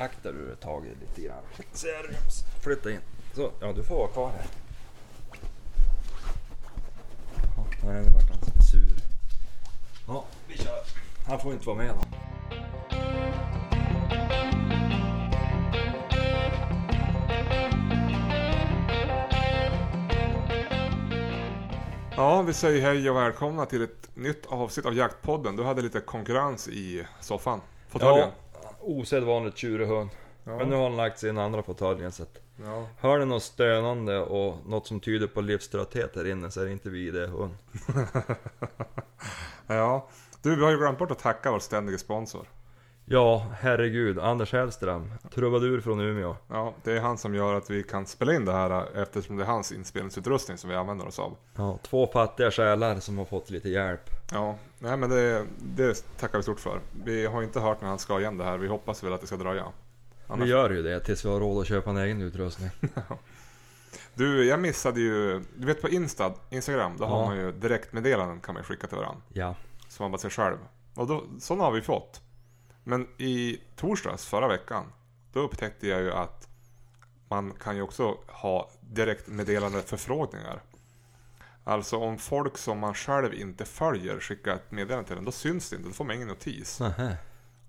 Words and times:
aktar 0.00 0.32
du 0.32 0.56
taget 0.56 0.96
lite 1.00 1.20
grann. 1.28 1.42
Seriöst. 1.72 2.46
Flytta 2.60 2.90
in. 2.90 3.00
Så, 3.34 3.50
ja 3.60 3.72
du 3.72 3.82
får 3.82 3.96
vara 3.96 4.08
kvar 4.08 4.30
här. 4.30 4.46
Ja, 7.82 7.92
nu 7.92 8.10
vart 8.10 8.30
han 8.30 8.62
sur. 8.62 8.96
Ja, 10.06 10.24
vi 10.48 10.58
kör. 10.58 10.82
Han 11.26 11.40
får 11.40 11.52
inte 11.52 11.66
vara 11.66 11.76
med 11.76 11.94
då. 11.94 12.00
Ja, 22.16 22.42
vi 22.42 22.52
säger 22.52 22.82
hej 22.82 23.10
och 23.10 23.16
välkomna 23.16 23.66
till 23.66 23.82
ett 23.82 24.08
nytt 24.14 24.46
avsnitt 24.46 24.86
av 24.86 24.94
Jaktpodden. 24.94 25.56
Du 25.56 25.64
hade 25.64 25.82
lite 25.82 26.00
konkurrens 26.00 26.68
i 26.68 27.06
soffan. 27.20 27.60
Fåtöljen. 27.88 28.18
Ja, 28.18 28.49
osedvanligt 28.80 29.56
tjurig 29.56 29.86
hund. 29.86 30.10
Ja. 30.44 30.56
Men 30.56 30.68
nu 30.68 30.76
har 30.76 30.82
han 30.82 30.96
lagt 30.96 31.18
sig 31.18 31.28
i 31.28 31.32
den 31.32 31.44
andra 31.44 31.62
fåtöljen 31.62 32.12
så 32.12 32.22
att 32.22 32.40
Ja. 32.64 32.86
Hör 32.98 33.18
ni 33.18 33.24
något 33.24 33.42
stönande 33.42 34.18
och 34.18 34.66
något 34.66 34.86
som 34.86 35.00
tyder 35.00 35.26
på 35.26 35.40
livströtthet 35.40 36.16
här 36.16 36.26
inne 36.26 36.50
så 36.50 36.60
är 36.60 36.64
det 36.64 36.72
inte 36.72 36.90
vi, 36.90 37.10
det 37.10 37.22
är 37.22 37.26
hund. 37.26 37.54
ja. 39.66 40.08
Du, 40.42 40.56
vi 40.56 40.64
har 40.64 40.70
ju 40.70 40.78
glömt 40.78 40.98
bort 40.98 41.10
att 41.10 41.18
tacka 41.18 41.50
vår 41.50 41.58
ständige 41.58 41.98
sponsor. 41.98 42.46
Ja, 43.12 43.46
herregud. 43.60 44.18
Anders 44.18 44.52
Hellström. 44.52 45.12
Trubadur 45.34 45.80
från 45.80 46.00
Umeå. 46.00 46.36
Ja, 46.48 46.74
det 46.84 46.92
är 46.92 47.00
han 47.00 47.18
som 47.18 47.34
gör 47.34 47.54
att 47.54 47.70
vi 47.70 47.82
kan 47.82 48.06
spela 48.06 48.34
in 48.34 48.44
det 48.44 48.52
här 48.52 48.96
eftersom 49.02 49.36
det 49.36 49.42
är 49.42 49.46
hans 49.46 49.72
inspelningsutrustning 49.72 50.58
som 50.58 50.70
vi 50.70 50.76
använder 50.76 51.06
oss 51.06 51.18
av. 51.18 51.36
Ja, 51.56 51.78
två 51.82 52.06
fattiga 52.06 52.50
själar 52.50 53.00
som 53.00 53.18
har 53.18 53.24
fått 53.24 53.50
lite 53.50 53.68
hjälp. 53.68 54.10
Ja, 54.32 54.56
nej 54.78 54.96
men 54.96 55.10
det, 55.10 55.44
det 55.58 56.04
tackar 56.18 56.38
vi 56.38 56.42
stort 56.42 56.60
för. 56.60 56.80
Vi 57.04 57.26
har 57.26 57.42
inte 57.42 57.60
hört 57.60 57.80
när 57.80 57.88
han 57.88 57.98
ska 57.98 58.20
igen 58.20 58.38
det 58.38 58.44
här. 58.44 58.58
Vi 58.58 58.68
hoppas 58.68 59.04
väl 59.04 59.12
att 59.12 59.20
det 59.20 59.26
ska 59.26 59.36
dröja. 59.36 59.64
Annars- 60.26 60.46
Vi 60.46 60.50
gör 60.50 60.70
ju 60.70 60.82
det 60.82 61.00
tills 61.00 61.24
vi 61.24 61.28
har 61.28 61.40
råd 61.40 61.60
att 61.60 61.66
köpa 61.68 61.90
en 61.90 61.96
egen 61.96 62.20
utrustning. 62.22 62.70
Du, 64.14 64.44
jag 64.44 64.60
missade 64.60 65.00
ju... 65.00 65.44
Du 65.56 65.66
vet 65.66 65.82
på 65.82 65.88
Insta, 65.88 66.32
Instagram, 66.50 66.96
då 66.98 67.04
Ja. 67.04 67.08
har 67.08 67.26
man 67.26 67.36
ju 67.36 67.52
direktmeddelanden 67.52 68.40
kan 68.40 68.54
man 68.54 68.64
skicka 68.64 68.86
till 68.86 68.96
varandra. 68.96 69.22
Ja. 69.32 69.54
Som 69.88 70.04
man 70.04 70.10
bara 70.10 70.18
ser 70.18 70.28
själv. 70.30 70.56
Och 70.94 71.06
då, 71.06 71.24
sådana 71.40 71.64
har 71.64 71.70
vi 71.72 71.80
fått. 71.82 72.20
Men 72.84 73.08
i 73.18 73.60
torsdags, 73.76 74.26
förra 74.26 74.48
veckan, 74.48 74.92
då 75.32 75.40
upptäckte 75.40 75.88
jag 75.88 76.00
ju 76.00 76.12
att 76.12 76.48
man 77.28 77.52
kan 77.52 77.76
ju 77.76 77.82
också 77.82 78.18
ha 78.28 78.70
direktmeddelande 78.80 79.82
förfrågningar. 79.82 80.62
Alltså 81.64 81.96
om 81.96 82.18
folk 82.18 82.58
som 82.58 82.78
man 82.78 82.94
själv 82.94 83.34
inte 83.34 83.64
följer 83.64 84.20
skickar 84.20 84.54
ett 84.54 84.70
meddelande 84.70 85.08
till 85.08 85.16
en, 85.18 85.24
då 85.24 85.32
syns 85.32 85.70
det 85.70 85.76
inte, 85.76 85.88
då 85.88 85.94
får 85.94 86.04
man 86.04 86.16
ingen 86.16 86.28
notis. 86.28 86.80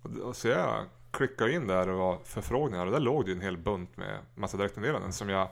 Då- 0.04 0.34
Så 0.34 0.48
jag 0.48 0.86
klickade 1.12 1.54
in 1.54 1.68
där 1.68 1.90
och 1.90 1.98
var 1.98 2.20
förfrågningar 2.24 2.86
och 2.86 2.92
där 2.92 3.00
låg 3.00 3.26
det 3.26 3.32
ju 3.32 3.36
en 3.36 3.42
hel 3.42 3.58
bunt 3.58 3.98
med 3.98 4.20
massa 4.36 4.58
direktmeddelanden 4.58 5.14
som 5.14 5.30
jag 5.30 5.50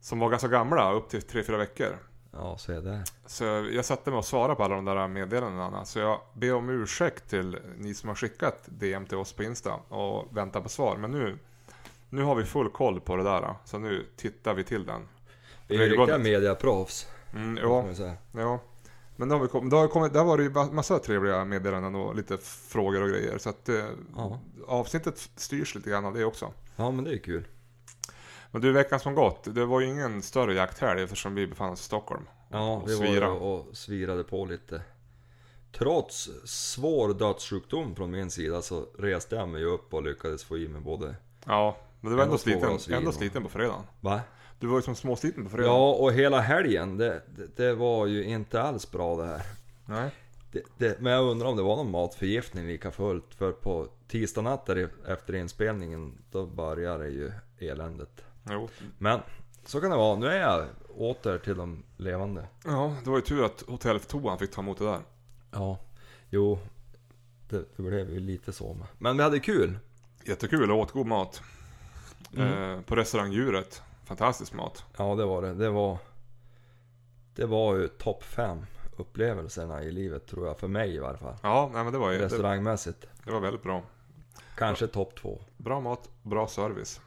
som 0.00 0.18
var 0.18 0.30
ganska 0.30 0.48
gamla, 0.48 0.92
upp 0.92 1.08
till 1.08 1.20
3-4 1.20 1.56
veckor. 1.58 1.98
Ja, 2.32 2.58
se 2.58 2.80
där. 2.80 3.02
Så 3.26 3.44
jag 3.72 3.84
satte 3.84 4.10
mig 4.10 4.18
och 4.18 4.24
svarade 4.24 4.54
på 4.54 4.62
alla 4.64 4.74
de 4.74 4.84
där 4.84 5.08
meddelandena. 5.08 5.84
Så 5.84 5.98
jag 5.98 6.20
ber 6.34 6.54
om 6.54 6.70
ursäkt 6.70 7.28
till 7.30 7.58
ni 7.78 7.94
som 7.94 8.08
har 8.08 8.16
skickat 8.16 8.62
DM 8.66 9.06
till 9.06 9.16
oss 9.18 9.32
på 9.32 9.42
Insta 9.42 9.74
och 9.74 10.36
väntar 10.36 10.60
på 10.60 10.68
svar. 10.68 10.96
Men 10.96 11.10
nu, 11.10 11.38
nu 12.10 12.22
har 12.22 12.34
vi 12.34 12.44
full 12.44 12.70
koll 12.70 13.00
på 13.00 13.16
det 13.16 13.22
där. 13.22 13.54
Så 13.64 13.78
nu 13.78 14.06
tittar 14.16 14.54
vi 14.54 14.64
till 14.64 14.86
den. 14.86 15.08
Vi 15.68 15.76
är 15.76 15.80
ju 15.82 15.88
riktiga 15.96 16.18
mediaproffs. 16.18 17.06
Mm, 17.34 17.56
ja, 17.62 17.84
ja. 18.32 18.58
Men 19.16 19.28
då 19.28 19.34
har 19.34 19.42
vi 19.42 19.48
kommit, 19.48 19.70
då 19.70 19.76
har 19.76 19.88
kommit, 19.88 20.12
där 20.12 20.24
var 20.24 20.36
det 20.36 20.42
ju 20.42 20.50
massa 20.74 20.98
trevliga 20.98 21.44
meddelanden 21.44 21.94
och 21.94 22.14
lite 22.16 22.38
frågor 22.68 23.02
och 23.02 23.08
grejer. 23.08 23.38
Så 23.38 23.48
att 23.50 23.68
eh, 23.68 23.84
Ja. 24.16 24.40
avsnittet 24.66 25.28
styrs 25.36 25.74
lite 25.74 25.90
grann 25.90 26.04
av 26.04 26.14
det 26.14 26.24
också. 26.24 26.52
ja, 26.76 26.90
men 26.90 27.04
det 27.04 27.12
är 27.14 27.18
kul. 27.18 27.46
Men 28.52 28.62
du, 28.62 28.72
veckan 28.72 29.00
som 29.00 29.14
gått. 29.14 29.54
Det 29.54 29.64
var 29.64 29.80
ju 29.80 29.86
ingen 29.86 30.22
större 30.22 30.54
jakthelg 30.54 31.02
eftersom 31.02 31.34
vi 31.34 31.46
befann 31.46 31.72
oss 31.72 31.80
i 31.80 31.84
Stockholm. 31.84 32.28
Ja, 32.50 32.82
vi 32.86 32.94
var 32.98 33.06
svira. 33.06 33.26
ju 33.26 33.32
och 33.32 33.76
svirade 33.76 34.24
på 34.24 34.44
lite. 34.44 34.82
Trots 35.72 36.30
svår 36.44 37.14
dödssjukdom 37.14 37.96
från 37.96 38.10
min 38.10 38.30
sida 38.30 38.62
så 38.62 38.86
reste 38.98 39.36
jag 39.36 39.48
mig 39.48 39.64
upp 39.64 39.94
och 39.94 40.02
lyckades 40.02 40.44
få 40.44 40.58
i 40.58 40.68
mig 40.68 40.80
både... 40.80 41.16
Ja, 41.46 41.76
men 42.00 42.10
du 42.10 42.16
var 42.16 42.24
ändå 42.24 42.38
sliten, 42.38 42.78
ändå 42.90 43.12
sliten 43.12 43.42
på 43.42 43.48
fredagen. 43.48 43.82
Va? 44.00 44.20
Du 44.58 44.66
var 44.66 44.76
ju 44.76 44.82
som 44.82 44.94
småsliten 44.94 45.44
på 45.44 45.50
fredagen. 45.50 45.72
Ja, 45.72 45.92
och 45.92 46.12
hela 46.12 46.40
helgen, 46.40 46.96
det, 46.96 47.22
det, 47.36 47.56
det 47.56 47.74
var 47.74 48.06
ju 48.06 48.24
inte 48.24 48.62
alls 48.62 48.90
bra 48.90 49.16
det 49.16 49.24
här. 49.24 49.42
Nej. 49.86 50.10
Det, 50.52 50.62
det, 50.78 51.00
men 51.00 51.12
jag 51.12 51.24
undrar 51.24 51.48
om 51.48 51.56
det 51.56 51.62
var 51.62 51.76
någon 51.76 51.90
matförgiftning 51.90 52.66
lika 52.66 52.90
fullt. 52.90 53.34
För 53.34 53.52
på 53.52 53.86
tisdag 54.08 54.42
natt 54.42 54.68
efter 55.08 55.34
inspelningen, 55.34 56.18
då 56.30 56.46
började 56.46 57.08
ju 57.08 57.32
eländet. 57.58 58.24
Jo. 58.50 58.68
Men 58.98 59.20
så 59.64 59.80
kan 59.80 59.90
det 59.90 59.96
vara. 59.96 60.16
Nu 60.18 60.26
är 60.26 60.40
jag 60.40 60.66
åter 60.96 61.38
till 61.38 61.56
de 61.56 61.82
levande. 61.96 62.46
Ja, 62.64 62.96
det 63.04 63.10
var 63.10 63.16
ju 63.16 63.22
tur 63.22 63.44
att 63.44 63.62
hotelltoan 63.68 64.38
fick 64.38 64.50
ta 64.50 64.60
emot 64.60 64.78
det 64.78 64.84
där. 64.84 65.00
Ja, 65.50 65.78
jo. 66.30 66.58
Det, 67.48 67.64
det 67.76 67.82
blev 67.82 68.10
ju 68.10 68.20
lite 68.20 68.52
så 68.52 68.74
med. 68.74 68.86
Men 68.98 69.16
vi 69.16 69.22
hade 69.22 69.40
kul. 69.40 69.78
Jättekul 70.24 70.70
och 70.70 70.78
åt 70.78 70.90
god 70.90 71.06
mat. 71.06 71.42
Mm. 72.36 72.76
Eh, 72.78 72.80
på 72.80 72.96
restaurang 72.96 73.32
Djuret. 73.32 73.82
Fantastisk 74.04 74.52
mat. 74.52 74.84
Ja, 74.96 75.14
det 75.14 75.24
var 75.24 75.42
det. 75.42 75.54
Det 75.54 75.70
var... 75.70 75.98
Det 77.34 77.46
var 77.46 77.76
ju 77.76 77.88
topp 77.88 78.24
fem 78.24 78.66
upplevelserna 78.96 79.82
i 79.82 79.90
livet 79.92 80.26
tror 80.26 80.46
jag. 80.46 80.58
För 80.58 80.68
mig 80.68 80.94
i 80.94 80.98
varje 80.98 81.18
fall. 81.18 81.36
Ja, 81.42 81.70
nej 81.74 81.84
men 81.84 81.92
det 81.92 81.98
var 81.98 82.10
ju 82.10 82.18
det, 82.18 82.24
Restaurangmässigt. 82.24 83.06
det 83.24 83.30
var 83.32 83.40
väldigt 83.40 83.62
bra. 83.62 83.82
Kanske 84.56 84.86
topp 84.86 85.14
två. 85.16 85.42
Bra 85.56 85.80
mat, 85.80 86.08
bra 86.22 86.48
service. 86.48 87.00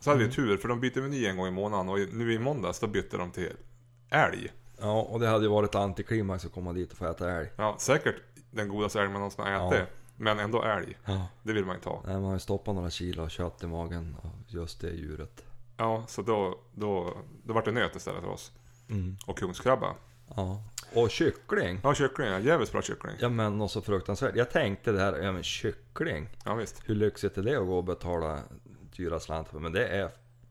Så 0.00 0.10
hade 0.10 0.20
Mm. 0.20 0.30
vi 0.30 0.36
tur, 0.36 0.56
för 0.56 0.68
de 0.68 0.80
byter 0.80 1.00
meny 1.00 1.26
en 1.26 1.36
gång 1.36 1.46
i 1.46 1.50
månaden 1.50 1.88
och 1.88 1.98
nu 2.12 2.32
i 2.32 2.38
måndags 2.38 2.80
då 2.80 2.86
bytte 2.86 3.16
de 3.16 3.30
till 3.30 3.52
älg. 4.10 4.52
Ja, 4.80 5.00
och 5.02 5.20
det 5.20 5.26
hade 5.26 5.44
ju 5.44 5.50
varit 5.50 5.74
antiklimax 5.74 6.44
att 6.44 6.52
komma 6.52 6.72
dit 6.72 6.92
och 6.92 6.98
få 6.98 7.06
äta 7.10 7.30
älg. 7.30 7.48
Ja, 7.56 7.76
säkert 7.78 8.16
den 8.50 8.68
godaste 8.68 9.00
älg 9.00 9.08
man 9.08 9.14
någonsin 9.20 9.44
har 9.44 9.68
ätit. 9.68 9.78
Ja. 9.80 9.96
Men 10.16 10.38
ändå 10.38 10.62
älg. 10.62 10.96
Ja. 11.04 11.26
Det 11.42 11.52
vill 11.52 11.64
man 11.64 11.74
ju 11.76 11.80
ta. 11.82 12.02
Nej, 12.06 12.14
man 12.14 12.24
har 12.24 12.32
ju 12.32 12.38
stoppat 12.38 12.74
några 12.74 12.90
kilo 12.90 13.28
kött 13.28 13.62
i 13.62 13.66
magen 13.66 14.16
av 14.22 14.30
just 14.46 14.80
det 14.80 14.90
djuret. 14.90 15.44
Ja, 15.76 16.04
så 16.08 16.22
då, 16.22 16.58
då, 16.72 17.14
då 17.44 17.52
vart 17.54 17.64
det 17.64 17.72
nöt 17.72 17.96
istället 17.96 18.20
för 18.22 18.30
oss. 18.30 18.52
Mm. 18.90 19.16
Och 19.26 19.38
kungskrabba. 19.38 19.94
Ja. 20.36 20.62
Och 20.94 21.10
kyckling. 21.10 21.80
Ja, 21.82 21.94
kyckling. 21.94 22.28
Ja, 22.28 22.38
jävligt 22.38 22.72
bra 22.72 22.82
kyckling. 22.82 23.12
Ja 23.18 23.28
men 23.28 23.58
något 23.58 23.70
så 23.70 23.80
fruktansvärt. 23.82 24.36
Jag 24.36 24.50
tänkte 24.50 24.92
det 24.92 25.00
här, 25.00 25.16
ja 25.18 25.32
men 25.32 25.42
kyckling. 25.42 26.28
Ja, 26.44 26.54
visst. 26.54 26.82
Hur 26.86 26.94
lyxigt 26.94 27.38
är 27.38 27.42
det 27.42 27.56
att 27.60 27.66
gå 27.66 27.76
och 27.76 27.84
betala 27.84 28.38
dyra 29.00 29.20
slantar? 29.20 29.58
Men 29.58 29.72
det 29.72 29.86
är 29.88 30.10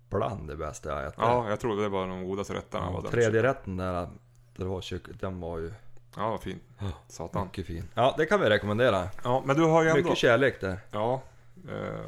bland 0.10 0.48
det 0.48 0.56
bästa 0.56 0.90
jag 0.90 1.08
ätit. 1.08 1.20
Ja, 1.22 1.50
jag 1.50 1.60
tror 1.60 1.82
det 1.82 1.90
var 1.90 2.08
de 2.08 2.26
godaste 2.26 2.54
rätterna. 2.54 3.02
Ja, 3.04 3.12
tredje 3.12 3.44
rätten 3.44 3.78
där, 3.78 4.10
där 4.56 4.66
var 4.66 4.82
kyckling, 4.82 5.18
den 5.20 5.40
var 5.40 5.58
ju 5.58 5.74
Ja, 6.16 6.30
vad 6.30 6.42
fin. 6.42 6.60
Satan. 7.08 7.46
mycket 7.46 7.66
fin. 7.66 7.84
Ja, 7.94 8.16
det 8.18 8.26
kan 8.26 8.40
vi 8.42 8.50
rekommendera. 8.50 9.10
Ja, 9.24 9.44
men 9.46 9.56
du 9.56 9.64
har 9.64 9.84
ju 9.84 9.90
ändå... 9.90 10.02
Mycket 10.04 10.18
kärlek 10.18 10.62
där. 10.62 10.80
Ja, 10.92 11.22
eh, 11.70 12.02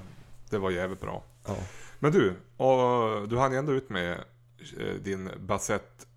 det 0.50 0.57
var 0.57 0.72
jävligt 0.72 1.02
bra. 1.02 1.24
Ja. 1.47 1.56
Men 2.00 2.12
du, 2.12 2.35
och 2.58 3.28
du 3.28 3.38
hann 3.38 3.52
ju 3.52 3.58
ändå 3.58 3.72
ut 3.73 3.90
med 3.90 4.12
eh, 4.79 4.94
din 5.02 5.29
Bassett, 5.40 6.08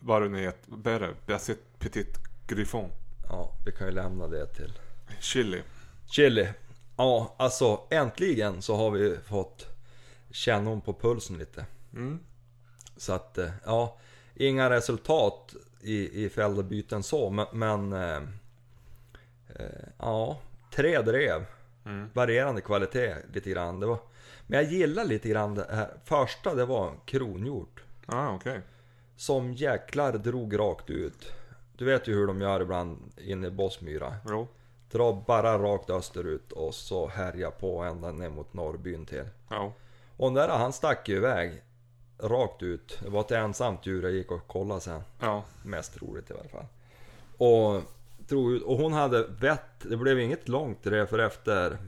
vad 0.00 0.22
det 0.22 0.28
nu 0.28 0.40
heter, 0.40 1.14
Bassett 1.26 1.78
Petit 1.78 2.18
Griffon. 2.46 2.90
ja, 3.28 3.52
vi 3.66 3.72
kan 3.72 3.86
ju 3.86 3.92
lämna 3.92 4.26
det 4.26 4.46
till 4.46 4.72
Chili. 5.20 5.62
Chili. 6.06 6.48
Ja, 6.96 7.34
alltså 7.36 7.80
äntligen 7.90 8.62
så 8.62 8.76
har 8.76 8.90
vi 8.90 9.16
fått 9.16 9.66
känna 10.30 10.70
om 10.70 10.80
på 10.80 10.94
pulsen 10.94 11.38
lite. 11.38 11.66
Mm. 11.92 12.20
Så 12.96 13.12
att, 13.12 13.38
eh, 13.38 13.50
ja, 13.64 13.98
inga 14.34 14.70
resultat 14.70 15.54
i, 15.80 16.24
i 16.24 16.28
fällda 16.28 16.62
byten 16.62 17.02
så, 17.02 17.30
men, 17.30 17.46
men 17.52 17.92
eh, 17.92 18.22
eh, 19.54 19.88
ja, 19.98 20.40
tre 20.70 21.02
drev. 21.02 21.46
Mm. 21.84 22.10
Varierande 22.14 22.60
kvalitet 22.60 23.14
lite 23.32 23.50
grann. 23.50 23.80
Det 23.80 23.86
var, 23.86 23.98
men 24.46 24.62
jag 24.62 24.72
gillar 24.72 25.04
lite 25.04 25.28
grann 25.28 25.54
det 25.54 25.66
här. 25.70 25.90
Första 26.04 26.54
det 26.54 26.64
var 26.64 26.92
kronhjort. 27.04 27.82
Ah, 28.06 28.34
okej. 28.34 28.60
Som 29.16 29.52
jäklar 29.52 30.12
drog 30.12 30.58
rakt 30.58 30.90
ut. 30.90 31.32
Du 31.76 31.84
vet 31.84 32.08
ju 32.08 32.14
hur 32.14 32.26
de 32.26 32.40
gör 32.40 32.60
ibland 32.60 33.12
inne 33.16 33.46
i 33.46 33.50
Bossmyra. 33.50 34.16
Jo. 34.28 34.48
Dra 34.90 35.22
bara 35.26 35.58
rakt 35.58 35.90
österut 35.90 36.52
och 36.52 36.74
så 36.74 37.08
härja 37.08 37.50
på 37.50 37.82
ända 37.82 38.12
ner 38.12 38.30
mot 38.30 38.54
norrbyn 38.54 39.06
till. 39.06 39.24
Ja. 39.48 39.72
Och 40.16 40.32
där 40.32 40.48
han 40.48 40.72
stack 40.72 41.08
ju 41.08 41.16
iväg 41.16 41.62
rakt 42.18 42.62
ut. 42.62 42.98
Det 43.02 43.10
var 43.10 43.20
ett 43.20 43.30
ensamt 43.30 43.86
djur 43.86 44.02
jag 44.02 44.12
gick 44.12 44.30
och 44.30 44.46
kollade 44.46 44.80
sen. 44.80 45.00
Ja. 45.20 45.44
Mest 45.64 46.02
roligt 46.02 46.30
i 46.30 46.34
alla 46.34 46.48
fall. 46.48 46.66
Och. 47.38 47.82
Och 48.64 48.76
hon 48.78 48.92
hade 48.92 49.26
vett. 49.26 49.62
Det 49.82 49.96
blev 49.96 50.20
inget 50.20 50.48
långt 50.48 50.82
drev 50.82 51.06
för 51.06 51.18
efter 51.18 51.78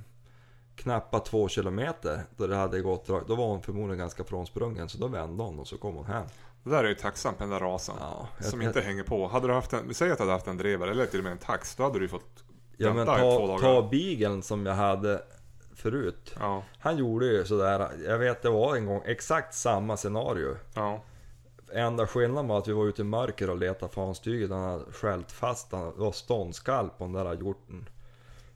knappt 0.77 1.27
två 1.27 1.49
kilometer 1.49 2.23
då 2.37 2.47
det 2.47 2.57
hade 2.57 2.81
gått 2.81 3.09
rakt. 3.11 3.29
Då 3.29 3.35
var 3.35 3.47
hon 3.47 3.63
förmodligen 3.63 3.99
ganska 3.99 4.25
frånsprungen 4.25 4.89
så 4.89 4.99
då 4.99 5.07
vände 5.09 5.43
hon 5.43 5.59
och 5.61 5.67
så 5.69 5.79
kom 5.79 5.95
hon 5.95 6.05
hem. 6.05 6.27
Det 6.65 6.71
där 6.71 6.85
är 6.85 6.89
ju 6.89 6.95
tacksamt 6.95 7.39
med 7.39 7.49
den 7.49 7.59
där 7.61 7.67
rasen. 7.67 7.95
Ja, 8.01 8.29
som 8.41 8.63
jag- 8.63 8.69
inte 8.71 8.81
hänger 8.81 9.03
på. 9.03 9.27
Hade 9.29 9.47
du 9.47 9.53
haft 9.53 9.73
en, 9.73 9.95
säger 9.95 10.13
att 10.13 10.19
du 10.19 10.23
hade 10.23 10.33
haft 10.33 10.47
en 10.47 10.57
drevare 10.57 10.91
eller 10.91 11.07
till 11.07 11.21
och 11.21 11.25
med 11.25 11.33
en 11.33 11.39
tax, 11.39 11.75
då 11.77 11.83
hade 11.83 11.99
du 11.99 12.09
fått 12.09 12.45
Ja 12.87 12.95
men 12.95 13.07
ta, 13.07 13.59
ta 13.61 13.89
beageln 13.91 14.43
som 14.43 14.67
jag 14.67 14.75
hade 14.75 15.23
förut. 15.75 16.35
Ja, 16.41 16.63
Han 16.79 16.97
gjorde 16.97 17.27
ju 17.27 17.45
sådär, 17.45 17.91
jag 18.05 18.19
vet 18.19 18.43
det 18.43 18.51
var 18.51 18.77
en 18.77 18.87
gång 18.87 19.03
exakt 19.05 19.55
samma 19.55 19.97
scenario. 19.97 20.57
ja, 20.75 21.03
Enda 21.73 22.07
skillnaden 22.07 22.49
var 22.49 22.59
att 22.59 22.69
vi 22.69 22.73
var 22.73 22.85
ute 22.87 23.03
i 23.03 23.05
mörker 23.05 23.51
och 23.51 23.59
letade 23.59 23.93
fanstyget. 23.93 24.51
Han 24.51 24.63
hade 24.71 24.93
skällt 24.93 25.33
fast, 25.33 25.73
han 25.73 25.93
var 25.97 26.13
ståndskall 26.13 26.89
på 26.99 27.05
den 27.05 27.13
där 27.13 27.35
hjorten. 27.35 27.89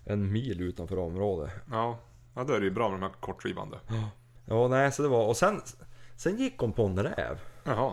En 0.04 0.32
mil 0.32 0.60
utanför 0.60 0.98
området. 0.98 1.50
ja. 1.70 1.98
Ja, 2.34 2.44
då 2.44 2.52
är 2.54 2.58
det 2.60 2.64
ju 2.64 2.70
bra 2.70 2.88
med 2.88 3.00
de 3.00 3.02
här 3.02 3.12
kortdrivande. 3.20 3.78
Ja, 4.44 4.68
nej, 4.68 4.92
så 4.92 5.02
det 5.02 5.08
var, 5.08 5.26
och 5.26 5.36
sen, 5.36 5.60
sen 6.16 6.36
gick 6.36 6.58
hon 6.58 6.72
på 6.72 6.84
en 6.84 6.98
räv. 7.02 7.38
Jaha. 7.64 7.92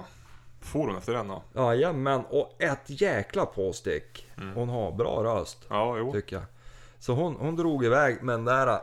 For 0.62 0.80
hon 0.88 0.98
efter 0.98 1.14
den 1.14 1.28
då? 1.28 1.42
Jajamän, 1.54 2.24
och 2.30 2.56
ett 2.62 2.80
jäkla 3.02 3.46
påstick. 3.46 4.28
Hon 4.56 4.70
har 4.70 4.92
bra 4.92 5.24
röst, 5.24 5.66
Ja, 5.70 5.98
jo. 5.98 6.12
tycker 6.12 6.36
jag. 6.36 6.46
Så 7.00 7.14
hon, 7.14 7.36
hon 7.36 7.56
drog 7.56 7.86
iväg 7.86 8.24
med 8.24 8.34
den 8.36 8.46
där, 8.46 8.80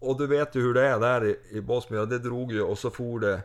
och 0.00 0.18
du 0.18 0.26
vet 0.26 0.54
ju 0.54 0.60
hur 0.60 0.74
det 0.74 0.86
är 0.86 1.00
där 1.00 1.24
i, 1.24 1.38
i 1.50 1.60
Bosnien, 1.60 2.08
det 2.08 2.18
drog 2.18 2.52
ju 2.52 2.62
och 2.62 2.78
så 2.78 2.90
for 2.90 3.20
det 3.20 3.40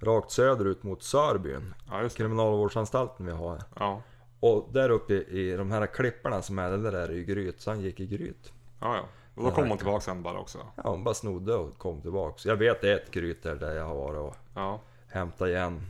rakt 0.00 0.30
söderut 0.30 0.82
mot 0.82 1.02
Sörbyn. 1.02 1.74
Ja, 1.90 1.96
det. 2.02 2.14
Kriminalvårdsanstalten 2.16 3.26
vi 3.26 3.32
har. 3.32 3.58
Ja, 3.78 4.02
Och 4.40 4.68
där 4.72 4.90
uppe 4.90 5.12
i, 5.14 5.40
i 5.52 5.56
de 5.56 5.70
här 5.70 5.86
klipporna 5.86 6.42
som 6.42 6.58
är, 6.58 6.70
det 6.70 6.90
där 6.90 7.08
är 7.08 7.12
ju 7.12 7.24
Gryt, 7.24 7.60
så 7.60 7.70
han 7.70 7.80
gick 7.80 8.00
i 8.00 8.06
Gryt. 8.06 8.52
ja, 8.80 8.96
ja. 8.96 9.02
Och 9.34 9.42
då 9.44 9.50
kom 9.50 9.68
hon 9.68 9.78
tillbaka 9.78 10.00
sen 10.00 10.22
bara 10.22 10.38
också. 10.38 10.58
Ja, 10.76 10.82
hon 10.90 11.04
bara 11.04 11.14
snodde 11.14 11.54
och 11.54 11.78
kom 11.78 12.00
tillbaks. 12.00 12.46
Jag 12.46 12.56
vet 12.56 12.84
ett 12.84 13.10
Gryt 13.10 13.42
där, 13.42 13.54
där 13.54 13.74
jag 13.74 13.84
har 13.84 13.94
varit 13.94 14.18
och 14.20 14.36
Ja, 14.54 14.80
hämtat 15.08 15.48
igen 15.48 15.80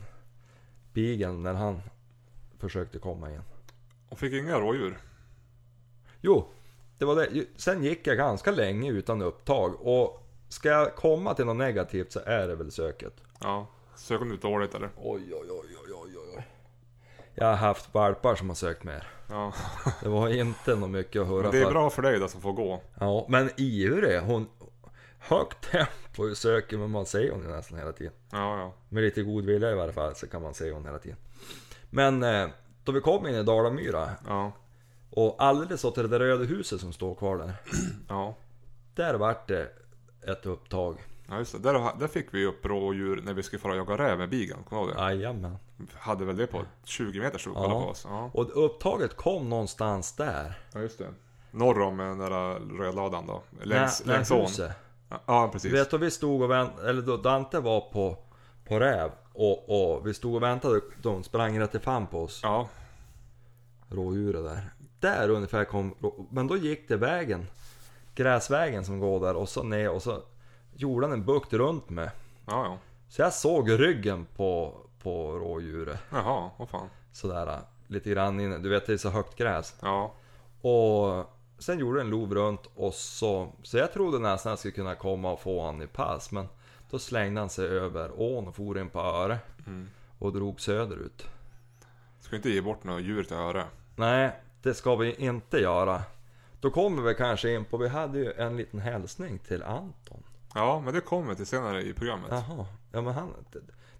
Bigen 0.97 1.43
när 1.43 1.55
han 1.55 1.81
försökte 2.59 2.99
komma 2.99 3.31
in. 3.31 3.41
hon 4.09 4.19
fick 4.19 4.33
inga 4.33 4.61
rådjur. 4.61 4.99
Jo, 6.21 6.49
det 6.99 7.05
var 7.05 7.17
det. 7.17 7.47
Sen 7.57 7.83
gick 7.83 8.07
jag 8.07 8.17
ganska 8.17 8.51
länge 8.51 8.91
utan 8.91 9.23
upptag 9.23 9.87
och 9.87 10.23
ska 10.49 10.69
jag 10.69 10.95
komma 10.95 11.35
till 11.35 11.45
något 11.45 11.57
negativt 11.57 12.13
så 12.13 12.21
är 12.21 12.49
det 12.49 12.55
väl 12.55 12.71
söket. 12.71 13.15
Ja. 13.41 13.67
Sök 13.97 14.19
hon 14.19 14.33
ut 14.33 14.43
dåligt 14.43 14.75
eller? 14.75 14.91
Oj, 14.97 15.23
oj, 15.35 15.51
oj, 15.51 15.77
oj, 15.87 15.95
oj, 15.95 16.19
oj. 16.37 16.47
Jag 17.35 17.47
har 17.47 17.55
haft 17.57 17.95
valpar 17.95 18.35
som 18.35 18.49
har 18.49 18.57
sökt 18.57 18.85
mer. 18.85 19.07
Ja. 19.29 19.53
Det 20.03 20.09
var 20.09 20.29
inte 20.29 20.77
något 20.77 20.91
mycket 20.91 21.23
att 21.23 21.29
höra 21.29 21.43
Men 21.43 21.51
det 21.51 21.59
är 21.59 21.65
för. 21.65 21.71
bra 21.71 21.91
för 21.91 22.03
dig 22.03 22.19
då 22.19 22.29
som 22.29 22.41
får 22.41 22.53
gå. 22.53 22.81
Ja, 23.01 23.27
men 23.29 23.51
ivrig. 23.57 24.21
Hon... 24.21 24.49
Högt 25.29 25.71
tempo 25.71 26.35
söker 26.35 26.79
men 26.79 26.91
man 26.91 27.07
ser 27.07 27.31
hon 27.33 27.43
ju 27.43 27.49
nästan 27.49 27.79
hela 27.79 27.93
tiden. 27.93 28.13
Ja, 28.31 28.59
ja. 28.59 28.73
Med 28.89 29.03
lite 29.03 29.23
god 29.23 29.45
vilja 29.45 29.71
i 29.71 29.75
varje 29.75 29.93
fall 29.93 30.15
så 30.15 30.27
kan 30.29 30.43
man 30.43 30.55
se 30.55 30.73
hon 30.73 30.85
hela 30.85 30.99
tiden. 30.99 31.19
Men 31.91 32.23
eh, 32.23 32.49
då 32.85 32.93
vi 32.93 33.01
kom 33.01 33.27
in 33.27 33.35
i 33.35 33.43
Dalamyra 33.43 34.11
Ja. 34.27 34.53
och 35.11 35.37
alldeles 35.39 35.85
åt 35.85 35.95
det 35.95 36.09
där 36.09 36.19
röda 36.19 36.45
huset 36.45 36.81
som 36.81 36.93
står 36.93 37.15
kvar 37.15 37.39
där. 37.39 37.53
Ja. 38.09 38.35
Där 38.95 39.15
vart 39.15 39.49
det 39.49 39.69
ett 40.27 40.47
upptag. 40.47 40.97
Ja 41.29 41.39
just 41.39 41.53
det, 41.53 41.59
där, 41.59 41.99
där 41.99 42.07
fick 42.09 42.35
vi 42.35 42.47
upp 42.47 42.67
rådjur 42.67 43.23
när 43.25 43.35
vi 43.35 43.43
skulle 43.43 43.61
fara 43.61 43.73
och 43.73 43.79
jaga 43.79 43.99
räv 44.09 44.19
med 44.19 44.29
bigen, 44.31 44.59
kommer 44.69 44.83
du 44.83 44.89
ihåg 44.89 44.97
det? 44.97 45.03
Jajamän. 45.03 45.57
Hade 45.95 46.25
väl 46.25 46.37
det 46.37 46.47
på 46.47 46.63
20 46.85 47.21
meter 47.21 47.39
stod 47.39 47.57
Ja. 47.57 47.69
på 47.71 47.77
oss. 47.77 48.07
Ja. 48.09 48.31
Och 48.35 48.65
upptaget 48.65 49.17
kom 49.17 49.49
någonstans 49.49 50.13
där. 50.17 50.59
ja, 50.73 50.81
just 50.81 50.99
det. 50.99 51.07
Norr 51.51 51.81
om 51.81 51.97
den 51.97 52.19
där 52.19 52.31
rödladan 52.79 53.27
då. 53.27 53.43
Längs, 53.63 54.03
när, 54.05 54.15
längs 54.15 54.31
ån. 54.31 54.41
huset. 54.41 54.73
Ja, 55.27 55.49
precis. 55.53 55.73
Du 55.73 55.79
vet 55.79 55.91
då 55.91 55.97
vi 55.97 56.11
stod 56.11 56.43
och 56.43 56.51
väntade, 56.51 56.91
eller 56.91 57.03
då 57.03 57.17
Dante 57.17 57.61
var 57.61 57.81
på, 57.81 58.17
på 58.65 58.81
räv 58.81 59.11
och, 59.33 59.69
och 59.97 60.07
vi 60.07 60.15
stod 60.15 60.35
och 60.35 60.43
väntade, 60.43 60.81
de 61.03 61.25
sprang 61.25 61.61
rätt 61.61 61.75
i 61.75 61.79
fan 61.79 62.07
på 62.07 62.23
oss. 62.23 62.41
Ja, 62.43 62.69
rådjuret 63.89 64.45
där. 64.45 64.61
Där 65.01 65.29
ungefär 65.31 65.65
kom, 65.65 65.95
men 66.31 66.47
då 66.47 66.57
gick 66.57 66.89
det 66.89 66.97
vägen, 66.97 67.47
gräsvägen 68.15 68.85
som 68.85 69.01
går 69.01 69.21
där 69.21 69.37
och 69.37 69.49
så 69.49 69.63
ner 69.63 69.91
och 69.91 70.03
så 70.03 70.23
gjorde 70.75 71.07
han 71.07 71.13
en 71.13 71.25
bukt 71.25 71.53
runt 71.53 71.91
mig. 71.91 72.11
ja, 72.47 72.65
ja. 72.65 72.79
Så 73.09 73.23
jag 73.23 73.33
såg 73.33 73.71
ryggen 73.71 74.27
på, 74.37 74.75
på 75.03 75.33
rådjuret 75.39 76.01
Jaha, 76.11 76.51
vad 76.57 76.69
fan. 76.69 76.89
sådär 77.13 77.59
lite 77.87 78.11
grann 78.11 78.41
inne. 78.41 78.59
Du 78.59 78.69
vet 78.69 78.87
det 78.87 78.93
är 78.93 78.97
så 78.97 79.09
högt 79.11 79.37
gräs. 79.37 79.75
Ja, 79.81 80.15
Och 80.61 81.25
sen 81.59 81.79
gjorde 81.79 82.01
en 82.01 82.11
lov 82.11 82.35
runt 82.35 82.61
och 82.75 82.95
så, 82.95 83.53
så 83.63 83.77
jag 83.79 83.93
trodde 83.93 84.19
nästan 84.19 84.51
jag 84.51 84.59
skulle 84.59 84.75
kunna 84.75 84.95
komma 84.95 85.33
och 85.33 85.41
få 85.41 85.67
han 85.67 85.83
i 85.83 85.87
pass 85.87 86.31
men 86.33 86.49
då 86.91 86.99
slängde 86.99 87.41
han 87.41 87.51
sig 87.51 87.67
över 87.69 88.11
ån 88.21 88.49
och 88.49 88.57
for 88.57 88.79
in 88.79 88.89
på 88.91 89.01
Öre 89.01 89.39
Mm. 89.67 89.89
och 90.19 90.33
drog 90.33 90.61
söderut. 90.61 91.27
ska 92.21 92.37
inte 92.37 92.51
ge 92.51 92.61
bort 92.61 92.85
några 92.85 93.01
djur 93.01 93.23
till 93.25 93.37
öre. 93.37 93.65
Nej, 93.97 94.31
det 94.63 94.75
ska 94.75 94.97
vi 94.97 95.15
inte 95.15 95.59
göra. 95.59 96.03
Då 96.61 96.71
kommer 96.71 97.03
vi 97.03 97.15
kanske 97.15 97.55
in 97.55 97.65
på, 97.65 97.77
vi 97.77 97.89
hade 97.89 98.19
ju 98.19 98.33
en 98.33 98.57
liten 98.57 98.81
hälsning 98.81 99.39
till 99.39 99.63
Anton. 99.63 100.23
Ja, 100.55 100.81
men 100.85 100.95
det 100.95 101.01
kommer 101.01 101.35
till 101.35 101.47
senare 101.47 101.83
i 101.83 101.93
programmet. 101.93 102.29
Jaha, 102.31 102.67
ja 102.93 103.01
men 103.01 103.15
han, 103.15 103.35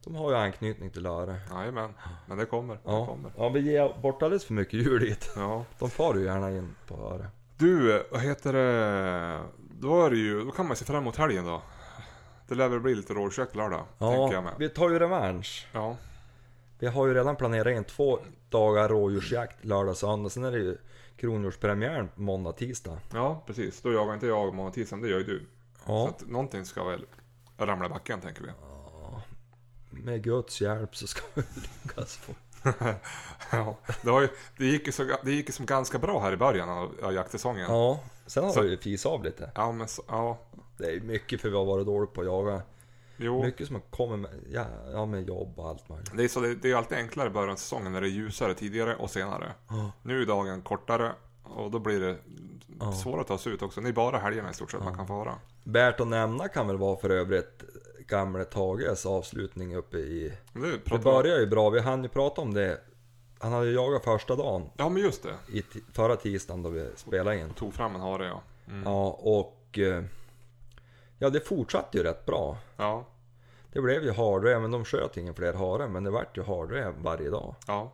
de 0.05 0.15
har 0.15 0.31
ju 0.31 0.37
anknytning 0.37 0.91
till 0.91 1.07
Öre. 1.07 1.41
Jajamän, 1.51 1.95
men 2.27 2.39
det 2.39 2.45
kommer. 2.47 2.75
Det 2.75 2.81
Ja, 2.85 3.07
kommer. 3.07 3.31
ja, 3.37 3.49
vi 3.49 3.61
ger 3.61 4.01
bort 4.03 4.23
alldeles 4.23 4.45
för 4.45 4.55
mycket 4.55 4.75
djur 4.75 4.99
dit. 5.01 5.31
Ja. 5.37 5.65
De 5.79 5.91
far 5.91 6.15
ju 6.15 6.25
gärna 6.25 6.51
in 6.51 6.75
på 6.87 6.95
Öre. 6.95 7.27
Du, 7.59 8.05
vad 8.11 8.21
heter 8.21 8.53
det? 8.53 9.41
Då 9.81 10.05
är 10.07 10.11
det 10.11 10.17
ju, 10.17 10.45
då 10.45 10.51
kan 10.51 10.67
man 10.67 10.77
se 10.77 10.85
fram 10.85 10.97
emot 10.97 11.17
helgen 11.17 11.45
då. 11.45 11.63
Det 12.49 12.55
lär 12.55 12.69
väl 12.69 12.81
bli 12.81 12.95
lite 12.95 13.15
rådjursjakt 13.15 13.55
lördag, 13.57 13.85
tänker 13.99 14.15
jag 14.17 14.33
Ja, 14.33 14.41
med. 14.41 14.53
vi 14.59 14.69
tar 14.69 14.91
ju 14.91 14.99
revansch. 14.99 15.67
Ja, 15.73 15.97
Vi 16.79 16.87
har 16.87 17.07
ju 17.07 17.15
redan 17.15 17.37
planerat 17.37 17.77
in 17.77 17.85
två 17.85 18.19
dagar 18.49 18.89
rådjursjakt 18.89 19.65
lördag, 19.65 19.97
söndag. 19.97 20.31
Sen 20.31 20.45
är 20.45 20.53
det 20.53 20.59
ju 20.59 20.77
kronhjortspremiären 21.17 22.09
måndag, 22.15 22.53
tisdag. 22.53 22.99
ja 23.13 23.43
precis. 23.47 23.83
Då 23.83 23.93
jagar 23.93 24.15
inte 24.15 24.27
jag 24.27 24.55
måndag 24.55 24.73
tisdag, 24.73 24.97
det 24.97 25.09
gör 25.09 25.19
ju 25.19 25.25
du. 25.25 25.39
Så 25.77 25.83
Ja, 25.93 26.09
att 26.09 26.27
någonting 26.29 26.65
ska 26.65 26.85
väl 26.85 27.05
ramla 27.59 27.87
i 27.87 27.89
backen 27.89 28.21
tänker 28.21 28.43
vi. 28.43 28.51
med 30.03 30.23
Guds 30.25 30.61
hjälp 30.61 30.97
så 30.97 31.07
ska 31.07 31.21
vi 31.35 31.43
lyckas 31.85 32.17
få. 32.17 32.33
Ja, 33.53 33.77
det, 34.03 34.11
var 34.11 34.21
ju, 34.21 34.29
det, 34.59 34.65
gick 34.67 34.87
ju 34.87 34.93
så, 34.93 35.05
det 35.23 35.33
gick 35.33 35.49
ju 35.49 35.53
som 35.53 35.67
ganska 35.67 35.99
bra 35.99 36.21
här 36.21 36.33
i 36.33 36.37
början 36.37 36.69
av, 36.69 36.93
av 37.03 37.13
jaktsäsongen. 37.15 37.67
Ja, 37.71 38.01
sen 38.27 38.45
har 38.45 38.51
Så- 38.51 38.63
vi 38.63 38.71
ju 38.71 38.77
fis 38.79 39.07
av 39.07 39.25
lite. 39.25 39.51
Ja, 39.55 39.73
men 39.73 39.89
så, 39.89 40.03
ja. 40.09 40.39
Det 40.79 40.87
är 40.93 41.01
mycket 41.01 41.41
för 41.41 41.49
vi 41.49 41.57
har 41.57 41.65
varit 41.65 41.87
dåliga 41.87 42.07
på 42.11 42.21
att 42.21 42.27
jaga. 42.27 42.63
Jo, 43.17 43.45
Mycket 43.45 43.67
som 43.69 43.81
kommit 43.91 44.19
med, 44.21 44.31
ja, 44.53 44.65
ja, 44.93 45.07
med 45.07 45.29
jobb 45.29 45.53
och 45.59 45.69
allt 45.69 45.89
möjligt. 45.89 46.11
det 46.17 46.25
är, 46.25 46.29
så, 46.29 46.41
det, 46.41 46.55
det 46.55 46.71
är 46.71 46.77
alltid 46.77 46.99
enklare 46.99 47.27
i 47.29 47.31
början 47.31 47.51
av 47.51 47.57
säsongen 47.57 47.93
när 47.93 48.01
det 48.01 48.07
är 48.07 48.11
ljusare 48.11 48.55
tidigare 48.55 48.95
och 48.97 49.11
senare. 49.11 49.53
Ja. 49.69 49.93
Nu 50.03 50.23
är 50.23 50.27
dagen 50.27 50.63
kortare 50.63 51.13
och 51.45 51.71
då 51.71 51.79
blir 51.79 52.01
det 52.01 52.17
Ja. 52.81 52.93
svårare 52.93 53.21
att 53.21 53.27
ta 53.27 53.39
sig 53.39 53.53
ut 53.53 53.63
också. 53.63 53.81
Det 53.81 53.89
är 53.89 53.93
bara 53.93 54.19
helgerna 54.19 54.51
i 54.51 54.55
stort 54.55 54.71
sett 54.71 54.85
man 54.85 54.97
kan 54.97 55.07
fara. 55.07 55.35
Värt 55.65 56.01
att 56.01 56.07
nämna 56.09 56.49
kan 56.49 56.67
väl 56.67 56.77
vara 56.77 56.97
för 56.97 57.11
övrigt 57.11 57.63
gamle 58.07 58.45
Tages 58.45 59.07
avslutning 59.07 59.77
uppe 59.77 59.97
i... 59.97 60.33
Det 60.53 60.85
Det 60.85 60.99
börjar 60.99 61.39
ju 61.39 61.47
bra, 61.47 61.71
vi 61.71 61.81
hann 61.81 62.03
ju 62.03 62.09
prata 62.09 62.41
om 62.41 62.55
det. 62.55 62.81
Han 63.39 63.53
hade 63.53 63.67
ju 63.67 63.73
jagat 63.75 64.05
första 64.05 64.37
dagen 64.37 64.71
Ja, 64.77 64.89
men 64.89 65.03
just 65.03 65.23
det. 65.23 65.35
i 65.59 65.63
förra 65.93 66.17
tisdagen 66.17 66.63
då 66.63 66.69
vi 66.71 66.91
spelade 66.97 67.39
in. 67.39 67.51
Tog 67.51 67.75
fram 67.75 67.95
en 67.95 68.01
hare 68.01 68.27
ja. 68.27 68.43
Mm. 68.69 68.83
Ja, 68.85 69.19
och... 69.21 69.79
eh, 69.79 70.05
Ja, 71.19 71.31
det 71.31 71.41
fortsatte 71.41 71.99
ju 71.99 72.05
rätt 72.05 72.27
bra. 72.27 72.59
Ja, 72.77 73.05
Det 73.73 73.81
blev 73.81 74.03
ju 74.05 74.13
hardräv, 74.13 74.61
men 74.63 74.71
de 74.71 74.85
sköt 74.85 75.17
ingen 75.17 75.35
fler 75.35 75.53
hare, 75.53 75.89
men 75.89 76.05
det 76.05 76.11
vart 76.11 76.37
ju 76.39 76.43
hardräv 76.43 76.95
varje 77.03 77.31
dag. 77.31 77.55
ja, 77.67 77.93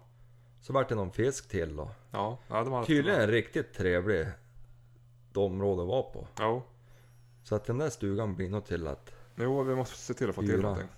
Så 0.61 0.73
vart 0.73 0.89
det 0.89 0.95
någon 0.95 1.11
fisk 1.13 1.49
till 1.49 1.77
då. 1.77 1.89
ja. 2.11 2.39
ja 2.49 2.65
de 2.65 2.73
har 2.73 2.85
Tydligen 2.85 3.21
en 3.21 3.29
riktigt 3.31 3.75
trevlig 3.75 4.27
område 5.35 5.83
att 5.83 5.89
vara 5.89 6.03
på. 6.03 6.27
Ja, 6.39 6.63
Så 7.45 7.55
att 7.55 7.65
den 7.65 7.79
där 7.79 7.91
stugan 7.91 8.35
blir 8.35 8.49
nog 8.51 8.65
till 8.65 8.87
att... 8.87 9.13
jo, 9.37 9.63
vi 9.63 9.75
måste 9.75 9.97
se 9.97 10.15
till 10.15 10.29
att 10.29 10.35
få 10.35 10.41
till 10.41 10.51
Fyra. 10.51 10.63
någonting. 10.63 10.89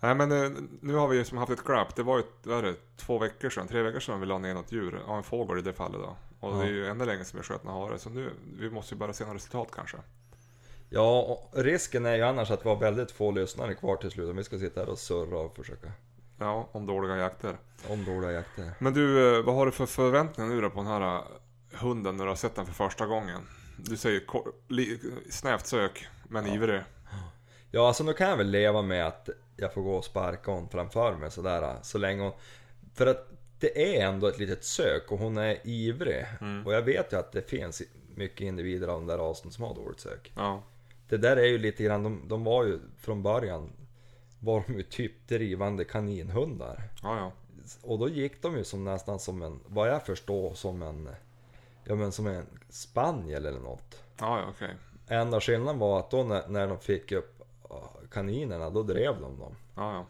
Nej 0.00 0.14
men 0.14 0.32
eh, 0.32 0.50
nu 0.80 0.94
har 0.94 1.08
vi 1.08 1.16
ju 1.16 1.24
som 1.24 1.38
haft 1.38 1.52
ett 1.52 1.64
glapp. 1.64 1.96
Det 1.96 2.02
var 2.02 2.18
ju, 2.18 2.24
vad 2.42 2.64
det, 2.64 2.74
två 2.96 3.18
veckor 3.18 3.50
sedan, 3.50 3.68
tre 3.68 3.82
veckor 3.82 4.00
sedan 4.00 4.20
vi 4.20 4.26
la 4.26 4.38
ner 4.38 4.54
något 4.54 4.72
djur. 4.72 5.02
Ja, 5.06 5.16
en 5.16 5.22
fågel 5.22 5.58
i 5.58 5.62
det 5.62 5.72
fallet 5.72 6.00
då. 6.00 6.16
Och 6.40 6.52
det 6.56 6.62
är 6.62 6.66
Ja. 6.66 6.70
ju 6.70 6.86
ännu 6.86 7.04
längre 7.06 7.24
sedan 7.24 7.40
vi 7.40 7.44
sköt 7.46 7.64
en 7.64 7.70
hare. 7.70 7.98
Så 7.98 8.10
nu, 8.10 8.30
vi 8.58 8.70
måste 8.70 8.94
ju 8.94 8.98
bara 8.98 9.12
se 9.12 9.24
något 9.24 9.34
resultat 9.36 9.68
kanske. 9.74 9.96
Ja, 10.90 11.38
risken 11.52 12.06
är 12.06 12.14
ju 12.16 12.22
annars 12.22 12.50
att 12.50 12.64
vi 12.64 12.68
har 12.68 12.76
väldigt 12.76 13.10
få 13.12 13.30
lyssnare 13.30 13.74
kvar 13.74 13.96
till 13.96 14.10
slut. 14.10 14.30
Om 14.30 14.36
vi 14.36 14.44
ska 14.44 14.58
sitta 14.58 14.80
här 14.80 14.88
och 14.88 14.98
surra 14.98 15.38
och 15.38 15.56
försöka 15.56 15.92
Ja, 16.38 16.68
om 16.72 16.86
dåliga 16.86 17.16
jakter. 17.16 17.56
om 17.88 18.04
dåliga 18.04 18.32
jakter. 18.32 18.70
Men 18.78 18.92
du, 18.94 19.36
eh, 19.38 19.44
vad 19.44 19.54
har 19.54 19.66
du 19.66 19.72
för 19.72 19.86
förväntningar 19.86 20.50
nu 20.50 20.60
då 20.60 20.70
på 20.70 20.76
den 20.76 20.86
här 20.86 21.16
eh, 21.16 21.22
hunden 21.80 22.16
när 22.16 22.24
du 22.24 22.30
har 22.30 22.36
sett 22.36 22.54
den 22.54 22.66
för 22.66 22.72
första 22.72 23.06
gången? 23.06 23.40
Du 23.76 23.96
säger 23.96 24.22
snävt 25.30 25.66
sök, 25.66 26.06
men 26.28 26.46
ivrig. 26.46 26.80
Ja, 27.74 27.88
alltså 27.88 28.04
nu 28.04 28.12
kan 28.12 28.28
jag 28.28 28.36
väl 28.36 28.50
leva 28.50 28.82
med 28.82 29.06
att 29.06 29.28
jag 29.56 29.74
får 29.74 29.82
gå 29.82 29.94
och 29.94 30.04
sparka 30.04 30.50
hon 30.50 30.68
framför 30.68 31.16
mig 31.16 31.30
sådär. 31.30 31.76
Så 31.82 31.98
länge 31.98 32.22
hon... 32.22 32.32
För 32.94 33.06
att 33.06 33.28
det 33.58 33.96
är 33.96 34.06
ändå 34.06 34.26
ett 34.26 34.38
litet 34.38 34.64
sök 34.64 35.12
och 35.12 35.18
hon 35.18 35.38
är 35.38 35.66
ivrig. 35.66 36.26
Mm. 36.40 36.66
Och 36.66 36.72
jag 36.72 36.82
vet 36.82 37.12
ju 37.12 37.16
att 37.18 37.32
det 37.32 37.50
finns 37.50 37.82
mycket 38.14 38.40
individer 38.40 38.88
av 38.88 38.98
den 38.98 39.06
där 39.06 39.18
rasen 39.18 39.50
som 39.50 39.64
har 39.64 39.74
dåligt 39.74 40.00
sök. 40.00 40.32
Ja, 40.36 40.62
Det 41.08 41.16
där 41.16 41.36
är 41.36 41.46
ju 41.46 41.58
lite 41.58 41.82
grann, 41.82 42.02
de, 42.02 42.28
de 42.28 42.44
var 42.44 42.64
ju 42.64 42.78
från 42.98 43.22
början 43.22 43.72
var 44.38 44.64
de 44.66 44.74
ju 44.74 44.82
typ 44.82 45.28
drivande 45.28 45.84
kaninhundar. 45.84 46.82
ja, 47.02 47.16
ja. 47.16 47.32
Och 47.82 47.98
då 47.98 48.08
gick 48.08 48.42
de 48.42 48.56
ju 48.56 48.64
som 48.64 48.84
nästan 48.84 49.18
som 49.18 49.42
en, 49.42 49.60
vad 49.66 49.88
jag 49.88 50.06
förstår, 50.06 50.54
som 50.54 50.82
en 50.82 51.08
Ja 51.84 51.94
men 51.94 52.12
som 52.12 52.26
en 52.26 52.46
spaniel 52.68 53.46
eller 53.46 53.60
något. 53.60 54.02
Ja, 54.18 54.38
ja 54.38 54.46
okej. 54.50 54.74
Enda 55.08 55.40
skillnaden 55.40 55.78
var 55.78 55.98
att 55.98 56.10
då 56.10 56.22
när, 56.22 56.48
när 56.48 56.66
de 56.68 56.78
fick 56.78 57.12
upp 57.12 57.31
kaninerna, 58.10 58.70
då 58.70 58.82
drev 58.82 59.20
de 59.20 59.38
dem. 59.38 59.56
Ja, 59.74 59.94
ja. 59.94 60.06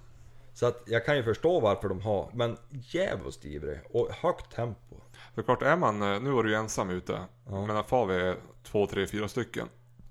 Så 0.55 0.67
att 0.67 0.83
jag 0.87 1.05
kan 1.07 1.17
ju 1.17 1.23
förstå 1.23 1.61
varför 1.61 1.89
de 1.89 2.01
har, 2.01 2.31
men 2.35 2.57
djävulskt 2.71 3.45
ivrig 3.45 3.81
och 3.91 4.09
högt 4.11 4.55
tempo. 4.55 4.97
För 5.35 5.43
klart, 5.43 5.63
är 5.63 5.77
man, 5.77 6.03
eh, 6.03 6.21
nu 6.21 6.31
var 6.31 6.43
du 6.43 6.51
ju 6.51 6.57
ensam 6.57 6.91
ute. 6.91 7.21
Ja. 7.49 7.67
Men 7.67 7.85
far 7.85 8.07
vi 8.07 8.15
är 8.15 8.37
två, 8.63 8.87
tre, 8.87 9.07
fyra 9.07 9.29
stycken. 9.29 9.69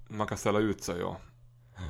Man 0.07 0.27
kan 0.27 0.37
ställa 0.37 0.59
ut 0.59 0.83
sig 0.83 1.03
och 1.03 1.15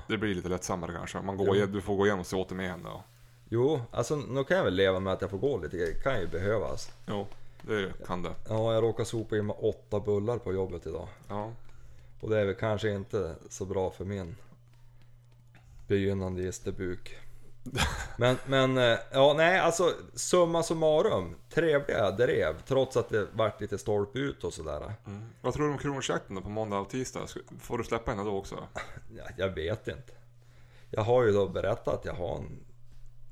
det 0.08 0.18
blir 0.18 0.36
lite 0.36 0.50
lättsammare 0.50 0.94
kanske. 0.98 1.22
Man 1.22 1.38
går, 1.38 1.58
Jo. 1.58 1.66
du 1.66 1.82
får 1.82 1.96
gå 1.96 2.06
igenom 2.06 2.20
och 2.20 2.26
se 2.26 2.36
åt 2.36 2.50
dem 2.50 2.60
igen 2.60 2.80
då. 2.84 3.04
Jo, 3.50 3.82
alltså 3.92 4.16
nu 4.16 4.44
kan 4.44 4.58
jag 4.58 4.64
väl 4.64 4.74
leva 4.74 5.00
med 5.00 5.14
att 5.14 5.22
jag 5.22 5.30
får 5.30 5.38
gå 5.38 5.58
lite, 5.58 5.78
det 5.78 6.04
kan 6.04 6.20
ju 6.22 6.28
behövas. 6.28 6.92
Jo, 7.08 7.28
det 7.62 8.06
kan 8.06 8.24
det. 8.24 8.34
Ja, 8.50 8.74
jag 8.74 8.84
råkar 8.84 9.04
sopa 9.04 9.38
in 9.38 9.46
med 9.46 9.56
åtta 9.60 10.00
bullar 10.00 10.38
på 10.38 10.54
jobbet 10.54 10.88
idag. 10.88 11.08
Ja. 11.28 11.52
Och 12.22 12.30
det 12.30 12.40
är 12.40 12.46
väl 12.46 12.56
kanske 12.56 12.90
inte 12.92 13.36
så 13.50 13.66
bra 13.66 13.92
för 13.92 14.06
min 14.06 14.36
begynnande 15.92 16.42
isterbuk. 16.42 17.18
Men, 18.18 18.38
men, 18.46 18.78
eh, 18.78 19.00
ja 19.12 19.34
nej 19.38 19.60
alltså 19.60 19.94
summa 20.14 20.64
summarum. 20.64 21.36
Trevliga 21.50 22.12
drev 22.12 22.62
trots 22.62 22.98
att 22.98 23.10
det 23.10 23.28
vart 23.34 23.62
lite 23.62 23.78
stolp 23.78 24.16
ut 24.16 24.44
och 24.44 24.54
sådär. 24.54 24.94
Mm. 25.06 25.30
Vad 25.42 25.54
tror 25.54 25.66
du 25.66 25.72
om 25.72 25.78
kronjakten 25.78 26.36
då 26.36 26.42
på 26.42 26.50
måndag 26.50 26.80
och 26.80 26.90
tisdag? 26.90 27.28
Får 27.60 27.78
du 27.78 27.84
släppa 27.84 28.12
henne 28.12 28.24
då 28.24 28.38
också? 28.38 28.56
Ja, 29.18 29.24
jag 29.38 29.50
vet 29.50 29.88
inte. 29.88 30.14
Jag 30.90 31.02
har 31.02 31.24
ju 31.24 31.32
då 31.32 31.48
berättat 31.48 31.88
att 31.88 32.06
jag 32.06 32.14
har 32.14 32.36
en 32.36 32.60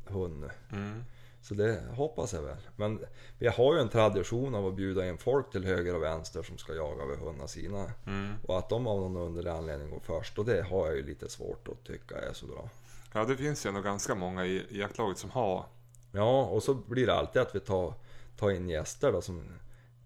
hund 0.05 0.39
nu. 0.39 0.77
Mm. 0.77 1.05
Så 1.41 1.53
det 1.53 1.83
hoppas 1.91 2.33
jag 2.33 2.41
väl. 2.41 2.57
Men 2.75 2.99
vi 3.39 3.47
har 3.47 3.75
ju 3.75 3.81
en 3.81 3.89
tradition 3.89 4.55
av 4.55 4.67
att 4.67 4.73
bjuda 4.73 5.07
in 5.07 5.17
folk 5.17 5.51
till 5.51 5.65
höger 5.65 5.95
och 5.95 6.03
vänster 6.03 6.43
som 6.43 6.57
ska 6.57 6.73
jaga 6.73 7.05
vid 7.05 7.17
hundar 7.17 7.47
sina. 7.47 7.91
Mm. 8.07 8.33
Och 8.47 8.57
att 8.57 8.69
de 8.69 8.87
av 8.87 8.99
någon 8.99 9.17
underlig 9.17 9.51
anledning 9.51 9.89
går 9.89 9.99
först. 9.99 10.39
Och 10.39 10.45
det 10.45 10.61
har 10.61 10.87
jag 10.87 10.95
ju 10.95 11.05
lite 11.05 11.29
svårt 11.29 11.67
att 11.67 11.83
tycka 11.83 12.17
är 12.17 12.33
så 12.33 12.45
bra. 12.45 12.69
Ja, 13.13 13.25
det 13.25 13.37
finns 13.37 13.65
ju 13.65 13.67
ändå 13.67 13.81
ganska 13.81 14.15
många 14.15 14.45
i, 14.45 14.65
i 14.69 14.79
jaktlaget 14.79 15.17
som 15.17 15.29
har. 15.29 15.65
Ja, 16.11 16.45
och 16.45 16.63
så 16.63 16.73
blir 16.73 17.07
det 17.07 17.13
alltid 17.13 17.41
att 17.41 17.55
vi 17.55 17.59
tar, 17.59 17.93
tar 18.37 18.51
in 18.51 18.69
gäster 18.69 19.11
då 19.11 19.21
som... 19.21 19.43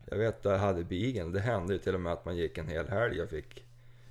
Jag 0.06 0.18
vet, 0.18 0.46
jag 0.46 0.58
hade 0.58 0.84
bigen. 0.84 1.32
Det 1.32 1.40
hände 1.40 1.74
ju 1.74 1.80
till 1.80 1.96
och 1.96 2.02
med 2.02 2.14
att 2.14 2.26
man 2.26 2.38
gick 2.38 2.58
en 2.58 2.68
hel 2.68 2.90
helg 2.90 3.22
och 3.22 3.30
fick 3.30 3.66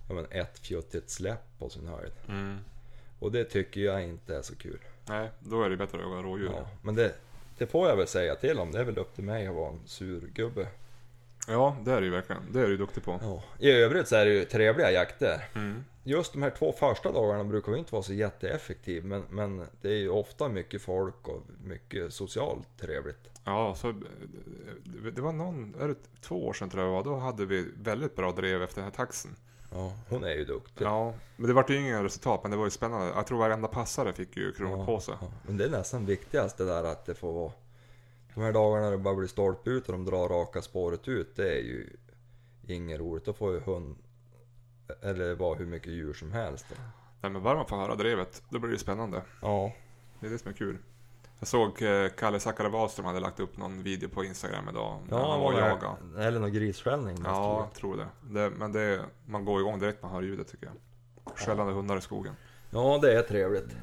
ja, 0.08 0.14
men 0.14 0.26
ett 0.30 0.58
fjuttigt 0.58 1.10
släpp 1.10 1.58
på 1.58 1.68
sin 1.68 1.86
höjd. 1.86 2.12
Mm. 2.28 2.58
Och 3.18 3.32
det 3.32 3.44
tycker 3.44 3.80
jag 3.80 4.04
inte 4.04 4.36
är 4.36 4.42
så 4.42 4.56
kul. 4.56 4.78
Nej, 5.08 5.30
då 5.40 5.62
är 5.62 5.70
det 5.70 5.76
bättre 5.76 5.98
att 5.98 6.04
jaga 6.04 6.22
rådjur. 6.22 6.50
Ja, 6.56 6.66
men 6.82 6.94
det, 6.94 7.14
det 7.58 7.66
får 7.66 7.88
jag 7.88 7.96
väl 7.96 8.06
säga 8.06 8.34
till 8.34 8.58
om. 8.58 8.72
Det 8.72 8.80
är 8.80 8.84
väl 8.84 8.98
upp 8.98 9.14
till 9.14 9.24
mig 9.24 9.46
att 9.46 9.54
vara 9.54 9.68
en 9.68 9.80
sur 9.86 10.20
gubbe. 10.34 10.66
Ja, 11.48 11.76
det 11.84 11.92
är 11.92 12.00
det 12.00 12.04
ju 12.06 12.12
verkligen. 12.12 12.42
Det 12.52 12.60
är 12.60 12.66
du 12.66 12.76
duktig 12.76 13.04
på. 13.04 13.18
Ja. 13.22 13.42
I 13.58 13.70
övrigt 13.70 14.08
så 14.08 14.16
är 14.16 14.24
det 14.24 14.32
ju 14.32 14.44
trevliga 14.44 14.90
jakter. 14.90 15.48
Mm. 15.54 15.84
Just 16.04 16.32
de 16.32 16.42
här 16.42 16.50
två 16.50 16.72
första 16.72 17.12
dagarna 17.12 17.44
brukar 17.44 17.72
vi 17.72 17.78
inte 17.78 17.92
vara 17.92 18.02
så 18.02 18.12
jätteeffektiv 18.12 19.04
men, 19.04 19.24
men 19.30 19.66
det 19.80 19.88
är 19.88 19.98
ju 19.98 20.08
ofta 20.08 20.48
mycket 20.48 20.82
folk 20.82 21.28
och 21.28 21.42
mycket 21.64 22.12
socialt 22.12 22.68
trevligt. 22.80 23.30
Ja, 23.44 23.74
så 23.74 23.94
det 25.14 25.20
var 25.20 25.32
någon, 25.32 25.74
är 25.80 25.88
det 25.88 25.94
två 26.20 26.46
år 26.46 26.52
sedan 26.52 26.70
tror 26.70 26.84
jag 26.84 26.92
var, 26.92 27.04
då 27.04 27.16
hade 27.16 27.46
vi 27.46 27.68
väldigt 27.82 28.16
bra 28.16 28.32
drev 28.32 28.62
efter 28.62 28.76
den 28.76 28.90
här 28.90 28.96
taxen. 28.96 29.36
Ja, 29.74 29.92
hon 30.08 30.24
är 30.24 30.34
ju 30.34 30.44
duktig. 30.44 30.84
Ja, 30.84 31.14
men 31.36 31.46
det 31.46 31.52
vart 31.52 31.70
ju 31.70 31.76
ingen 31.76 32.02
resultat, 32.02 32.40
men 32.42 32.50
det 32.50 32.56
var 32.56 32.64
ju 32.64 32.70
spännande. 32.70 33.06
Jag 33.06 33.26
tror 33.26 33.38
varenda 33.38 33.68
passare 33.68 34.12
fick 34.12 34.36
ju 34.36 34.52
kronor 34.52 34.86
på 34.86 35.00
sig. 35.00 35.14
Ja, 35.20 35.26
men 35.46 35.56
det 35.56 35.64
är 35.64 35.70
nästan 35.70 36.06
viktigast 36.06 36.58
det 36.58 36.64
där 36.64 36.84
att 36.84 37.06
det 37.06 37.14
får 37.14 37.32
vara... 37.32 37.52
De 38.34 38.40
här 38.40 38.52
dagarna 38.52 38.90
det 38.90 38.98
bara 38.98 39.14
blir 39.14 39.28
stolp 39.28 39.66
ut 39.66 39.86
och 39.86 39.92
de 39.92 40.04
drar 40.04 40.28
raka 40.28 40.62
spåret 40.62 41.08
ut, 41.08 41.36
det 41.36 41.50
är 41.50 41.62
ju 41.62 41.96
inget 42.66 43.00
roligt. 43.00 43.24
Då 43.24 43.32
får 43.32 43.52
ju 43.54 43.60
hund... 43.60 43.96
Eller 45.02 45.34
vara 45.34 45.54
hur 45.54 45.66
mycket 45.66 45.92
djur 45.92 46.12
som 46.12 46.32
helst. 46.32 46.66
Nej, 47.20 47.30
men 47.30 47.42
bara 47.42 47.54
man 47.54 47.66
får 47.66 47.76
höra 47.76 47.94
drevet, 47.94 48.42
då 48.48 48.58
blir 48.58 48.72
det 48.72 48.78
spännande. 48.78 49.22
Ja. 49.42 49.72
Det 50.20 50.26
är 50.26 50.30
det 50.30 50.38
som 50.38 50.50
är 50.50 50.54
kul. 50.54 50.78
Jag 51.42 51.48
såg 51.48 51.82
eh, 51.82 52.08
Kalle 52.08 52.40
Zackari 52.40 52.68
Wahlström 52.68 53.06
hade 53.06 53.20
lagt 53.20 53.40
upp 53.40 53.56
någon 53.56 53.82
video 53.82 54.08
på 54.08 54.24
Instagram 54.24 54.68
idag. 54.68 55.00
när 55.08 55.18
Ja, 55.18 55.30
han 55.30 55.40
var 55.40 55.52
jagade. 55.52 56.26
Eller 56.26 56.40
någon 56.40 56.52
grisskällning. 56.52 57.18
Ja, 57.24 57.60
jag 57.60 57.74
tror 57.74 57.96
det. 57.96 58.06
det 58.40 58.50
men 58.50 58.72
det, 58.72 59.00
man 59.26 59.44
går 59.44 59.60
igång 59.60 59.78
direkt 59.78 60.02
man 60.02 60.10
hör 60.10 60.22
ljudet 60.22 60.48
tycker 60.48 60.66
jag. 60.66 60.74
Skällande 61.38 61.72
hundar 61.72 61.96
i 61.96 62.00
skogen. 62.00 62.34
Ja, 62.70 62.98
det 63.02 63.18
är 63.18 63.22
trevligt. 63.22 63.76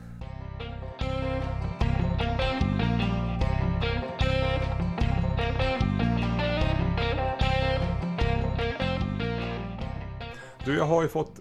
Du, 10.66 10.78
jag 10.78 10.86
har 10.86 11.02
ju 11.02 11.08
fått, 11.08 11.40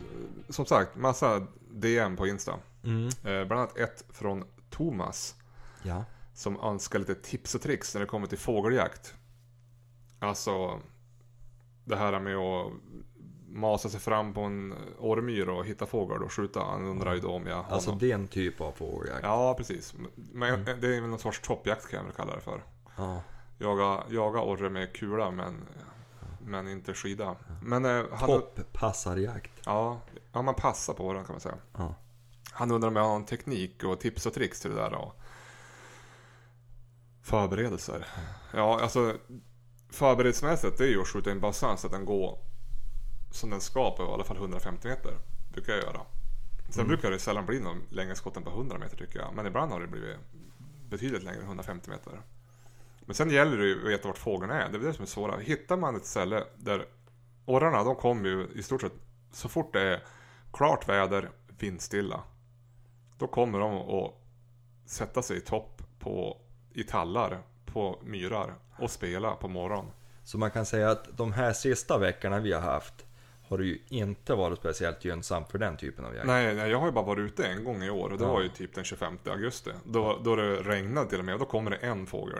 som 0.48 0.66
sagt, 0.66 0.96
massa 0.96 1.46
DM 1.70 2.16
på 2.16 2.26
Insta. 2.26 2.54
Mm. 2.84 3.06
Eh, 3.06 3.46
bland 3.46 3.52
annat 3.52 3.78
ett 3.78 4.04
från 4.12 4.44
Thomas. 4.70 5.34
Ja. 5.82 6.04
Som 6.34 6.60
önskar 6.60 6.98
lite 6.98 7.14
tips 7.14 7.54
och 7.54 7.62
tricks 7.62 7.94
när 7.94 8.00
det 8.00 8.06
kommer 8.06 8.26
till 8.26 8.38
fågeljakt. 8.38 9.14
Alltså, 10.18 10.80
det 11.84 11.96
här 11.96 12.20
med 12.20 12.36
att 12.36 12.72
masa 13.48 13.88
sig 13.88 14.00
fram 14.00 14.34
på 14.34 14.40
en 14.40 14.74
ormyr 14.98 15.48
och 15.48 15.66
hitta 15.66 15.86
fågel 15.86 16.22
och 16.22 16.32
skjuta. 16.32 16.60
Han 16.60 16.86
undrar 16.86 17.14
ju 17.14 17.20
då 17.20 17.30
om 17.30 17.46
jag 17.46 17.64
Alltså 17.68 17.90
någon... 17.90 17.98
den 17.98 18.28
typ 18.28 18.60
av 18.60 18.72
fågeljakt. 18.72 19.22
Ja, 19.22 19.54
precis. 19.58 19.94
Men 20.14 20.64
det 20.64 20.70
är 20.70 21.00
väl 21.00 21.10
någon 21.10 21.18
sorts 21.18 21.40
toppjakt 21.40 21.88
kan 21.88 21.96
jag 21.96 22.04
väl 22.04 22.14
kalla 22.14 22.34
det 22.34 22.40
för. 22.40 22.62
Ja. 22.96 23.22
Jaga, 23.58 24.02
jaga 24.08 24.40
orre 24.40 24.70
med 24.70 24.94
kula 24.94 25.30
men, 25.30 25.68
men 26.40 26.68
inte 26.68 26.94
skida. 26.94 27.36
Men 27.62 27.84
eh, 27.84 28.04
han... 28.12 28.28
Topppassarjakt. 28.28 29.52
Ja, 29.64 30.00
ja, 30.32 30.42
man 30.42 30.54
passar 30.54 30.94
på 30.94 31.12
den 31.12 31.24
kan 31.24 31.32
man 31.34 31.40
säga. 31.40 31.58
Ja. 31.76 31.94
Han 32.52 32.70
undrar 32.70 32.88
om 32.88 32.96
jag 32.96 33.02
har 33.02 33.08
någon 33.10 33.24
teknik 33.24 33.84
och 33.84 34.00
tips 34.00 34.26
och 34.26 34.34
tricks 34.34 34.60
till 34.60 34.70
det 34.70 34.76
där 34.76 34.94
och 34.94 35.17
förberedelser. 37.28 38.06
Ja, 38.54 38.80
alltså 38.82 39.16
förberedelsemässigt 39.90 40.78
det 40.78 40.84
är 40.84 40.88
ju 40.88 41.00
att 41.00 41.08
skjuta 41.08 41.30
in 41.30 41.40
bössan 41.40 41.78
så 41.78 41.86
att 41.86 41.92
den 41.92 42.04
går 42.04 42.38
som 43.30 43.50
den 43.50 43.60
ska 43.60 43.96
på 43.96 44.02
i 44.02 44.06
alla 44.06 44.24
fall 44.24 44.36
150 44.36 44.88
meter. 44.88 45.12
Brukar 45.52 45.72
jag 45.72 45.82
göra. 45.82 46.00
Sen 46.68 46.80
Mm. 46.84 46.88
brukar 46.88 47.10
det 47.10 47.18
sällan 47.18 47.46
bli 47.46 47.60
någon 47.60 47.82
längre 47.90 48.14
skott 48.14 48.36
än 48.36 48.42
på 48.42 48.50
100 48.50 48.78
meter 48.78 48.96
tycker 48.96 49.18
jag. 49.18 49.34
Men 49.34 49.46
ibland 49.46 49.72
har 49.72 49.80
det 49.80 49.86
blivit 49.86 50.16
betydligt 50.88 51.22
längre 51.22 51.38
än 51.40 51.46
150 51.46 51.90
meter. 51.90 52.22
Men 53.00 53.14
sen 53.14 53.30
gäller 53.30 53.56
det 53.56 53.66
ju 53.66 53.78
att 53.82 53.90
veta 53.92 54.08
vart 54.08 54.18
fågeln 54.18 54.50
är. 54.50 54.68
Det 54.68 54.78
är 54.78 54.80
det 54.82 54.92
som 54.94 55.02
är 55.02 55.06
svåra. 55.06 55.38
Hittar 55.38 55.76
man 55.76 55.96
ett 55.96 56.06
ställe 56.06 56.44
där 56.56 56.86
orrarna 57.44 57.84
de 57.84 57.94
kommer 57.96 58.28
ju 58.28 58.48
i 58.54 58.62
stort 58.62 58.80
sett 58.80 58.92
så 59.32 59.48
fort 59.48 59.72
det 59.72 59.80
är 59.82 60.02
klart 60.52 60.88
väder, 60.88 61.30
vindstilla. 61.58 62.22
Då 63.18 63.26
kommer 63.26 63.58
de 63.58 63.74
att 63.76 64.14
sätta 64.86 65.22
sig 65.22 65.36
i 65.36 65.40
topp 65.40 65.82
på, 65.98 66.40
i 66.80 66.84
tallar 66.84 67.38
på 67.66 67.98
myrar 68.04 68.54
och 68.78 68.90
spela 68.90 69.30
på 69.30 69.48
morgonen. 69.48 69.90
Så 70.24 70.38
man 70.38 70.50
kan 70.50 70.66
säga 70.66 70.90
att 70.90 71.16
de 71.16 71.32
här 71.32 71.52
sista 71.52 71.98
veckorna 71.98 72.38
vi 72.40 72.52
har 72.52 72.60
haft 72.60 72.94
har 73.48 73.58
det 73.58 73.64
ju 73.64 73.78
inte 73.88 74.34
varit 74.34 74.58
speciellt 74.58 75.04
gynnsamt 75.04 75.50
för 75.50 75.58
den 75.58 75.76
typen 75.76 76.04
av 76.04 76.14
jakt. 76.14 76.26
Nej, 76.26 76.54
nej, 76.54 76.70
jag 76.70 76.78
har 76.78 76.86
ju 76.86 76.92
bara 76.92 77.04
varit 77.04 77.18
ute 77.32 77.46
en 77.46 77.64
gång 77.64 77.82
i 77.82 77.90
år 77.90 78.12
och 78.12 78.18
det 78.18 78.24
Ja. 78.24 78.32
var 78.32 78.42
ju 78.42 78.48
typ 78.48 78.74
den 78.74 78.84
25 78.84 79.18
augusti. 79.26 79.70
Då, 79.84 80.18
då 80.24 80.36
det 80.36 80.56
regnade 80.56 81.08
till 81.10 81.18
och 81.18 81.24
med 81.24 81.34
och 81.34 81.40
då 81.40 81.46
kommer 81.46 81.70
det 81.70 81.76
en 81.76 82.06
fågel. 82.06 82.38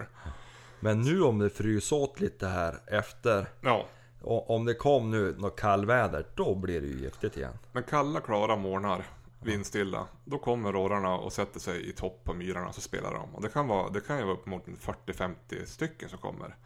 Men 0.81 1.01
nu 1.01 1.23
om 1.23 1.39
det 1.39 1.51
fryser 1.51 1.97
åt 1.97 2.21
lite 2.21 2.47
här 2.47 2.79
efter, 2.87 3.47
Ja, 3.61 3.87
om 4.23 4.65
det 4.65 4.75
kom 4.75 5.11
nu 5.11 5.35
något 5.39 5.61
kallväder, 5.61 6.27
då 6.35 6.55
blir 6.55 6.81
det 6.81 6.87
ju 6.87 6.99
giftigt 7.01 7.37
igen. 7.37 7.59
men 7.73 7.83
kalla 7.83 8.21
klara 8.21 8.57
morgnar, 8.57 9.05
vindstilla, 9.41 10.07
då 10.25 10.39
kommer 10.39 10.73
rårarna 10.73 11.15
och 11.15 11.33
sätter 11.33 11.61
sig 11.61 11.89
i 11.89 11.93
topp 11.93 12.21
på 12.25 12.35
myrarna 12.35 12.69
och 12.69 12.75
så 12.75 12.81
spelar 12.81 13.15
de. 13.15 13.35
Och 13.35 13.43
det 13.43 13.49
kan, 13.49 13.69
vara, 13.69 13.91
det 13.91 14.01
kan 14.01 14.19
ju 14.19 14.25
vara 14.25 14.35
uppemot 14.35 14.67
40-50 14.67 15.35
stycken 15.65 16.09
som 16.09 16.19
kommer. 16.19 16.57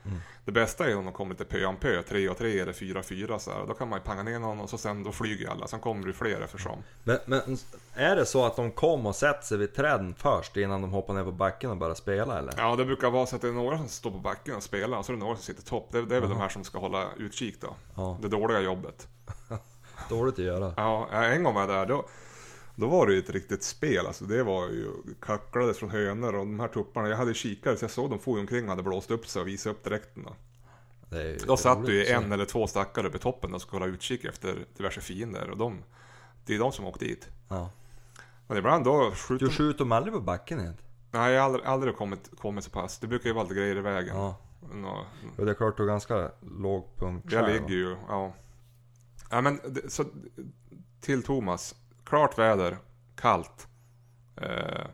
Det 0.45 0.53
bästa 0.53 0.91
är 0.91 0.97
om 0.97 1.05
de 1.05 1.15
kommer 1.15 1.31
lite 1.31 1.45
pö 1.45 1.65
om 1.65 1.77
pö, 1.77 2.03
3 2.03 2.29
och 2.29 2.39
3 2.39 2.59
eller 2.59 2.73
4 2.73 3.03
4 3.03 3.39
så 3.39 3.51
här. 3.51 3.67
Då 3.67 3.75
kan 3.75 3.89
man 3.89 3.99
ju 3.99 4.05
panga 4.05 4.23
ner 4.23 4.39
någon 4.39 4.61
och 4.61 4.71
så 4.71 4.79
sen 4.79 5.03
då 5.03 5.13
flyger 5.13 5.49
alla. 5.49 5.67
Sen 5.67 5.81
kommer 5.81 6.07
det 6.07 6.13
fler 6.13 6.41
eftersom. 6.41 6.79
Men, 7.05 7.19
men 7.27 7.59
är 7.95 8.17
det 8.17 8.27
så 8.27 8.45
att 8.45 8.57
de 8.57 8.71
kom 8.71 9.07
och 9.07 9.17
sätter 9.17 9.43
sig 9.43 9.59
vid 9.59 9.75
träden 9.75 10.15
först 10.19 10.57
innan 10.57 10.83
de 10.83 10.93
hoppar 10.93 11.15
ner 11.15 11.25
på 11.25 11.33
backen 11.33 11.71
och 11.71 11.77
börjar 11.77 11.95
spela 11.95 12.39
eller? 12.39 12.55
Ja, 12.57 12.77
det 12.77 12.85
brukar 12.85 13.11
vara 13.11 13.27
så 13.27 13.37
att 13.37 13.43
det 13.43 13.49
är 13.49 13.53
några 13.53 13.79
som 13.79 13.89
står 13.89 14.11
på 14.11 14.19
backen 14.19 14.57
och 14.57 14.63
spelar 14.63 14.99
och 14.99 15.05
så 15.05 15.13
är 15.13 15.17
det 15.17 15.21
några 15.21 15.37
som 15.37 15.45
sitter 15.45 15.63
topp. 15.63 15.89
Det, 15.93 16.03
det 16.03 16.17
är 16.17 16.21
väl 16.21 16.31
de 16.31 16.39
här 16.39 16.49
som 16.49 16.65
ska 16.65 16.79
hålla 16.79 17.07
utkik 17.19 17.61
då. 17.61 17.77
Ja. 17.95 18.19
Det 18.23 18.29
dåliga 18.29 18.61
jobbet. 18.61 19.09
Dåligt 20.09 20.35
att 20.35 20.45
göra. 20.45 20.75
Ja, 20.77 21.09
en 21.11 21.45
gång 21.45 21.55
var 21.55 21.61
jag 21.61 21.71
där. 21.71 21.87
Då, 21.87 22.05
då 22.77 22.87
var 22.89 23.07
det 23.07 23.13
ju 23.13 23.19
ett 23.19 23.31
riktigt 23.31 23.63
spel. 23.63 24.07
Alltså 24.07 24.25
det 24.25 24.43
var 24.43 24.69
ju 24.69 24.91
kacklades 25.21 25.79
från 25.79 25.91
hönor 25.91 26.35
och 26.35 26.47
de 26.47 26.61
här 26.61 26.69
tupparna. 26.69 27.09
Jag 27.09 27.17
hade 27.17 27.35
kikare 27.35 27.77
så 27.77 27.85
jag 27.85 27.91
såg 27.91 28.11
dem 28.11 28.19
for 28.19 28.39
omkring 28.41 28.65
och 28.65 28.71
hade 28.71 28.83
blåst 28.83 29.11
upp 29.11 29.27
sig 29.27 29.43
och 29.43 29.49
visat 29.49 29.71
upp 29.71 29.85
dräkten. 29.85 30.27
Då, 31.47 31.57
satt 31.57 31.87
du 31.87 31.95
ju 31.95 32.07
en 32.07 32.33
eller 32.33 32.45
två 32.45 32.67
stackare 32.67 33.07
uppe 33.07 33.17
i 33.17 33.21
toppen 33.21 33.55
och 33.55 33.63
skulle 33.63 33.83
hålla 33.83 33.93
utkik 33.95 34.25
efter 34.25 34.67
diverse 34.77 35.01
fiender. 35.01 35.51
Och 35.51 35.57
de, 35.57 35.79
det 36.47 36.55
är 36.55 36.59
de 36.59 36.73
som 36.73 36.85
åkte 36.85 37.05
dit. 37.05 37.29
Ja. 37.49 37.71
Men 38.47 38.57
ibland 38.59 38.85
då 38.85 39.11
skjuter 39.11 39.47
Du 39.47 39.53
skjuter 39.53 39.79
dem 39.79 39.93
aldrig 39.93 40.15
på 40.15 40.21
backen 40.21 40.61
igen? 40.61 40.77
Nej, 41.11 41.33
jag 41.33 41.41
har 41.41 41.47
aldrig, 41.47 41.65
aldrig 41.67 41.97
kommit, 41.97 42.31
kommit 42.39 42.65
så 42.65 42.71
pass. 42.71 42.99
Det 42.99 43.07
brukar 43.07 43.29
ju 43.29 43.35
vara 43.35 43.45
lite 43.45 43.55
grejer 43.55 43.77
i 43.77 43.81
vägen. 43.81 44.17
Ja. 44.17 44.37
Nå- 44.75 45.07
Och 45.37 45.45
det 45.45 45.51
är 45.51 45.55
klart 45.55 45.77
du 45.77 45.83
har 45.83 45.89
ganska 45.89 46.31
låg 46.59 46.85
punkt 46.97 47.27
Jag 47.31 47.49
ligger 47.49 47.69
ju, 47.69 47.97
ja. 48.09 48.35
Ja 49.31 49.41
men 49.41 49.61
så, 49.89 50.05
till 51.01 51.23
Thomas. 51.23 51.75
Klart 52.05 52.39
väder, 52.39 52.79
kallt. 53.17 53.69
Eh, 54.37 54.87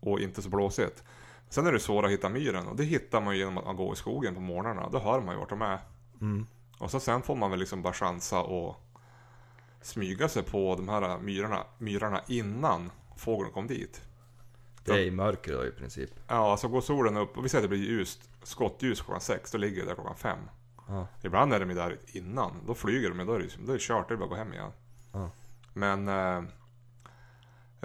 och 0.00 0.20
inte 0.20 0.42
så 0.42 0.48
blåsigt. 0.48 1.04
Sen 1.48 1.66
är 1.66 1.72
det 1.72 1.80
svårt 1.80 2.04
att 2.04 2.10
hitta 2.10 2.28
myren 2.28 2.66
och 2.66 2.76
det 2.76 2.84
hittar 2.84 3.20
man 3.20 3.34
ju 3.34 3.40
genom 3.40 3.58
att 3.58 3.64
man 3.64 3.76
går 3.76 3.92
i 3.92 3.96
skogen 3.96 4.34
på 4.34 4.40
morgnarna. 4.40 4.88
Då 4.88 4.98
hör 4.98 5.20
man 5.20 5.34
ju 5.34 5.40
vart 5.40 5.50
de 5.50 5.62
är. 5.62 5.78
Mm. 6.20 6.46
Och 6.78 6.90
så 6.90 7.00
sen 7.00 7.22
får 7.22 7.36
man 7.36 7.50
väl 7.50 7.60
liksom 7.60 7.82
bara 7.82 7.92
chansa 7.92 8.40
och 8.40 8.76
smyga 9.82 10.28
sig 10.28 10.42
på 10.42 10.74
de 10.76 10.88
här 10.88 11.18
myrarna, 11.18 11.64
myrarna 11.78 12.22
innan 12.26 12.90
fågeln 13.16 13.52
kom 13.52 13.66
dit. 13.66 14.02
Det 14.84 14.92
är 14.92 14.98
i 14.98 15.10
mörker 15.10 15.52
då 15.52 15.66
i 15.66 15.70
princip. 15.70 16.10
Ja, 16.28 16.50
alltså 16.50 16.68
går 16.68 16.80
solen 16.80 17.16
upp 17.16 17.38
och 17.38 17.44
vi 17.44 17.48
säger 17.48 17.64
att 17.64 17.70
det 17.70 17.76
blir 17.76 17.88
ljust, 17.88 18.30
skottljus 18.42 19.00
klockan 19.00 19.20
sex, 19.20 19.50
då 19.50 19.58
ligger 19.58 19.82
det 19.82 19.88
där 19.88 19.94
klockan 19.94 20.16
fem. 20.16 20.38
Ja. 20.88 21.06
Ibland 21.22 21.52
är 21.52 21.60
de 21.60 21.74
där 21.74 21.98
innan, 22.06 22.52
då 22.66 22.74
flyger 22.74 23.08
de, 23.10 23.26
då 23.26 23.32
är 23.32 23.38
det, 23.38 23.48
då 23.66 23.72
är 23.72 23.76
det 23.76 23.82
kört, 23.82 24.08
då 24.08 24.14
är 24.14 24.18
det 24.18 24.20
bara 24.20 24.24
att 24.24 24.30
gå 24.30 24.36
hem 24.36 24.52
igen. 24.52 24.72
Ja. 25.12 25.30
Men 25.78 26.08
eh, 26.08 26.36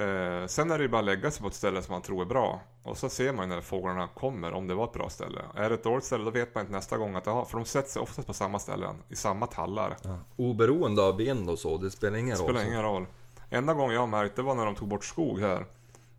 eh, 0.06 0.48
sen 0.48 0.72
är 0.72 0.78
det 0.78 0.84
ju 0.84 0.90
bara 0.90 1.00
att 1.00 1.06
lägga 1.06 1.32
sig 1.32 1.42
på 1.42 1.48
ett 1.48 1.54
ställe 1.54 1.82
som 1.82 1.94
man 1.94 2.02
tror 2.02 2.22
är 2.22 2.26
bra. 2.26 2.62
Och 2.84 2.98
så 2.98 3.10
ser 3.10 3.34
man 3.34 3.50
ju 3.50 3.56
när 3.56 3.62
fåglarna 3.62 4.08
kommer 4.08 4.52
om 4.54 4.68
det 4.68 4.76
var 4.76 4.84
ett 4.86 4.94
bra 4.94 5.10
ställe. 5.10 5.42
Är 5.56 5.70
det 5.70 5.76
ett 5.76 5.84
dåligt 5.84 6.04
ställe 6.06 6.24
då 6.24 6.32
vet 6.32 6.56
man 6.56 6.62
inte 6.62 6.74
nästa 6.74 6.98
gång 6.98 7.16
att 7.16 7.24
det 7.24 7.32
har, 7.32 7.46
för 7.46 7.58
de 7.58 7.66
sätter 7.66 7.90
sig 7.90 8.02
oftast 8.02 8.28
på 8.28 8.34
samma 8.34 8.60
ställen, 8.60 8.96
i 9.10 9.16
samma 9.16 9.48
tallar. 9.48 9.98
Ja. 10.04 10.18
Oberoende 10.36 11.02
av 11.04 11.18
vind 11.18 11.50
och 11.50 11.60
så, 11.60 11.78
det 11.78 11.92
spelar 11.92 12.18
ingen 12.18 12.38
Det 12.38 12.42
roll. 12.44 12.50
spelar 12.50 12.62
så. 12.62 12.68
ingen 12.68 12.82
roll. 12.84 13.06
Enda 13.50 13.74
gången 13.74 13.94
jag 13.94 14.02
har 14.02 14.08
märkt 14.08 14.36
det 14.36 14.42
var 14.42 14.56
när 14.56 14.66
de 14.66 14.76
tog 14.76 14.88
bort 14.88 15.06
skog 15.06 15.40
här. 15.40 15.66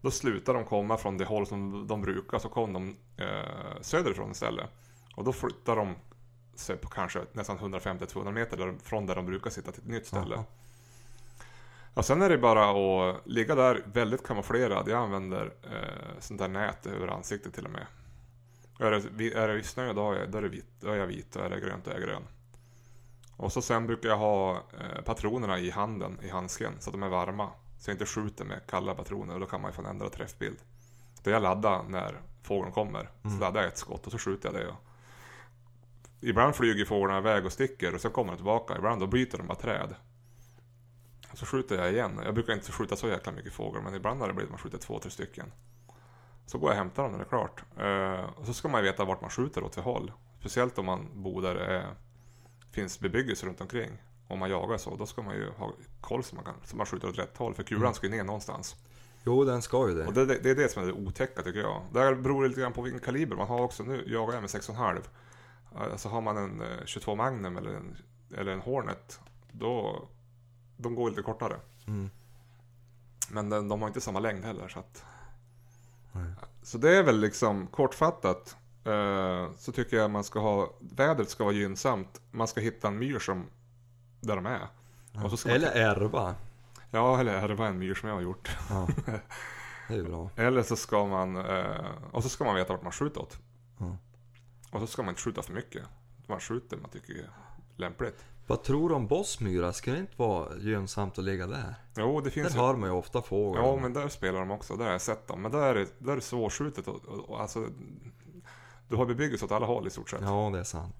Då 0.00 0.10
slutade 0.10 0.58
de 0.58 0.64
komma 0.64 0.96
från 0.96 1.18
det 1.18 1.24
håll 1.24 1.46
som 1.46 1.86
de 1.86 2.00
brukar, 2.02 2.38
så 2.38 2.48
kom 2.48 2.72
de 2.72 2.96
eh, 3.16 3.80
söderifrån 3.80 4.30
istället. 4.30 4.70
Och 5.16 5.24
då 5.24 5.32
flyttar 5.32 5.76
de 5.76 5.94
sig 6.54 6.76
på 6.76 6.88
kanske 6.88 7.20
nästan 7.32 7.58
150-200 7.58 8.32
meter 8.32 8.74
från 8.82 9.06
där 9.06 9.14
de 9.14 9.26
brukar 9.26 9.50
sitta 9.50 9.72
till 9.72 9.82
ett 9.82 9.88
nytt 9.88 10.06
ställe. 10.06 10.34
Jaha. 10.34 10.44
Ja, 11.94 12.02
sen 12.02 12.22
är 12.22 12.28
det 12.28 12.38
bara 12.38 12.70
att 12.70 13.26
ligga 13.26 13.54
där 13.54 13.82
väldigt 13.92 14.26
kamouflerad. 14.26 14.88
Jag 14.88 14.98
använder 14.98 15.54
eh, 15.62 16.20
sånt 16.20 16.40
där 16.40 16.48
nät 16.48 16.86
över 16.86 17.08
ansiktet 17.08 17.54
till 17.54 17.64
och 17.64 17.70
med. 17.70 17.86
Är 18.78 18.90
det, 18.90 19.32
är 19.32 19.48
det 19.48 19.62
snö 19.62 19.92
då 19.92 20.12
är, 20.12 20.26
då 20.26 20.38
är 20.38 20.42
det 20.42 20.48
vitt, 20.48 20.80
då 20.80 20.90
är 20.90 20.96
jag 20.96 21.06
vit 21.06 21.36
och 21.36 21.44
är 21.44 21.50
det 21.50 21.60
grönt 21.60 21.84
då 21.84 21.90
är 21.90 21.94
jag 21.94 22.02
grön. 22.02 22.22
Och 23.36 23.52
så 23.52 23.62
sen 23.62 23.86
brukar 23.86 24.08
jag 24.08 24.16
ha 24.16 24.56
eh, 24.56 25.02
patronerna 25.04 25.58
i 25.58 25.70
handen, 25.70 26.18
i 26.22 26.28
handsken, 26.28 26.72
så 26.78 26.90
att 26.90 26.94
de 26.94 27.02
är 27.02 27.08
varma. 27.08 27.50
Så 27.78 27.90
jag 27.90 27.94
inte 27.94 28.06
skjuter 28.06 28.44
med 28.44 28.60
kalla 28.66 28.94
patroner 28.94 29.34
och 29.34 29.40
då 29.40 29.46
kan 29.46 29.60
man 29.60 29.70
ju 29.70 29.74
få 29.74 29.82
en 29.82 29.88
ändrad 29.88 30.12
träffbild. 30.12 30.58
Då 31.22 31.30
jag 31.30 31.42
laddar 31.42 31.82
när 31.88 32.20
fågeln 32.42 32.72
kommer. 32.72 33.10
Så 33.22 33.40
laddar 33.40 33.60
jag 33.60 33.68
ett 33.68 33.78
skott 33.78 34.06
och 34.06 34.12
så 34.12 34.18
skjuter 34.18 34.48
jag 34.48 34.60
det. 34.60 34.68
Och 34.68 34.84
ibland 36.20 36.54
flyger 36.54 36.84
fåglarna 36.84 37.18
iväg 37.18 37.46
och 37.46 37.52
sticker 37.52 37.94
och 37.94 38.00
så 38.00 38.10
kommer 38.10 38.32
de 38.32 38.36
tillbaka. 38.36 38.76
Ibland 38.76 39.00
då 39.00 39.06
bryter 39.06 39.38
de 39.38 39.46
bara 39.46 39.58
träd. 39.58 39.94
Så 41.34 41.46
skjuter 41.46 41.76
jag 41.76 41.92
igen. 41.92 42.20
Jag 42.24 42.34
brukar 42.34 42.52
inte 42.52 42.72
skjuta 42.72 42.96
så 42.96 43.08
jäkla 43.08 43.32
mycket 43.32 43.52
fåglar 43.52 43.82
men 43.82 43.94
ibland 43.94 44.20
har 44.20 44.28
det 44.28 44.34
blivit 44.34 44.48
att 44.48 44.52
man 44.52 44.58
skjuter 44.58 44.78
två, 44.78 44.98
tre 44.98 45.10
stycken. 45.10 45.52
Så 46.46 46.58
går 46.58 46.70
jag 46.70 46.74
och 46.74 46.78
hämtar 46.78 47.02
dem 47.02 47.12
när 47.12 47.18
det 47.18 47.24
är 47.24 47.28
klart. 47.28 47.64
Eh, 47.78 48.40
och 48.40 48.46
så 48.46 48.54
ska 48.54 48.68
man 48.68 48.82
veta 48.82 49.04
vart 49.04 49.20
man 49.20 49.30
skjuter 49.30 49.64
åt 49.64 49.74
för 49.74 49.82
håll. 49.82 50.12
Speciellt 50.40 50.78
om 50.78 50.86
man 50.86 51.08
bor 51.22 51.42
där 51.42 51.54
det 51.54 51.84
finns 52.72 53.00
bebyggelse 53.00 53.46
runt 53.46 53.60
omkring. 53.60 54.02
Om 54.28 54.38
man 54.38 54.50
jagar 54.50 54.78
så, 54.78 54.96
då 54.96 55.06
ska 55.06 55.22
man 55.22 55.34
ju 55.34 55.50
ha 55.50 55.72
koll 56.00 56.24
så 56.24 56.34
man, 56.34 56.44
kan, 56.44 56.54
så 56.64 56.76
man 56.76 56.86
skjuter 56.86 57.08
åt 57.08 57.18
rätt 57.18 57.36
håll. 57.36 57.54
För 57.54 57.62
kulan 57.62 57.94
ska 57.94 58.06
ju 58.06 58.12
ner 58.12 58.24
någonstans. 58.24 58.76
Jo, 59.24 59.44
den 59.44 59.62
ska 59.62 59.88
ju 59.88 59.94
det. 59.94 60.06
Och 60.06 60.12
det, 60.12 60.26
det, 60.26 60.38
det 60.38 60.50
är 60.50 60.54
det 60.54 60.68
som 60.68 60.82
är 60.82 60.86
det 60.86 60.92
otäcka 60.92 61.42
tycker 61.42 61.60
jag. 61.60 61.82
Det 61.92 62.16
beror 62.16 62.48
lite 62.48 62.60
grann 62.60 62.72
på 62.72 62.82
vilken 62.82 63.00
kaliber 63.00 63.36
man 63.36 63.48
har 63.48 63.60
också. 63.60 63.82
Nu 63.82 64.04
jagar 64.06 64.34
jag 64.34 64.40
med 64.40 64.50
6,5. 64.50 65.02
Alltså 65.74 66.08
har 66.08 66.20
man 66.20 66.36
en 66.36 66.60
eh, 66.60 66.84
22 66.84 67.14
Magnum 67.14 67.56
eller 67.56 67.70
en, 67.70 67.96
eller 68.36 68.52
en 68.52 68.60
Hornet. 68.60 69.20
Då, 69.52 70.08
de 70.76 70.94
går 70.94 71.10
lite 71.10 71.22
kortare. 71.22 71.56
Mm. 71.86 72.10
Men 73.30 73.50
den, 73.50 73.68
de 73.68 73.80
har 73.80 73.88
inte 73.88 74.00
samma 74.00 74.18
längd 74.20 74.44
heller. 74.44 74.68
Så, 74.68 74.78
att, 74.78 75.04
så 76.62 76.78
det 76.78 76.96
är 76.96 77.02
väl 77.02 77.20
liksom 77.20 77.66
kortfattat. 77.66 78.56
Eh, 78.84 79.50
så 79.58 79.72
tycker 79.72 79.96
jag 79.96 80.10
man 80.10 80.24
ska 80.24 80.40
ha, 80.40 80.72
vädret 80.80 81.30
ska 81.30 81.44
vara 81.44 81.54
gynnsamt. 81.54 82.20
Man 82.30 82.48
ska 82.48 82.60
hitta 82.60 82.88
en 82.88 82.98
myr 82.98 83.18
som, 83.18 83.46
där 84.20 84.36
de 84.36 84.46
är. 84.46 84.66
Ska 85.36 85.48
man- 85.48 85.56
Eller 85.56 85.72
ärva. 85.72 86.34
Ja, 86.90 87.20
eller 87.20 87.54
var 87.54 87.66
en 87.66 87.78
myr 87.78 87.94
som 87.94 88.08
jag 88.08 88.16
har 88.16 88.22
gjort. 88.22 88.56
Ja. 88.70 88.88
Det 89.88 89.94
är 89.94 90.02
bra. 90.02 90.30
Eller 90.36 90.62
så 90.62 90.76
ska 90.76 91.06
man, 91.06 91.36
eh, 91.36 91.86
och 92.12 92.22
så 92.22 92.28
ska 92.28 92.44
man 92.44 92.54
veta 92.54 92.72
vart 92.72 92.82
man 92.82 92.92
skjuter 92.92 93.20
åt. 93.22 93.38
Ja. 93.78 93.96
Och 94.70 94.80
så 94.80 94.86
ska 94.86 95.02
man 95.02 95.08
inte 95.12 95.20
skjuta 95.20 95.42
för 95.42 95.52
mycket. 95.52 95.82
Man 96.26 96.40
skjuter 96.40 96.76
man 96.76 96.90
tycker 96.90 97.12
är 97.14 97.30
lämpligt. 97.76 98.24
Vad 98.46 98.62
tror 98.62 98.88
du 98.88 98.94
om 98.94 99.06
Bossmyra? 99.06 99.72
Ska 99.72 99.92
det 99.92 99.98
inte 99.98 100.12
vara 100.16 100.56
gynnsamt 100.56 101.18
att 101.18 101.24
ligga 101.24 101.46
där? 101.46 101.74
Jo, 101.96 102.20
det 102.20 102.24
Där 102.24 102.30
finns 102.30 102.54
ju. 102.54 102.58
har 102.58 102.76
man 102.76 102.88
ju 102.88 102.94
ofta 102.96 103.22
fåglar. 103.22 103.62
Ja, 103.62 103.76
men 103.76 103.92
där 103.92 104.08
spelar 104.08 104.38
de 104.38 104.50
också. 104.50 104.76
Där 104.76 104.84
har 104.84 104.92
jag 104.92 105.00
sett 105.00 105.26
dem. 105.26 105.42
Men 105.42 105.52
där 105.52 105.74
är, 105.74 105.86
där 105.98 106.12
är 106.12 106.16
det 106.16 106.22
svårskjutet. 106.22 106.88
Och, 106.88 107.04
och, 107.04 107.30
och, 107.30 107.40
alltså, 107.40 107.66
du 108.88 108.96
har 108.96 109.06
bebyggelse 109.06 109.44
åt 109.44 109.52
alla 109.52 109.66
håll 109.66 109.86
i 109.86 109.90
stort 109.90 110.10
sett. 110.10 110.20
Ja, 110.22 110.50
det 110.52 110.58
är 110.58 110.64
sant. 110.64 110.96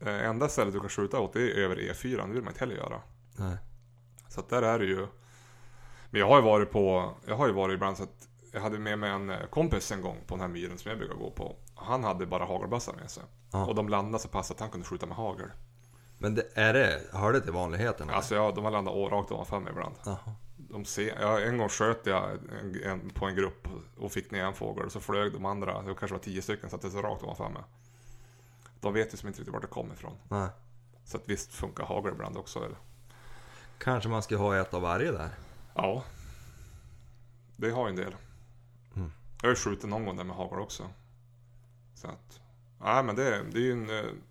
Eh, 0.00 0.26
enda 0.26 0.48
stället 0.48 0.74
du 0.74 0.80
kan 0.80 0.88
skjuta 0.88 1.20
åt 1.20 1.32
det 1.32 1.40
är 1.40 1.56
över 1.64 1.76
E4. 1.76 2.26
Det 2.26 2.32
vill 2.32 2.42
man 2.42 2.52
inte 2.52 2.60
heller 2.60 2.76
göra. 2.76 3.00
Nej. 3.36 3.56
Så 4.28 4.40
att 4.40 4.48
där 4.48 4.62
är 4.62 4.78
det 4.78 4.84
ju. 4.84 5.06
Men 6.10 6.20
jag 6.20 6.28
har 6.28 6.36
ju 6.36 6.42
varit 6.42 6.70
på, 6.70 7.14
jag 7.26 7.36
har 7.36 7.46
ju 7.46 7.52
varit 7.52 7.74
ibland 7.74 7.96
så 7.96 8.02
att 8.02 8.28
jag 8.52 8.60
hade 8.60 8.78
med 8.78 8.98
mig 8.98 9.10
en 9.10 9.30
eh, 9.30 9.46
kompis 9.46 9.92
en 9.92 10.00
gång 10.00 10.16
på 10.26 10.34
den 10.34 10.40
här 10.40 10.48
myren 10.48 10.78
som 10.78 10.88
jag 10.88 10.98
brukar 10.98 11.14
gå 11.14 11.30
på. 11.30 11.56
Han 11.74 12.04
hade 12.04 12.26
bara 12.26 12.44
hagelbössa 12.44 12.92
med 12.92 13.10
sig. 13.10 13.22
Ja. 13.52 13.66
Och 13.66 13.74
de 13.74 13.88
landade 13.88 14.22
så 14.22 14.28
pass 14.28 14.50
att 14.50 14.60
han 14.60 14.70
kunde 14.70 14.86
skjuta 14.86 15.06
med 15.06 15.16
hagel. 15.16 15.48
Men 16.18 16.34
det, 16.34 16.46
är 16.54 16.72
det, 16.72 17.02
hör 17.12 17.32
det 17.32 17.40
till 17.40 17.52
vanligheterna? 17.52 18.12
Alltså 18.12 18.34
ja, 18.34 18.52
de 18.54 18.64
har 18.64 18.70
landat 18.70 18.94
rakt 18.94 19.30
ovanför 19.30 19.60
mig 19.60 19.72
ibland. 19.72 19.94
Jaha. 20.04 20.34
De 20.56 20.84
ser, 20.84 21.20
ja, 21.20 21.40
en 21.40 21.58
gång 21.58 21.68
sköt 21.68 22.06
jag 22.06 22.30
en, 22.60 22.82
en, 22.84 23.10
på 23.10 23.26
en 23.26 23.36
grupp 23.36 23.68
och 23.96 24.12
fick 24.12 24.30
ner 24.30 24.44
en 24.44 24.54
fågel. 24.54 24.86
Och 24.86 24.92
så 24.92 25.00
flög 25.00 25.32
de 25.32 25.44
andra, 25.44 25.82
det 25.82 25.94
kanske 25.94 26.14
var 26.14 26.22
tio 26.22 26.42
stycken, 26.42 26.70
satte 26.70 26.90
sig 26.90 27.02
rakt 27.02 27.22
ovanför 27.22 27.48
mig. 27.48 27.62
De 28.80 28.94
vet 28.94 29.14
ju 29.14 29.16
som 29.16 29.28
inte 29.28 29.40
riktigt 29.40 29.52
vart 29.52 29.62
det 29.62 29.68
kommer 29.68 29.94
ifrån. 29.94 30.16
Nej. 30.28 30.48
Så 31.04 31.16
att 31.16 31.28
visst 31.28 31.54
funkar 31.54 31.84
hagel 31.84 32.12
ibland 32.12 32.36
också. 32.36 32.58
Eller? 32.58 32.76
Kanske 33.78 34.08
man 34.08 34.22
ska 34.22 34.36
ha 34.36 34.56
ett 34.56 34.74
av 34.74 34.82
varje 34.82 35.12
där? 35.12 35.30
Ja. 35.74 36.04
Det 37.56 37.70
har 37.70 37.86
ju 37.86 37.90
en 37.90 37.96
del. 37.96 38.14
Mm. 38.96 39.12
Jag 39.42 39.48
har 39.48 39.50
ju 39.50 39.56
skjutit 39.56 39.90
någon 39.90 40.04
gång 40.04 40.16
där 40.16 40.24
med 40.24 40.36
hagel 40.36 40.58
också. 40.58 40.90
Så 41.94 42.08
att, 42.08 42.40
nej 42.80 43.02
men 43.02 43.16
det, 43.16 43.42
det 43.52 43.58
är 43.58 43.62
ju 43.62 43.72
en... 43.72 44.22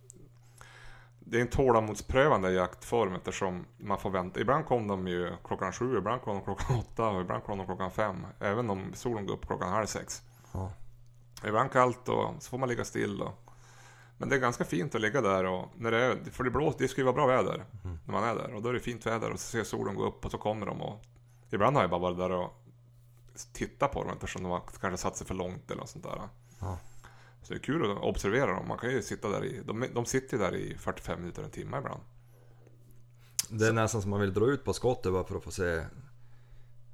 Det 1.27 1.37
är 1.37 1.41
en 1.41 1.47
tålamodsprövande 1.47 2.51
jaktform 2.51 3.15
eftersom 3.15 3.65
man 3.77 3.97
får 3.99 4.09
vänta. 4.09 4.39
Ibland 4.39 4.65
kom 4.65 4.87
de 4.87 5.07
ju 5.07 5.33
klockan 5.43 5.71
sju, 5.73 5.97
ibland 5.97 6.21
kom 6.21 6.35
de 6.35 6.43
klockan 6.43 6.79
åtta 6.79 7.07
och 7.09 7.21
ibland 7.21 7.43
kom 7.43 7.57
de 7.57 7.65
klockan 7.67 7.91
fem. 7.91 8.27
Även 8.39 8.69
om 8.69 8.91
solen 8.93 9.25
går 9.25 9.33
upp 9.33 9.47
klockan 9.47 9.69
halv 9.69 9.85
sex. 9.85 10.21
Ja. 10.51 10.71
Ibland 11.47 11.71
kallt 11.71 12.09
och 12.09 12.33
så 12.39 12.49
får 12.49 12.57
man 12.57 12.69
ligga 12.69 12.85
still. 12.85 13.21
Och, 13.21 13.49
men 14.17 14.29
det 14.29 14.35
är 14.35 14.39
ganska 14.39 14.65
fint 14.65 14.95
att 14.95 15.01
ligga 15.01 15.21
där 15.21 15.43
och 15.45 15.69
när 15.75 15.91
det 15.91 15.97
är, 15.97 16.17
för 16.31 16.43
det 16.43 16.49
blåser, 16.51 16.79
det 16.79 16.87
ska 16.87 17.01
ju 17.01 17.05
vara 17.05 17.15
bra 17.15 17.25
väder 17.27 17.65
Mm. 17.83 17.99
när 18.05 18.13
man 18.13 18.23
är 18.23 18.35
där. 18.35 18.53
Och 18.53 18.61
då 18.61 18.69
är 18.69 18.73
det 18.73 18.79
fint 18.79 19.05
väder 19.05 19.31
och 19.31 19.39
så 19.39 19.47
ser 19.47 19.63
solen 19.63 19.95
gå 19.95 20.03
upp 20.03 20.25
och 20.25 20.31
så 20.31 20.37
kommer 20.37 20.65
de 20.65 20.81
och 20.81 21.01
ibland 21.49 21.75
har 21.75 21.83
jag 21.83 21.89
bara 21.89 21.99
varit 22.01 22.17
där 22.17 22.31
och 22.31 22.61
tittat 23.53 23.91
på 23.91 24.03
dem 24.03 24.11
eftersom 24.13 24.43
de 24.43 24.51
har 24.51 24.61
kanske 24.81 24.97
satt 24.97 25.17
sig 25.17 25.27
för 25.27 25.33
långt 25.35 25.71
eller 25.71 25.79
något 25.81 25.89
sånt 25.89 26.03
där. 26.03 26.21
Ja. 26.59 26.77
Så 27.45 27.53
det 27.53 27.59
är 27.59 27.63
kul 27.63 27.91
att 27.91 27.97
observera 27.97 28.53
dem. 28.53 28.67
Man 28.67 28.77
kan 28.77 28.91
ju 28.91 29.01
sitta 29.01 29.29
där 29.29 29.45
i, 29.45 29.61
de, 29.65 29.85
de 29.93 30.05
sitter 30.05 30.37
där 30.37 30.55
i 30.55 30.77
45 30.77 31.19
minuter, 31.19 31.43
en 31.43 31.49
timme 31.49 31.77
ibland. 31.77 32.01
Det 33.49 33.67
är 33.67 33.73
nästan 33.73 34.01
som 34.01 34.11
man 34.11 34.21
vill 34.21 34.33
dra 34.33 34.45
ut 34.45 34.63
på 34.63 34.73
skottet 34.73 35.11
bara 35.11 35.23
för 35.23 35.37
att 35.37 35.43
få 35.43 35.51
se 35.51 35.85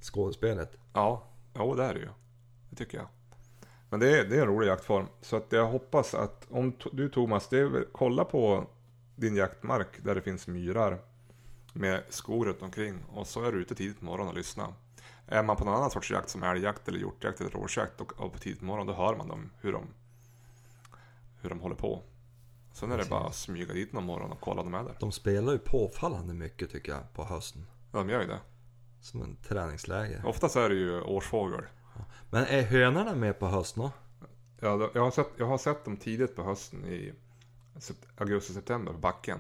skådespelet. 0.02 0.78
Ja, 0.94 1.24
jo 1.56 1.76
det 1.76 1.84
är 1.84 1.94
det 1.94 2.00
ju. 2.00 2.10
Det 2.70 2.76
tycker 2.76 2.98
jag. 2.98 3.08
Men 3.90 4.00
det 4.00 4.20
är, 4.20 4.26
det 4.26 4.38
är 4.38 4.42
en 4.42 4.48
rolig 4.48 4.68
jaktform. 4.68 5.06
Så 5.22 5.36
att 5.36 5.48
jag 5.50 5.68
hoppas 5.68 6.14
att 6.14 6.48
om 6.50 6.78
du 6.92 7.10
Thomas, 7.10 7.48
det 7.48 7.86
kolla 7.92 8.26
på 8.26 8.68
din 9.16 9.36
jaktmark 9.36 10.04
där 10.04 10.16
det 10.16 10.22
finns 10.22 10.48
myrar 10.48 11.00
med 11.74 12.04
skor 12.10 12.46
runt 12.46 12.62
omkring 12.62 13.04
och 13.10 13.28
så 13.28 13.44
är 13.44 13.52
du 13.52 13.62
ute 13.62 13.76
tidigt 13.76 14.00
på 14.00 14.06
morgonen 14.06 14.28
och 14.28 14.38
lyssna. 14.38 14.74
Är 15.28 15.44
man 15.44 15.56
på 15.56 15.66
någon 15.66 15.76
annan 15.76 15.92
sorts 15.92 16.12
jakt 16.12 16.30
som 16.30 16.44
älgjakt 16.44 16.88
eller 16.88 17.00
hjortjakt 17.00 17.42
eller 17.42 17.52
rådjursjakt 17.52 18.02
och, 18.02 18.22
och 18.22 18.34
på 18.34 18.40
tidigt 18.40 18.60
på 18.60 18.66
morgonen 18.66 18.88
då 18.88 19.04
hör 19.04 19.16
man 19.16 19.28
dem, 19.28 19.52
hur 19.62 19.74
de, 19.74 19.88
hur 21.42 21.50
de 21.50 21.60
håller 21.60 21.76
på. 21.76 22.02
Sen 22.74 22.92
är 22.92 22.98
det 22.98 23.10
bara 23.10 23.28
att 23.28 23.36
smyga 23.36 23.74
dit 23.74 23.94
någon 23.94 24.04
morgon 24.04 24.32
och 24.32 24.40
kolla 24.42 24.62
om 24.62 24.72
de 24.72 24.80
är 24.80 24.84
där. 24.84 24.98
De 25.00 25.12
spelar 25.12 25.54
ju 25.54 25.60
påfallande 25.60 26.34
mycket 26.34 26.72
tycker 26.72 26.92
jag 26.92 27.14
på 27.14 27.24
hösten. 27.24 27.66
Ja, 27.92 27.98
de 28.00 28.10
gör 28.10 28.22
ju 28.22 28.28
det. 28.28 28.40
Som 29.02 29.22
en 29.22 29.36
träningsläger. 29.36 30.26
Oftast 30.26 30.56
är 30.56 30.70
det 30.70 30.76
ju 30.76 31.02
årsfågel. 31.02 31.62
Men 32.30 32.44
är 32.46 32.62
hönorna 32.62 33.16
med 33.16 33.40
på 33.40 33.48
hösten 33.48 33.84
då? 33.84 33.92
Ja, 34.60 34.90
jag, 34.94 35.02
har 35.04 35.12
sett, 35.12 35.28
jag 35.38 35.46
har 35.46 35.58
sett 35.58 35.86
dem 35.86 35.98
tidigt 35.98 36.36
på 36.36 36.44
hösten 36.44 36.86
i 36.86 37.14
sept- 37.80 38.08
augusti-september 38.18 38.92
på 38.94 38.98
backen. 39.00 39.40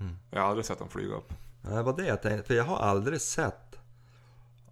Mm. 0.00 0.16
Jag 0.30 0.40
har 0.40 0.48
aldrig 0.48 0.64
sett 0.66 0.78
dem 0.78 0.88
flyga 0.88 1.14
upp. 1.14 1.32
Nej, 1.62 1.74
det 1.74 1.82
var 1.82 1.96
det 1.96 2.06
jag 2.06 2.22
tänkte. 2.22 2.46
För 2.46 2.54
jag 2.54 2.64
har 2.64 2.76
aldrig 2.76 3.20
sett. 3.20 3.71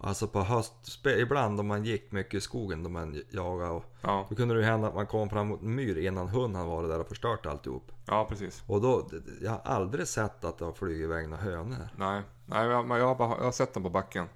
Alltså 0.02 0.26
på 0.28 0.40
höst, 0.40 0.72
ibland 1.18 1.60
om 1.60 1.66
man 1.66 1.84
gick 1.84 2.12
mycket 2.12 2.34
i 2.34 2.40
skogen 2.40 2.82
då 2.82 2.90
man 2.90 3.22
jagade 3.30 3.70
och 3.70 3.84
Ja, 4.02 4.26
då 4.28 4.34
kunde 4.36 4.54
det 4.54 4.64
hända 4.64 4.88
att 4.88 4.94
man 4.94 5.06
kom 5.06 5.28
fram 5.30 5.46
mot 5.48 5.62
en 5.62 5.74
myr 5.74 5.98
innan 5.98 6.28
hunden 6.28 6.66
varit 6.66 6.90
där 6.90 7.00
och 7.00 7.08
förstört 7.08 7.46
alltihop. 7.46 7.92
ja 8.06 8.26
precis. 8.28 8.62
Och 8.66 8.80
då, 8.80 9.08
jag 9.42 9.50
har 9.50 9.60
aldrig 9.64 10.06
sett 10.08 10.44
att 10.44 10.58
det 10.58 10.64
har 10.64 10.72
flugit 10.72 11.00
iväg 11.00 11.28
några 11.28 11.42
hönor. 11.42 11.88
Nej, 11.96 12.22
Nej, 12.46 12.66
jag, 12.66 12.88
jag, 12.98 13.14
har 13.14 13.36
jag 13.38 13.44
har 13.44 13.52
sett 13.52 13.74
dem 13.74 13.82
på 13.82 13.90
backen. 13.90 14.26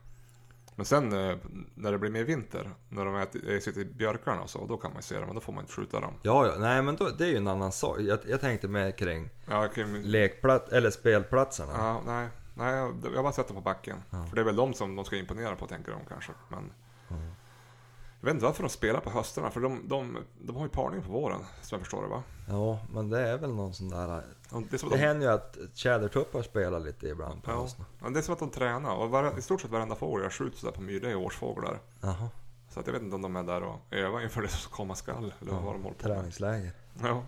Men 0.77 0.87
sen 0.87 1.12
eh, 1.12 1.37
när 1.74 1.92
det 1.92 1.98
blir 1.98 2.11
mer 2.11 2.24
vinter, 2.24 2.70
när 2.88 3.05
de 3.05 3.16
äter, 3.16 3.61
sitter 3.61 3.81
i 3.81 3.85
björkarna 3.85 4.42
och 4.42 4.50
så, 4.50 4.66
då 4.66 4.77
kan 4.77 4.90
man 4.90 4.98
ju 4.98 5.03
se 5.03 5.14
dem, 5.14 5.27
men 5.27 5.35
då 5.35 5.40
får 5.40 5.53
man 5.53 5.62
inte 5.62 5.72
skjuta 5.72 6.00
dem. 6.00 6.12
Ja, 6.22 6.46
ja, 6.46 6.55
nej 6.59 6.83
men 6.83 6.96
då, 6.96 7.09
det 7.18 7.24
är 7.24 7.29
ju 7.29 7.37
en 7.37 7.48
annan 7.48 7.72
sak. 7.72 8.00
Jag, 8.00 8.18
jag 8.29 8.40
tänkte 8.40 8.68
mer 8.68 8.90
kring 8.90 9.31
Ja, 9.50 9.66
okej, 9.66 9.87
men, 9.87 10.03
lekplats, 10.03 10.72
eller 10.72 10.90
spelplatserna. 10.90 11.72
ja, 11.77 12.00
nej, 12.07 12.29
nej, 12.55 12.75
jag, 12.75 12.97
jag 13.05 13.17
har 13.17 13.23
bara 13.23 13.33
sett 13.33 13.47
dem 13.49 13.57
på 13.57 13.62
backen. 13.62 14.03
Ja. 14.11 14.25
För 14.27 14.35
det 14.37 14.43
är 14.43 14.45
väl 14.45 14.57
de 14.57 14.75
som 14.75 14.97
de 14.97 15.05
ska 15.05 15.17
imponera 15.17 15.57
på, 15.57 15.67
tänker 15.67 15.93
de 15.93 16.01
kanske. 16.09 16.33
Men 16.49 16.73
Ja. 17.09 17.17
jag 18.21 18.27
vet 18.27 18.35
inte 18.35 18.45
varför 18.47 18.62
de 18.62 18.69
spelar 18.69 19.01
på 19.01 19.11
höstarna, 19.11 19.51
för 19.51 19.61
de, 19.61 19.88
de, 19.88 20.19
de 20.43 20.57
har 20.57 20.62
ju 20.62 20.69
parning 20.69 21.03
på 21.03 21.12
våren, 21.12 21.40
som 21.62 21.77
jag 21.77 21.81
förstår 21.81 22.03
det 22.03 22.09
va? 22.09 22.23
Ja, 22.49 22.79
men 22.93 23.11
det 23.11 23.21
är 23.29 23.38
väl 23.38 23.55
någon 23.55 23.75
sån 23.75 23.88
där... 23.88 24.23
De- 24.51 24.67
Det 24.71 24.77
Det 24.83 24.88
de, 24.90 24.97
händer 24.99 25.27
ju 25.27 25.33
att 25.33 25.57
tjädertuppar 25.75 26.43
spelar 26.43 26.81
lite 26.81 27.09
ibland 27.09 27.43
på 27.43 27.51
ja, 27.51 27.61
hösten. 27.61 27.85
ja, 28.03 28.09
det 28.11 28.19
är 28.19 28.23
som 28.23 28.33
att 28.35 28.38
de 28.40 28.51
tränar. 28.51 28.95
Och 28.97 29.11
var, 29.11 29.38
i 29.38 29.43
stort 29.43 29.61
sett 29.61 29.71
varenda 29.71 29.95
fågel 29.95 30.23
jag 30.23 30.33
skjuter 30.33 30.59
sådär 30.59 30.73
på 30.73 30.83
myr, 30.83 31.01
det 31.01 31.11
är 31.11 31.17
årsfåglar. 31.17 31.81
Jaha, 32.01 32.29
Så 32.71 32.81
att 32.81 32.87
jag 32.87 32.93
vet 32.93 33.03
inte 33.03 33.17
om 33.17 33.23
de 33.23 33.37
är 33.37 33.43
där 33.43 33.62
och 33.62 33.81
övar 33.90 34.21
inför 34.23 34.43
det 34.43 34.49
som 34.49 34.73
komma 34.73 34.95
skall. 34.95 35.17
Eller 35.40 35.53
vad 35.53 35.61
de 35.61 35.64
håller 35.64 35.83
på 35.83 35.88
med. 35.88 35.99
träningsläger. 35.99 36.73
Ja. 37.03 37.23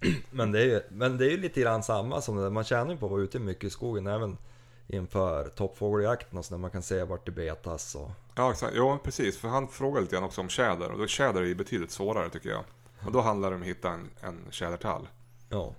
Men 0.30 0.52
det, 0.52 0.60
är 0.60 0.64
ju, 0.64 0.80
men 0.90 1.18
det 1.18 1.26
är 1.26 1.30
ju 1.30 1.36
lite 1.36 1.60
grann 1.60 1.82
samma 1.82 2.20
som 2.20 2.36
det 2.36 2.42
där. 2.42 2.50
Man 2.50 2.64
tjänar 2.64 2.90
ju 2.90 2.96
på 2.96 3.06
att 3.06 3.12
vara 3.12 3.22
ute 3.22 3.38
mycket 3.38 3.64
i 3.64 3.70
skogen 3.70 4.06
även 4.06 4.38
inför 4.86 5.48
toppfågeljakten 5.48 6.38
och 6.38 6.44
så 6.44 6.54
när 6.54 6.58
man 6.58 6.70
kan 6.70 6.82
se 6.82 7.04
vart 7.04 7.26
det 7.26 7.32
betas 7.32 7.94
och... 7.94 8.10
Ja, 8.34 8.50
exakt. 8.50 8.72
Jo, 8.76 8.98
precis. 9.04 9.38
För 9.38 9.48
han 9.48 9.68
frågade 9.68 10.00
lite 10.00 10.14
grann 10.16 10.24
också 10.24 10.40
om 10.40 10.48
tjäder. 10.48 10.90
Och 10.90 10.98
då 10.98 11.06
tjäder 11.06 11.42
är 11.42 11.46
ju 11.46 11.54
betydligt 11.54 11.90
svårare 11.90 12.30
tycker 12.30 12.50
jag. 12.50 12.64
Och 13.06 13.12
då 13.12 13.20
handlar 13.20 13.50
det 13.50 13.56
om 13.56 13.62
att 13.62 13.68
hitta 13.68 13.90
en, 13.90 14.10
en 14.20 14.46
tjädertall. 14.50 15.08
Ja, 15.48 15.74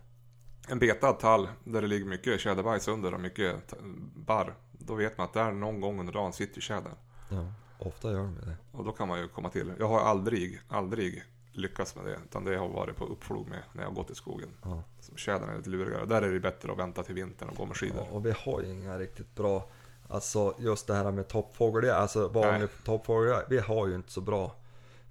En 0.68 0.80
betad 0.80 1.20
tall 1.20 1.50
där 1.64 1.82
det 1.82 1.88
ligger 1.88 2.06
mycket 2.06 2.40
tjäderbajs 2.40 2.88
under 2.88 3.14
och 3.14 3.20
mycket 3.20 3.74
barr. 4.16 4.56
Då 4.72 4.96
vet 4.96 5.18
man 5.18 5.26
att 5.26 5.34
där 5.34 5.52
någon 5.52 5.82
gång 5.82 6.00
under 6.00 6.14
dagen 6.14 6.34
sitter 6.34 6.62
tjädern. 6.62 6.96
ja. 7.30 7.54
Ofta 7.80 8.12
gör 8.12 8.18
de 8.18 8.36
det. 8.36 8.56
Och 8.72 8.86
då 8.86 8.92
kan 8.92 9.08
man 9.08 9.20
ju 9.20 9.28
komma 9.28 9.50
till. 9.50 9.74
Jag 9.80 9.88
har 9.88 10.00
aldrig, 10.00 10.60
aldrig 10.68 11.24
lyckats 11.52 11.96
med 11.96 12.06
det. 12.06 12.20
Utan 12.26 12.46
det 12.46 12.58
har 12.58 12.70
varit 12.70 12.96
på 12.98 13.06
uppflog 13.06 13.48
med 13.48 13.64
när 13.74 13.82
jag 13.82 13.90
har 13.90 13.96
gått 13.96 14.10
i 14.10 14.16
skogen. 14.16 14.50
Ja. 14.64 14.84
Så 15.00 15.16
Tjädern 15.16 15.50
är 15.50 15.58
lite 15.58 15.70
lurigare. 15.70 16.06
Där 16.06 16.22
är 16.22 16.32
det 16.32 16.40
bättre 16.40 16.72
att 16.72 16.80
vänta 16.80 17.04
till 17.04 17.16
vintern 17.16 17.50
och 17.50 17.56
gå 17.56 17.66
med 17.66 17.78
skidor. 17.78 18.06
Ja, 18.10 18.16
och 18.16 18.26
vi 18.26 18.34
har 18.38 18.62
ju 18.62 18.72
inga 18.72 19.00
riktigt 19.00 19.36
bra... 19.36 19.68
Alltså 20.10 20.56
just 20.60 20.88
det 20.88 20.94
här 20.94 21.12
med 21.12 21.28
toppfågeljakt, 21.28 22.00
alltså 22.00 22.28
vanlig 22.28 22.70
toppfågeljakt, 22.86 23.46
vi 23.50 23.60
har 23.60 23.88
ju 23.88 23.96
inte 23.96 24.12
så 24.12 24.22
bra. 24.22 24.56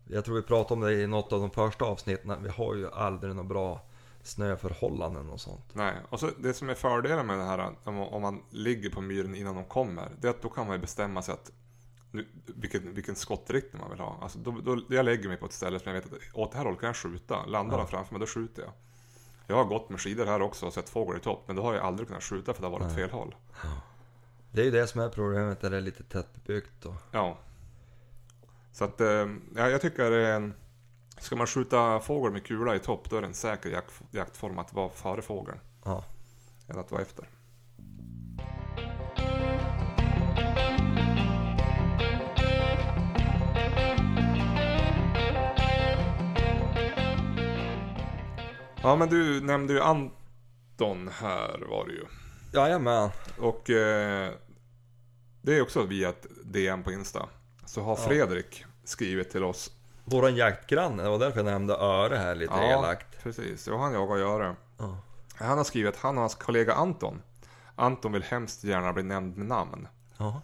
Jag 0.08 0.24
tror 0.24 0.34
vi 0.34 0.42
pratade 0.42 0.74
om 0.74 0.80
det 0.80 0.92
i 0.92 1.06
något 1.06 1.32
av 1.32 1.40
de 1.40 1.50
första 1.50 1.84
avsnitten, 1.84 2.42
vi 2.42 2.48
har 2.48 2.74
ju 2.74 2.90
aldrig 2.90 3.34
några 3.34 3.48
bra 3.48 3.80
snöförhållanden 4.22 5.30
och 5.30 5.40
sånt. 5.40 5.64
Nej, 5.72 5.94
och 6.08 6.20
så 6.20 6.30
det 6.38 6.54
som 6.54 6.68
är 6.68 6.74
fördelen 6.74 7.26
med 7.26 7.38
det 7.38 7.44
här 7.44 7.72
om 7.86 8.22
man 8.22 8.42
ligger 8.50 8.90
på 8.90 9.00
myren 9.00 9.34
innan 9.34 9.54
de 9.54 9.64
kommer. 9.64 10.08
Det 10.20 10.26
är 10.26 10.30
att 10.30 10.42
då 10.42 10.48
kan 10.48 10.66
man 10.66 10.76
ju 10.76 10.80
bestämma 10.80 11.22
sig 11.22 11.34
att 11.34 11.52
nu, 12.10 12.26
vilken, 12.46 12.94
vilken 12.94 13.16
skottriktning 13.16 13.82
man 13.82 13.90
vill 13.90 14.00
ha. 14.00 14.18
Alltså 14.22 14.38
då, 14.38 14.50
då, 14.50 14.82
jag 14.88 15.04
lägger 15.04 15.28
mig 15.28 15.36
på 15.36 15.46
ett 15.46 15.52
ställe 15.52 15.78
som 15.78 15.94
jag 15.94 16.00
vet 16.02 16.12
att 16.12 16.18
åt 16.34 16.52
det 16.52 16.58
här 16.58 16.64
hållet 16.64 16.80
kan 16.80 16.86
jag 16.86 16.96
skjuta. 16.96 17.46
Landar 17.46 17.76
Ja. 17.76 17.82
de 17.82 17.90
framför 17.90 18.14
mig, 18.14 18.20
då 18.20 18.26
skjuter 18.26 18.62
jag. 18.62 18.72
Jag 19.46 19.56
har 19.56 19.64
gått 19.64 19.90
med 19.90 20.00
skidor 20.00 20.26
här 20.26 20.42
också 20.42 20.66
och 20.66 20.72
sett 20.72 20.88
fåglar 20.88 21.16
i 21.16 21.20
topp. 21.20 21.44
Men 21.46 21.56
då 21.56 21.62
har 21.62 21.74
jag 21.74 21.84
aldrig 21.84 22.08
kunnat 22.08 22.22
skjuta 22.22 22.54
för 22.54 22.62
det 22.62 22.68
har 22.68 22.78
varit 22.78 22.86
åt 22.86 22.94
fel 22.94 23.10
håll. 23.10 23.34
Det 24.52 24.60
är 24.60 24.64
ju 24.64 24.70
det 24.70 24.86
som 24.86 25.00
är 25.00 25.08
problemet, 25.08 25.60
där 25.60 25.70
det 25.70 25.76
är 25.76 25.80
lite 25.80 26.02
tättbebyggt 26.02 26.84
och... 26.84 26.94
Ja. 27.12 27.38
Så 28.72 28.84
att, 28.84 29.00
eh, 29.00 29.26
ja, 29.56 29.68
jag 29.68 29.80
tycker 29.80 30.12
eh, 30.12 30.50
Ska 31.20 31.36
man 31.36 31.46
skjuta 31.46 32.00
fågel 32.00 32.32
med 32.32 32.46
kula 32.46 32.74
i 32.74 32.78
topp, 32.78 33.10
då 33.10 33.16
är 33.16 33.20
det 33.20 33.26
en 33.26 33.34
säker 33.34 33.70
jakt, 33.70 34.02
jaktform 34.10 34.58
att 34.58 34.72
vara 34.72 34.88
före 34.88 35.22
fågeln. 35.22 35.58
Ja. 35.84 36.04
Än 36.68 36.78
att 36.78 36.90
vara 36.90 37.02
efter. 37.02 37.28
Ja 48.82 48.96
men 48.96 49.08
du 49.08 49.40
nämnde 49.40 49.72
ju 49.72 49.80
Anton 49.80 51.08
här 51.12 51.64
var 51.68 51.86
det 51.86 51.92
ju. 51.92 52.04
Jajamän. 52.52 53.10
Och 53.38 53.70
eh, 53.70 54.32
det 55.42 55.56
är 55.56 55.62
också 55.62 55.82
via 55.82 56.08
ett 56.08 56.26
DM 56.44 56.82
på 56.82 56.92
Insta. 56.92 57.28
Så 57.64 57.82
har. 57.82 57.96
Fredrik 57.96 58.64
skrivit 58.84 59.30
till 59.30 59.44
oss. 59.44 59.72
Våran 60.04 60.36
jaktgranne, 60.36 61.02
det 61.02 61.08
var 61.08 61.18
därför 61.18 61.38
jag 61.38 61.44
nämnde 61.46 61.74
Öre 61.74 62.16
här 62.16 62.34
lite 62.34 62.52
Ja. 62.54 62.78
elakt. 62.78 63.22
Precis, 63.22 63.64
det 63.64 63.70
var 63.70 63.78
han 63.78 63.92
jag 63.92 64.12
att 64.12 64.18
göra. 64.18 64.56
Ja. 64.78 64.98
Han 65.34 65.58
har 65.58 65.64
skrivit 65.64 65.94
att 65.94 66.00
han 66.00 66.14
och 66.16 66.20
hans 66.20 66.34
kollega 66.34 66.74
Anton. 66.74 67.22
Anton 67.74 68.12
vill 68.12 68.22
hemskt 68.22 68.64
gärna 68.64 68.92
bli 68.92 69.02
nämnd 69.02 69.36
med 69.36 69.46
namn. 69.46 69.88
Ja. 70.16 70.40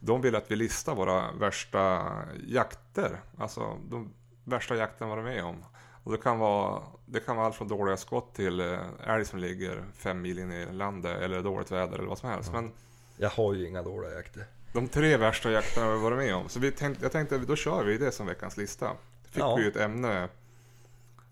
De 0.00 0.20
vill 0.20 0.36
att 0.36 0.50
vi 0.50 0.56
listar 0.56 0.94
våra 0.94 1.32
värsta 1.32 2.12
jakter. 2.46 3.20
Alltså 3.38 3.76
de 3.90 4.12
värsta 4.44 4.76
jakten 4.76 5.08
var 5.08 5.22
med 5.22 5.44
om. 5.44 5.64
Och 6.04 6.12
det 6.12 6.18
kan 6.18 6.38
vara, 6.38 6.82
det 7.06 7.20
kan 7.20 7.36
vara 7.36 7.46
allt 7.46 7.54
från 7.56 7.68
dåliga 7.68 7.96
skott 7.96 8.34
till 8.34 8.60
eh, 8.60 8.78
älg 9.06 9.24
som 9.24 9.38
ligger 9.38 9.84
fem 9.94 10.22
mil 10.22 10.38
in 10.38 10.52
i 10.52 10.72
landet 10.72 11.20
eller 11.22 11.42
dåligt 11.42 11.70
väder 11.72 11.98
eller 11.98 12.08
vad 12.08 12.18
som 12.18 12.30
helst. 12.30 12.52
Men 12.52 12.72
Jag 13.16 13.30
har 13.30 13.54
ju 13.54 13.68
inga 13.68 13.82
dåliga 13.82 14.14
jakter. 14.14 14.44
de 14.72 14.88
tre 14.88 15.16
värsta 15.16 15.50
jakterna 15.50 15.86
har 15.86 15.92
vi 15.94 16.02
varit 16.02 16.18
med 16.18 16.34
om. 16.34 16.48
Så 16.48 16.60
vi 16.60 16.70
tänkte, 16.72 17.04
jag 17.04 17.12
tänkte 17.12 17.38
då 17.38 17.56
kör 17.56 17.84
vi 17.84 17.98
det 17.98 18.12
som 18.12 18.26
veckans 18.26 18.56
lista. 18.56 18.90
Fick 19.30 19.42
Ja. 19.42 19.56
vi 19.56 19.62
ju 19.62 19.68
ett 19.68 19.76
ämne 19.76 20.28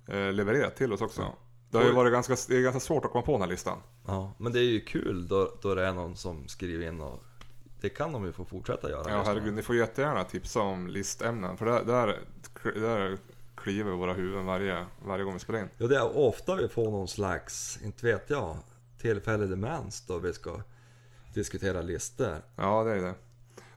eh, 0.08 0.32
levererat 0.32 0.76
till 0.76 0.92
oss 0.92 1.00
också. 1.00 1.22
Ja. 1.22 1.34
Det 1.70 1.78
har 1.78 1.84
ju 1.84 1.92
varit 1.92 2.12
ganska, 2.12 2.36
det 2.48 2.56
är 2.56 2.62
ganska 2.62 2.80
svårt 2.80 3.04
att 3.04 3.10
komma 3.10 3.22
på 3.24 3.32
den 3.32 3.40
här 3.40 3.48
listan. 3.48 3.78
Ja, 4.06 4.32
men 4.38 4.52
det 4.52 4.58
är 4.58 4.64
ju 4.70 4.80
kul 4.80 5.28
då, 5.28 5.52
då 5.62 5.74
det 5.74 5.86
är 5.86 5.92
någon 5.92 6.16
som 6.16 6.48
skriver 6.48 6.86
in 6.88 7.00
och 7.00 7.22
det 7.80 7.88
kan 7.88 8.12
de 8.12 8.24
ju 8.24 8.32
få 8.32 8.44
fortsätta 8.44 8.90
göra. 8.90 9.10
Ja 9.10 9.22
herregud, 9.26 9.54
ni 9.54 9.62
får 9.62 9.76
jättegärna 9.76 10.24
tipsa 10.24 10.60
om 10.60 10.86
listämnen. 10.86 11.56
För 11.56 11.66
där, 11.66 11.84
där, 11.84 12.18
där 12.80 13.18
kliver 13.62 13.92
våra 13.92 14.12
huvuden 14.12 14.46
varje, 14.46 14.86
varje 15.04 15.24
gång 15.24 15.34
vi 15.34 15.40
spelar 15.40 15.60
in. 15.60 15.68
Ja, 15.78 15.86
det 15.86 15.96
är 15.96 16.16
ofta 16.16 16.56
vi 16.56 16.68
får 16.68 16.90
någon 16.90 17.08
slags, 17.08 17.78
inte 17.82 18.06
vet 18.06 18.30
jag, 18.30 18.56
tillfällig 18.98 19.50
demens 19.50 20.06
då 20.06 20.18
vi 20.18 20.32
ska 20.32 20.62
diskutera 21.34 21.82
listor. 21.82 22.36
Ja, 22.56 22.84
det 22.84 22.92
är 22.92 23.02
det. 23.02 23.14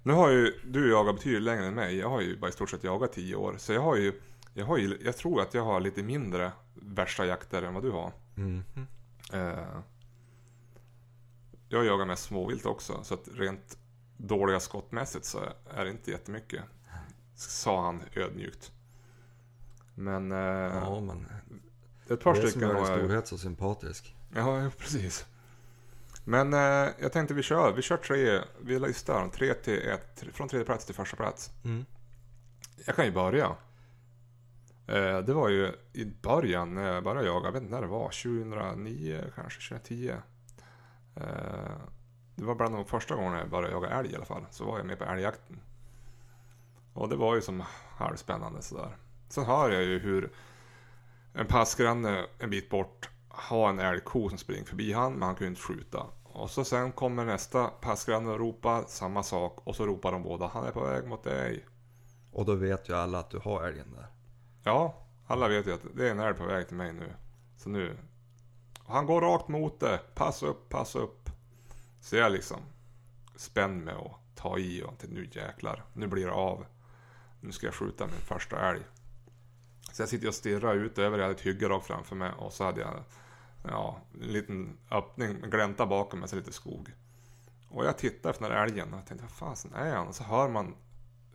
Nu 0.04 0.14
har 0.14 0.30
ju 0.30 0.60
du 0.66 0.92
jagat 0.92 1.16
betydligt 1.16 1.44
längre 1.44 1.66
än 1.66 1.74
mig. 1.74 1.98
Jag 1.98 2.10
har 2.10 2.22
ju 2.22 2.38
bara 2.38 2.50
i 2.50 2.52
stort 2.52 2.70
sett 2.70 2.84
jagat 2.84 3.14
10 3.14 3.36
år. 3.36 3.56
Så 3.58 3.74
jag 3.74 3.82
har 3.82 3.96
ju, 3.96 4.22
jag 4.54 4.66
har 4.66 4.78
ju, 4.78 4.98
jag 5.04 5.18
tror 5.18 5.42
att 5.42 5.54
jag 5.54 5.64
har 5.64 5.80
lite 5.80 6.04
mindre 6.04 6.52
värsta 6.74 7.26
jakter 7.26 7.64
än 7.64 7.74
vad 7.74 7.84
du 7.84 7.92
har. 7.92 8.12
Mm. 8.38 8.64
Eh, 9.34 9.80
jag 11.70 11.86
jagar 11.86 12.06
mest 12.06 12.24
småvilt 12.24 12.66
också. 12.66 13.04
Så 13.04 13.14
att 13.14 13.28
rent 13.34 13.78
dåliga 14.18 14.60
skottmässigt 14.60 15.26
så 15.26 15.40
är 15.74 15.86
det 15.86 15.92
inte 15.92 16.12
jättemycket. 16.12 16.64
Sa 17.36 17.86
han 17.86 18.02
ödmjukt. 18.16 18.72
Men 19.96 20.32
eh, 20.32 20.38
Ja, 20.38 21.02
men 21.02 21.28
ett 22.10 22.24
par 22.24 22.34
det 22.34 22.40
är 22.40 22.42
som 22.42 22.50
stycken 22.50 22.70
gör 22.70 22.78
jag 22.78 22.88
storhet 22.88 23.28
så 23.28 23.38
sympatisk. 23.38 24.16
Ja, 24.36 24.62
ja, 24.64 24.70
precis. 24.78 25.26
Men 26.24 26.54
eh, 26.54 26.90
jag 27.00 27.12
tänkte 27.12 27.34
vi 27.34 27.44
kör, 27.44 27.74
vi 27.74 27.82
kör 27.82 27.98
tre, 27.98 28.42
vi 28.62 28.80
listar 28.80 29.30
tre 29.30 29.54
till 29.54 29.90
ett, 29.90 30.24
från 30.34 30.48
tredje 30.48 30.66
plats 30.66 30.86
till 30.86 30.96
första 30.96 31.18
plats. 31.18 31.52
Mm. 31.64 31.86
Jag 32.86 32.96
kan 32.96 33.06
ju 33.06 33.12
börja. 33.12 33.56
Eh, 34.88 35.20
det 35.20 35.34
var 35.34 35.50
ju 35.50 35.74
i 35.94 36.06
början 36.06 36.74
när 36.74 36.94
jag 36.94 37.04
började 37.04 37.28
jaga, 37.28 37.46
jag 37.46 37.52
vet 37.52 37.62
inte 37.62 37.74
när 37.74 37.82
det 37.82 37.88
var, 37.88 38.06
2009 38.06 39.24
kanske, 39.36 39.70
2010. 39.70 40.14
Eh, 41.16 41.24
det 42.36 42.46
var 42.46 42.56
bland 42.56 42.76
de 42.76 42.86
första 42.86 43.16
gångerna 43.16 43.40
jag 43.40 43.50
började 43.50 43.74
jaga 43.74 43.90
älg 43.90 44.12
i 44.12 44.16
alla 44.16 44.26
fall, 44.26 44.46
så 44.52 44.66
var 44.66 44.78
jag 44.78 44.86
med 44.86 45.00
på 45.00 45.06
älgjakten. 45.06 45.60
Och 46.94 47.10
det 47.10 47.16
var 47.16 47.36
ju 47.36 47.42
som 47.42 47.64
halvspännande 47.98 48.62
sådär. 48.62 48.98
Sen 49.30 49.46
hör 49.46 49.70
jag 49.70 49.84
ju 49.84 50.00
hur 50.00 50.32
en 51.34 51.48
passgranne 51.48 52.26
en 52.40 52.50
bit 52.50 52.70
bort 52.70 53.10
har 53.28 53.70
en 53.70 53.80
älgko 53.80 54.30
som 54.30 54.38
springer 54.38 54.66
förbi 54.66 54.94
han, 54.94 55.14
men 55.14 55.22
han 55.22 55.36
kunde 55.36 55.50
inte 55.50 55.62
skjuta. 55.62 56.06
Och 56.24 56.52
så 56.52 56.64
sen 56.64 56.92
kommer 56.92 57.26
nästa 57.26 57.68
passgranne 57.68 58.32
och 58.32 58.40
ropar 58.40 58.84
samma 58.88 59.24
sak 59.24 59.60
och 59.64 59.76
så 59.76 59.86
ropar 59.86 60.12
de 60.12 60.24
båda 60.24 60.48
han 60.48 60.66
är 60.66 60.72
på 60.72 60.84
väg 60.84 61.08
mot 61.08 61.24
dig. 61.24 61.66
Och 62.32 62.46
då 62.46 62.56
vet 62.56 62.90
ju 62.90 62.96
alla 62.96 63.20
att 63.20 63.30
du 63.30 63.40
har 63.40 63.64
älgen 63.64 63.92
där. 63.92 64.08
Ja, 64.64 65.06
alla 65.28 65.48
vet 65.48 65.68
ju 65.68 65.74
att 65.74 65.82
det 65.94 66.08
är 66.08 66.12
en 66.12 66.20
älg 66.20 66.38
på 66.38 66.46
väg 66.46 66.68
till 66.68 66.78
mig 66.78 66.94
nu. 66.94 67.14
Så 67.58 67.70
nu... 67.70 67.98
Han 68.88 69.06
går 69.06 69.22
rakt 69.22 69.48
mot 69.48 69.80
det. 69.80 70.00
Pass 70.16 70.44
upp, 70.44 70.70
pass 70.70 70.96
upp. 70.96 71.30
Så 72.02 72.16
jag 72.16 72.32
liksom 72.32 72.60
spänd 73.36 73.84
med 73.84 73.96
att 73.96 74.36
ta 74.36 74.58
i 74.58 74.84
och 74.84 74.98
till 74.98 75.10
nu 75.10 75.30
jäklar. 75.32 75.84
Nu 75.94 76.08
blir 76.08 76.26
det 76.26 76.34
av. 76.34 76.66
Nu 77.40 77.52
ska 77.52 77.68
jag 77.68 77.74
skjuta 77.74 78.06
min 78.06 78.16
första 78.16 78.70
älg. 78.70 78.82
Så 79.92 80.02
jag 80.02 80.10
sitter 80.10 80.28
och 80.28 80.36
stirrar 80.36 80.76
ut 80.76 80.98
över. 80.98 81.18
Jag 81.18 81.26
hade 81.26 81.36
ett 81.36 81.46
hygge 81.46 81.70
rakt 81.70 81.88
framför 81.88 82.16
mig 82.16 82.32
och 82.38 82.54
så 82.54 82.64
hade 82.64 82.82
jag 82.82 83.04
ja, 83.64 84.02
en 84.22 84.28
liten 84.28 84.78
öppning, 84.92 85.38
en 85.44 85.50
glänta 85.50 85.86
bakom 85.86 86.20
mig, 86.20 86.30
så 86.30 86.36
lite 86.36 86.54
skog. 86.54 86.92
Och 87.70 87.86
jag 87.86 87.98
tittar 87.98 88.30
efter 88.30 88.44
den 88.44 88.58
här 88.58 88.64
älgen 88.64 88.94
och 88.94 89.00
jag 89.00 89.08
tänkte, 89.08 89.26
vad 89.26 89.50
fasen 89.50 89.74
är 89.74 89.96
han? 89.96 90.08
Och 90.08 90.16
så 90.16 90.24
hör 90.24 90.50
man 90.50 90.76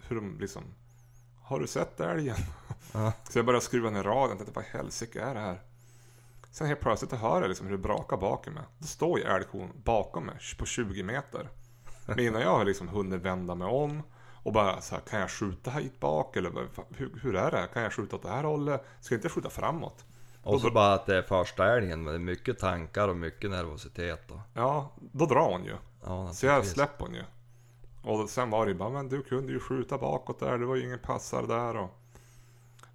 hur 0.09 0.17
de 0.17 0.39
liksom, 0.41 0.63
har 1.43 1.61
du 1.61 1.67
sett 1.67 2.01
älgen? 2.01 2.37
Ja. 2.93 3.13
Så 3.31 3.39
jag 3.39 3.47
började 3.47 3.65
skruva 3.65 3.91
ner 3.91 4.03
radion 4.03 4.33
och 4.33 4.39
tänkte, 4.39 4.55
vad 4.55 4.65
i 4.65 4.69
helsike 4.69 5.21
är 5.21 5.35
det 5.35 5.41
här? 5.41 5.61
Sen 6.51 6.67
helt 6.67 6.81
plötsligt 6.81 7.13
hör 7.13 7.41
jag 7.41 7.49
liksom 7.49 7.67
hur 7.67 7.73
det 7.73 7.83
brakar 7.83 8.17
bakom 8.17 8.55
mig. 8.55 8.63
Då 8.79 8.87
står 8.87 9.19
ju 9.19 9.25
älgkon 9.25 9.71
bakom 9.85 10.25
mig 10.27 10.37
på 10.59 10.67
20 10.67 11.03
meter. 11.03 11.49
Men 12.07 12.19
innan 12.19 12.41
jag 12.41 12.57
har 12.57 12.65
liksom 12.65 12.89
hunnit 12.89 13.21
vända 13.21 13.55
mig 13.55 13.69
om 13.69 14.03
och 14.43 14.53
bara 14.53 14.81
så 14.81 14.95
här, 14.95 15.03
kan 15.03 15.21
jag 15.21 15.31
skjuta 15.31 15.71
hit 15.71 16.01
bak 16.01 16.37
eller 16.37 16.51
hur, 16.97 17.21
hur 17.23 17.37
är 17.37 17.51
det? 17.51 17.69
Kan 17.73 17.83
jag 17.83 17.93
skjuta 17.93 18.17
åt 18.17 18.23
det 18.23 18.29
här 18.29 18.45
hållet? 18.45 18.85
Ska 19.01 19.15
jag 19.15 19.19
inte 19.19 19.29
skjuta 19.29 19.51
framåt? 19.51 20.05
Och 20.43 20.61
så 20.61 20.71
bara 20.71 20.95
att 20.95 21.07
det 21.07 21.17
är 21.17 21.23
första 21.23 21.77
älgen 21.77 22.03
med 22.03 22.21
mycket 22.21 22.59
tankar 22.59 23.09
och 23.09 23.17
mycket 23.17 23.51
nervositet 23.51 24.29
då. 24.29 24.41
Ja, 24.55 24.91
då 24.97 25.27
drar 25.27 25.51
hon 25.51 25.65
ju. 25.65 25.77
Ja, 26.05 26.33
Så 26.33 26.47
jag 26.47 26.67
släpper 26.67 27.05
hon 27.05 27.15
ju. 27.15 27.23
Och 28.03 28.31
sen 28.31 28.51
var 28.51 28.67
det 28.67 28.73
ju 28.73 28.79
bara, 28.79 28.89
men 28.89 29.09
du 29.09 29.23
kunde 29.23 29.53
ju 29.53 29.61
skjuta 29.61 29.99
bakåt 29.99 30.41
där, 30.41 30.59
det 30.59 30.67
var 30.67 30.77
ju 30.77 30.85
ingen 30.85 30.99
passare 30.99 31.47
där 31.47 31.77
och... 31.77 31.91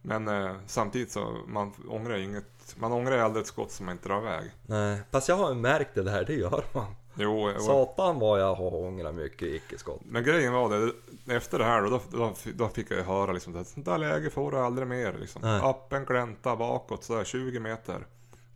Men 0.01 0.27
eh, 0.27 0.55
samtidigt 0.65 1.11
så, 1.11 1.37
man 1.47 1.73
ångrar 1.89 2.15
ju 2.17 2.23
inget, 2.23 2.75
man 2.77 2.91
ångrar 2.91 3.15
ju 3.15 3.21
aldrig 3.21 3.41
ett 3.41 3.47
skott 3.47 3.71
som 3.71 3.85
man 3.85 3.93
inte 3.95 4.09
drar 4.09 4.21
iväg. 4.21 4.51
Nej, 4.65 5.01
fast 5.11 5.29
jag 5.29 5.35
har 5.35 5.49
ju 5.49 5.55
märkt 5.55 5.95
det 5.95 6.03
där, 6.03 6.25
det 6.25 6.33
gör 6.33 6.65
man. 6.73 6.95
Jo, 7.17 7.51
jo. 7.55 7.59
Satan 7.59 8.19
vad 8.19 8.41
jag 8.41 8.55
har 8.55 8.75
ångrat 8.75 9.15
mycket 9.15 9.41
icke-skott. 9.47 10.01
men 10.05 10.23
grejen 10.23 10.53
var 10.53 10.69
det, 10.69 10.91
efter 11.35 11.59
det 11.59 11.65
här 11.65 11.81
då, 11.81 11.99
då, 12.11 12.33
då, 12.53 12.69
fick 12.69 12.91
jag 12.91 12.97
ju 12.97 13.03
höra 13.03 13.31
liksom 13.31 13.55
att 13.61 13.67
sånt 13.67 13.85
där 13.85 13.97
läge 13.97 14.29
får 14.29 14.51
du 14.51 14.57
aldrig 14.59 14.87
mer 14.87 15.13
liksom. 15.19 15.41
Nej. 15.41 16.05
Glänta 16.07 16.55
bakåt 16.55 17.03
sådär 17.03 17.23
20 17.23 17.59
meter. 17.59 18.07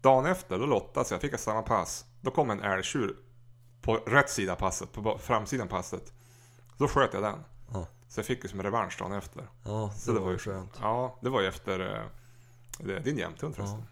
Dagen 0.01 0.25
efter, 0.25 0.59
då 0.59 0.65
lottades 0.65 1.11
jag, 1.11 1.21
fick 1.21 1.33
jag 1.33 1.39
samma 1.39 1.61
pass. 1.61 2.05
Då 2.21 2.31
kom 2.31 2.49
en 2.49 2.61
älgtjur 2.61 3.15
på 3.81 3.95
rätt 3.95 4.29
sida 4.29 4.55
passet, 4.55 4.91
på 4.93 5.17
framsidan 5.17 5.67
passet. 5.67 6.13
Då 6.77 6.87
sköt 6.87 7.13
jag 7.13 7.23
den. 7.23 7.43
Ja. 7.73 7.85
Så 8.07 8.19
jag 8.19 8.25
fick 8.25 8.43
ju 8.43 8.49
som 8.49 8.63
revansch 8.63 8.99
dagen 8.99 9.11
efter. 9.11 9.47
Ja, 9.65 9.91
Så 9.97 10.11
det 10.11 10.19
var 10.19 10.31
ju 10.31 10.37
skönt. 10.37 10.77
Ja, 10.81 11.17
det 11.21 11.29
var 11.29 11.41
ju 11.41 11.47
efter 11.47 11.79
eh, 11.95 12.01
det- 12.79 12.99
din 12.99 13.17
jämthund 13.17 13.55
förresten. 13.55 13.83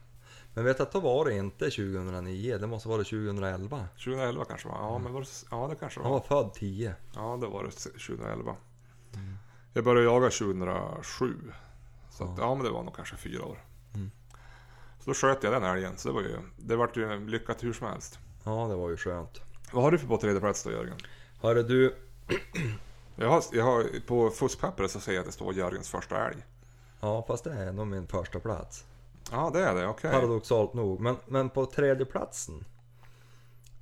Men 0.58 0.65
vet 0.65 0.80
att 0.80 0.91
då 0.91 1.00
var 1.00 1.26
det 1.26 1.34
inte 1.34 1.65
2009, 1.65 2.58
det 2.58 2.67
måste 2.67 2.89
vara 2.89 3.04
2011. 3.04 3.88
2011 3.96 4.46
kanske 4.46 4.67
var 4.67 4.76
Ja, 4.76 4.98
men 4.98 5.13
var 5.13 5.22
det, 5.22 5.28
ja 5.52 5.67
det 5.67 5.76
kanske 5.76 6.00
Han 6.00 6.12
var. 6.12 6.20
var 6.20 6.26
född 6.28 6.54
10. 6.54 6.96
Ja, 7.15 7.38
det 7.41 7.48
var 7.48 7.63
det 7.63 7.72
2011. 7.72 8.56
Jag 9.74 9.84
började 9.84 10.06
jaga 10.06 10.30
2007. 10.30 11.34
Så 12.10 12.24
att, 12.24 12.38
ja, 12.38 12.56
men 12.56 12.63
det 12.63 12.70
var 12.70 12.84
nog 12.84 12.96
kanske 12.96 13.15
fyra 13.15 13.46
år. 13.46 13.63
Mm. 13.93 14.12
Så 15.00 15.10
då 15.10 15.13
sköt 15.13 15.43
jag 15.43 15.54
den 15.54 15.63
älgen. 15.63 15.98
Så 15.98 16.08
det 16.08 16.13
var 16.13 16.22
ju, 16.22 16.38
det 16.58 16.76
vart 16.76 16.98
ju 16.98 17.28
lyckat 17.28 17.63
hur 17.63 17.74
som 17.74 17.88
helst. 17.88 18.20
Ja, 18.43 18.67
det 18.67 18.76
var 18.76 18.89
ju 18.89 18.98
skönt. 18.98 19.41
Vad 19.72 19.84
har 19.84 19.91
du 19.91 19.98
för 19.98 20.08
på 20.08 20.17
tredje 20.17 20.39
plats 20.39 20.63
då 20.63 20.72
Jörgen? 20.72 20.98
Hörru 21.41 21.63
du, 21.63 21.96
Jag 23.15 23.30
har, 23.30 23.43
jag 23.52 23.63
har, 23.63 23.86
på 24.08 24.30
fuskpappret 24.30 24.91
så 24.91 25.00
säger 25.00 25.17
jag 25.17 25.22
att 25.22 25.28
det 25.28 25.32
står 25.34 25.54
Jörgens 25.54 25.89
första 25.89 26.28
älg. 26.28 26.46
ja 27.02 27.26
fast 27.28 27.43
det 27.43 27.54
är 27.54 27.72
nog 27.72 27.88
min 27.88 28.08
första 28.08 28.39
plats. 28.39 28.86
Ja, 29.32 29.50
det 29.54 29.60
är 29.63 29.76
det. 29.76 29.88
Okej. 29.88 30.12
Paradoxalt 30.12 30.74
nog. 30.74 31.00
Men, 31.00 31.18
men 31.26 31.50
på 31.50 31.66
tredje 31.66 32.06
platsen 32.06 32.66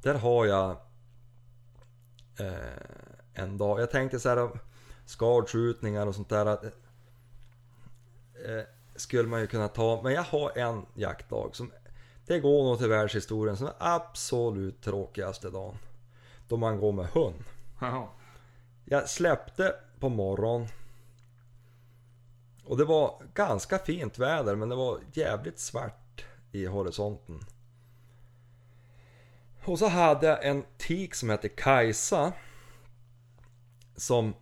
Där 0.02 0.14
har 0.16 0.46
jag 0.46 0.70
eh, 2.40 3.44
En 3.44 3.58
dag, 3.58 3.82
jag 3.82 3.92
tänkte 3.92 4.20
så 4.20 4.30
här 4.30 4.50
Skadskjutningar 5.06 6.08
och 6.08 6.16
sånt 6.16 6.30
där 6.30 6.46
att, 6.46 6.64
eh, 6.64 6.72
Skulle 8.96 9.30
man 9.30 9.42
ju 9.42 9.48
kunna 9.48 9.68
ta, 9.68 10.02
men 10.04 10.14
jag 10.14 10.24
har 10.24 10.58
en 10.58 10.86
jaktdag 10.94 11.50
som 11.56 11.72
Det 12.26 12.40
går 12.40 12.64
nog 12.64 12.78
till 12.78 12.90
världshistorien 12.90 13.58
som 13.58 13.68
är 13.68 13.74
absolut 13.78 14.82
tråkigaste 14.82 15.50
dagen 15.50 15.78
Då 16.48 16.58
man 16.58 16.80
går 16.80 16.92
med 16.92 17.06
hund 17.06 17.44
Jaha. 17.80 18.08
jag 18.86 19.10
släppte 19.10 19.76
på 20.00 20.10
morgonen. 20.10 20.68
Och 22.66 22.78
det 22.78 22.86
var 22.86 23.22
ganska 23.34 23.80
fint 23.80 24.20
väder 24.20 24.56
men 24.56 24.70
det 24.70 24.76
var 24.76 25.00
jävligt 25.14 25.60
svart 25.60 26.26
i 26.52 26.66
horisonten. 26.66 27.40
Och 29.66 29.80
så 29.80 29.88
hade 29.88 30.28
jag 30.28 30.46
en 30.46 30.64
tik 30.78 31.16
som 31.16 31.30
hette 31.30 31.50
Kajsa. 31.50 32.34
Som 33.96 34.34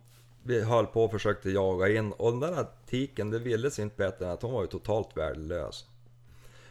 vi 0.42 0.62
höll 0.62 0.86
på 0.86 1.04
och 1.04 1.10
försökte 1.10 1.50
jaga 1.50 1.88
in 1.88 2.12
och 2.12 2.30
den 2.30 2.40
där 2.40 2.66
tiken 2.86 3.30
det 3.30 3.38
ville 3.38 3.70
sig 3.70 3.82
inte 3.82 3.96
bättre 3.96 4.24
än 4.24 4.30
att 4.30 4.42
hon 4.42 4.52
var 4.52 4.62
ju 4.62 4.66
totalt 4.66 5.16
värdelös. 5.16 5.84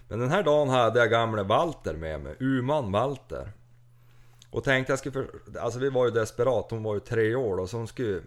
Men 0.07 0.19
den 0.19 0.29
här 0.29 0.43
dagen 0.43 0.69
hade 0.69 0.99
jag 0.99 1.09
gamle 1.09 1.43
Walter 1.43 1.93
med 1.93 2.21
mig, 2.21 2.35
Uman 2.39 2.91
Walter. 2.91 3.51
Och 4.49 4.63
tänkte 4.63 4.91
jag 4.91 4.99
skulle, 4.99 5.13
för, 5.13 5.29
alltså 5.59 5.79
vi 5.79 5.89
var 5.89 6.05
ju 6.05 6.11
desperat, 6.11 6.71
hon 6.71 6.83
var 6.83 6.93
ju 6.93 6.99
tre 6.99 7.35
år 7.35 7.57
då, 7.57 7.67
så 7.67 7.77
hon 7.77 7.87
skulle 7.87 8.21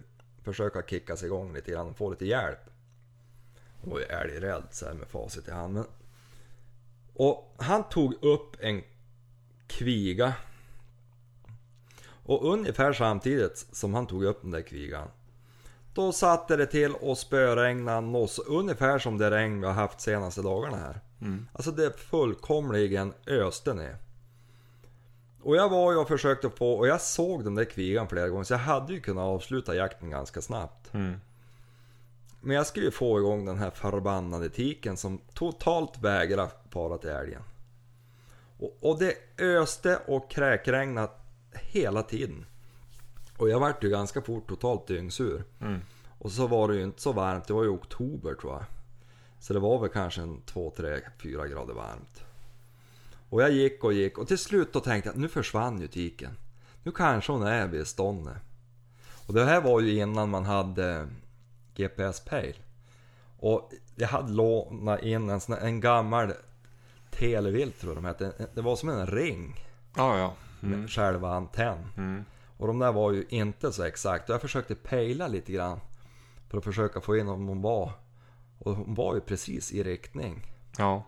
försöka 0.44 0.82
kicka 0.82 1.16
sig 1.16 1.26
igång 1.26 1.52
lite 1.54 1.70
grann 1.70 1.88
och 1.88 1.96
få 1.96 2.10
lite 2.10 2.26
hjälp. 2.26 2.58
Var 3.90 3.98
ju 3.98 4.04
älgrädd 4.04 4.62
så 4.70 4.86
här 4.86 4.94
med 4.94 5.08
facit 5.08 5.48
i 5.48 5.50
hand. 5.50 5.74
Men... 5.74 5.84
Och 7.14 7.54
han 7.58 7.88
tog 7.88 8.24
upp 8.24 8.56
en 8.60 8.82
kviga. 9.66 10.34
Och 12.06 12.52
ungefär 12.52 12.92
samtidigt 12.92 13.66
som 13.72 13.94
han 13.94 14.06
tog 14.06 14.24
upp 14.24 14.42
den 14.42 14.50
där 14.50 14.62
kvigan. 14.62 15.08
Då 15.94 16.12
satte 16.12 16.56
det 16.56 16.66
till 16.66 16.94
och 16.94 17.18
spöregnade 17.18 18.00
nås, 18.00 18.38
ungefär 18.38 18.98
som 18.98 19.18
det 19.18 19.30
regn 19.30 19.60
vi 19.60 19.66
har 19.66 19.74
haft 19.74 20.00
senaste 20.00 20.42
dagarna 20.42 20.76
här. 20.76 21.00
Mm. 21.20 21.48
Alltså 21.52 21.70
det 21.70 21.98
fullkomligen 21.98 23.12
öste 23.26 23.74
ner. 23.74 23.96
Och 25.42 25.56
jag 25.56 25.68
var 25.68 25.92
ju 25.92 25.98
och 25.98 26.08
försökte 26.08 26.50
få, 26.50 26.72
och 26.72 26.86
jag 26.86 27.00
såg 27.00 27.44
den 27.44 27.54
där 27.54 27.64
kvigan 27.64 28.08
flera 28.08 28.28
gånger 28.28 28.44
så 28.44 28.54
jag 28.54 28.58
hade 28.58 28.92
ju 28.92 29.00
kunnat 29.00 29.22
avsluta 29.22 29.74
jakten 29.74 30.10
ganska 30.10 30.40
snabbt. 30.42 30.94
Mm. 30.94 31.20
Men 32.46 32.56
jag 32.56 32.66
skulle 32.66 32.86
ju 32.86 32.90
få 32.90 33.18
igång 33.18 33.44
den 33.44 33.58
här 33.58 33.70
förbannade 33.70 34.48
tiken 34.48 34.96
som 34.96 35.18
totalt 35.34 35.98
vägrar 35.98 36.50
fara 36.70 36.98
till 36.98 37.10
älgen. 37.10 37.42
Och, 38.58 38.76
och 38.80 38.98
det 38.98 39.42
öste 39.44 39.98
och 40.06 40.30
kräkregnade 40.30 41.08
hela 41.52 42.02
tiden. 42.02 42.46
Och 43.36 43.48
jag 43.48 43.60
vart 43.60 43.84
ju 43.84 43.88
ganska 43.88 44.22
fort 44.22 44.48
totalt 44.48 44.86
dyngsur. 44.86 45.44
Mm. 45.60 45.80
Och 46.18 46.32
så 46.32 46.46
var 46.46 46.68
det 46.68 46.74
ju 46.76 46.82
inte 46.82 47.02
så 47.02 47.12
varmt, 47.12 47.46
det 47.46 47.52
var 47.54 47.62
ju 47.62 47.68
oktober 47.68 48.34
tror 48.34 48.52
jag. 48.52 48.64
Så 49.40 49.52
det 49.52 49.60
var 49.60 49.80
väl 49.80 49.90
kanske 49.90 50.20
en 50.20 50.42
2, 50.42 50.72
3, 50.76 51.00
4 51.22 51.46
grader 51.46 51.74
varmt. 51.74 52.24
Och 53.28 53.42
jag 53.42 53.50
gick 53.50 53.84
och 53.84 53.92
gick 53.92 54.18
och 54.18 54.28
till 54.28 54.38
slut 54.38 54.72
då 54.72 54.80
tänkte 54.80 55.08
jag 55.08 55.14
att 55.14 55.20
nu 55.20 55.28
försvann 55.28 55.80
ju 55.80 55.86
tiken. 55.86 56.36
Nu 56.82 56.92
kanske 56.92 57.32
hon 57.32 57.42
är 57.42 57.66
vid 57.66 57.86
ståndet. 57.86 58.36
Och 59.26 59.34
det 59.34 59.44
här 59.44 59.60
var 59.60 59.80
ju 59.80 59.98
innan 59.98 60.30
man 60.30 60.44
hade 60.44 61.08
GPS 61.76 62.20
Pale. 62.24 62.54
Och 63.38 63.70
jag 63.96 64.08
hade 64.08 64.32
lånat 64.32 65.02
in 65.02 65.30
en, 65.30 65.40
sån 65.40 65.54
en 65.58 65.80
gammal 65.80 66.32
televilt 67.10 67.80
tror 67.80 67.94
jag 67.94 68.02
de 68.02 68.08
hette. 68.08 68.48
Det 68.54 68.60
var 68.62 68.76
som 68.76 68.88
en 68.88 69.06
ring 69.06 69.64
Ja, 69.96 70.18
ja. 70.18 70.34
med 70.60 70.74
Mm. 70.74 70.88
själva 70.88 71.34
antenn. 71.34 71.88
Mm. 71.96 72.24
Och 72.56 72.66
de 72.66 72.78
där 72.78 72.92
var 72.92 73.12
ju 73.12 73.26
inte 73.28 73.72
så 73.72 73.82
exakt. 73.82 74.28
Och 74.28 74.34
jag 74.34 74.40
försökte 74.40 74.74
pejla 74.74 75.28
lite 75.28 75.52
grann. 75.52 75.80
För 76.48 76.58
att 76.58 76.64
försöka 76.64 77.00
få 77.00 77.16
in 77.16 77.28
om 77.28 77.48
hon 77.48 77.62
var. 77.62 77.92
Och 78.58 78.74
hon 78.76 78.94
var 78.94 79.14
ju 79.14 79.20
precis 79.20 79.72
i 79.72 79.82
riktning. 79.82 80.46
Ja. 80.78 81.04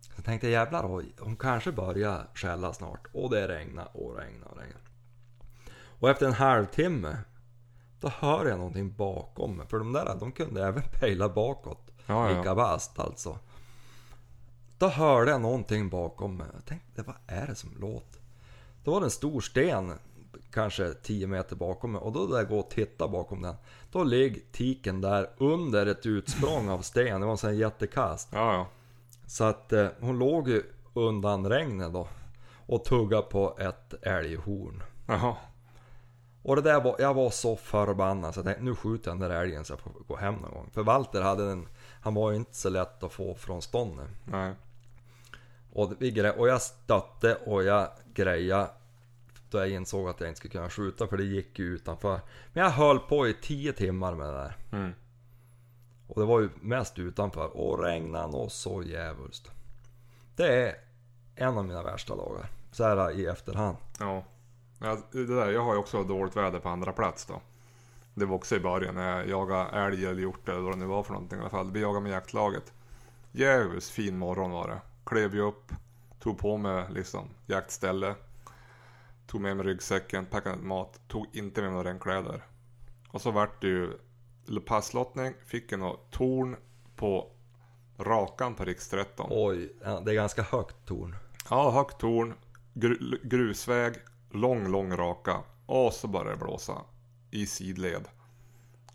Så 0.00 0.10
jag 0.16 0.24
tänkte 0.24 0.48
jävlar, 0.48 0.82
hon 1.20 1.36
kanske 1.36 1.72
börjar 1.72 2.26
skälla 2.34 2.72
snart. 2.72 3.06
Och 3.12 3.30
det 3.30 3.48
regnar 3.48 3.88
och 3.96 4.16
regnar 4.16 4.48
och 4.48 4.58
regnar. 4.58 4.80
Och 6.00 6.10
efter 6.10 6.26
en 6.26 6.32
halvtimme. 6.32 7.16
Då 8.00 8.08
hör 8.08 8.46
jag 8.46 8.58
någonting 8.58 8.92
bakom 8.96 9.56
mig. 9.56 9.66
För 9.66 9.78
de 9.78 9.92
där, 9.92 10.16
de 10.20 10.32
kunde 10.32 10.66
även 10.66 10.82
pejla 11.00 11.28
bakåt. 11.28 11.90
Ja, 12.06 12.30
ja. 12.30 12.38
Lika 12.38 12.54
vasst 12.54 12.98
alltså. 12.98 13.38
Då 14.78 14.88
hörde 14.88 15.30
jag 15.30 15.40
någonting 15.40 15.88
bakom 15.88 16.36
mig. 16.36 16.46
Jag 16.54 16.64
tänkte, 16.64 17.02
vad 17.02 17.16
är 17.26 17.46
det 17.46 17.54
som 17.54 17.70
låter? 17.80 18.20
Då 18.84 18.90
var 18.90 19.00
det 19.00 19.06
en 19.06 19.10
stor 19.10 19.40
sten, 19.40 19.92
kanske 20.52 20.94
10 20.94 21.26
meter 21.26 21.56
bakom 21.56 21.92
mig. 21.92 22.00
Och 22.00 22.12
då 22.12 22.26
där 22.26 22.36
jag 22.36 22.48
går 22.48 22.58
och 22.58 22.70
tittar 22.70 23.08
bakom 23.08 23.42
den. 23.42 23.54
Då 23.92 24.04
ligger 24.04 24.40
tiken 24.52 25.00
där 25.00 25.30
under 25.36 25.86
ett 25.86 26.06
utsprång 26.06 26.68
av 26.68 26.82
sten. 26.82 27.20
Det 27.20 27.26
var 27.26 27.32
en 27.32 27.38
sån 27.38 27.56
jättekast. 27.56 28.28
Ja, 28.32 28.52
ja. 28.52 28.66
Så 29.26 29.44
att 29.44 29.72
eh, 29.72 29.88
hon 30.00 30.18
låg 30.18 30.48
ju 30.48 30.62
undan 30.94 31.46
regnet 31.48 31.92
då. 31.92 32.08
Och 32.66 32.84
tuggade 32.84 33.22
på 33.22 33.58
ett 33.58 33.94
älghorn. 34.02 34.82
Jaha. 35.06 35.36
Och 36.48 36.56
det 36.56 36.62
där 36.62 36.80
var, 36.80 36.96
jag 36.98 37.14
var 37.14 37.30
så 37.30 37.56
förbannad 37.56 38.34
så 38.34 38.38
jag 38.38 38.44
tänkte 38.44 38.64
nu 38.64 38.74
skjuter 38.74 39.10
jag 39.10 39.20
den 39.20 39.30
där 39.30 39.42
älgen 39.42 39.64
så 39.64 39.72
jag 39.72 39.80
får 39.80 39.92
gå 40.06 40.16
hem 40.16 40.34
någon 40.34 40.50
gång. 40.50 40.70
För 40.72 40.82
Walter 40.82 41.22
hade 41.22 41.48
den, 41.48 41.68
han 42.00 42.14
var 42.14 42.30
ju 42.30 42.36
inte 42.36 42.56
så 42.56 42.68
lätt 42.68 43.02
att 43.02 43.12
få 43.12 43.34
från 43.34 43.62
ståndet. 43.62 44.08
Nej. 44.24 44.54
Och, 45.72 45.92
vi 45.98 46.32
och 46.36 46.48
jag 46.48 46.62
stötte 46.62 47.34
och 47.34 47.64
jag 47.64 47.88
grejade 48.14 48.70
då 49.50 49.58
jag 49.58 49.70
insåg 49.70 50.08
att 50.08 50.20
jag 50.20 50.28
inte 50.28 50.38
skulle 50.38 50.52
kunna 50.52 50.70
skjuta 50.70 51.06
för 51.06 51.16
det 51.16 51.24
gick 51.24 51.58
ju 51.58 51.64
utanför. 51.64 52.20
Men 52.52 52.64
jag 52.64 52.70
höll 52.70 52.98
på 52.98 53.28
i 53.28 53.34
10 53.42 53.72
timmar 53.72 54.14
med 54.14 54.26
det 54.26 54.32
där. 54.32 54.56
Mm. 54.72 54.92
Och 56.06 56.20
det 56.20 56.26
var 56.26 56.40
ju 56.40 56.50
mest 56.60 56.98
utanför 56.98 57.56
och 57.56 57.82
regnade 57.82 58.36
och 58.36 58.52
så 58.52 58.82
djävulskt. 58.82 59.50
Det 60.36 60.68
är 60.68 60.74
en 61.34 61.58
av 61.58 61.64
mina 61.64 61.82
värsta 61.82 62.16
dagar. 62.16 62.46
Så 62.72 62.84
här 62.84 63.10
i 63.10 63.26
efterhand. 63.26 63.76
Ja. 63.98 64.24
Ja 64.78 64.98
det 65.12 65.26
där, 65.26 65.50
jag 65.50 65.64
har 65.64 65.72
ju 65.72 65.78
också 65.78 66.04
dåligt 66.04 66.36
väder 66.36 66.58
på 66.58 66.68
andra 66.68 66.92
plats 66.92 67.26
då. 67.26 67.40
Det 68.14 68.24
var 68.24 68.36
också 68.36 68.56
i 68.56 68.60
början 68.60 68.94
när 68.94 69.16
jag 69.16 69.28
jagade 69.28 69.70
älg 69.70 70.06
eller 70.06 70.22
hjort 70.22 70.48
eller 70.48 70.60
vad 70.60 70.72
det 70.72 70.78
nu 70.78 70.86
var 70.86 71.02
för 71.02 71.12
någonting 71.12 71.38
i 71.38 71.40
alla 71.40 71.50
fall. 71.50 71.70
Vi 71.72 71.80
jagade 71.80 72.00
med 72.00 72.12
jaktlaget. 72.12 72.72
Jävligt 73.32 73.84
fin 73.84 74.18
morgon 74.18 74.50
var 74.50 74.68
det. 74.68 74.80
Klev 75.04 75.34
ju 75.34 75.40
upp, 75.40 75.72
tog 76.20 76.38
på 76.38 76.56
mig 76.56 76.86
liksom 76.90 77.28
jaktställe. 77.46 78.14
Tog 79.26 79.40
med 79.40 79.56
mig 79.56 79.66
ryggsäcken, 79.66 80.26
packade 80.26 80.56
mat, 80.56 81.00
tog 81.08 81.26
inte 81.32 81.60
med 81.60 81.70
mig 81.70 81.76
några 81.76 81.90
regnkläder. 81.90 82.42
Och 83.08 83.20
så 83.20 83.30
vart 83.30 83.60
det 83.60 83.66
ju 83.66 83.92
passlottning, 84.66 85.34
fick 85.46 85.70
något 85.70 86.10
torn 86.10 86.56
på 86.96 87.30
rakan 87.98 88.54
på 88.54 88.64
riks 88.64 88.88
13. 88.88 89.26
Oj, 89.30 89.72
ja, 89.84 90.00
det 90.00 90.10
är 90.10 90.14
ganska 90.14 90.42
högt 90.42 90.86
torn. 90.86 91.16
Ja, 91.50 91.70
högt 91.70 91.98
torn, 91.98 92.34
gru, 92.74 93.18
grusväg, 93.22 93.94
lång, 94.30 94.68
lång 94.68 94.96
raka. 94.96 95.40
Och 95.66 95.92
så 95.92 96.08
började 96.08 96.30
det 96.30 96.36
blåsa 96.36 96.82
i 97.30 97.46
sidled. 97.46 98.08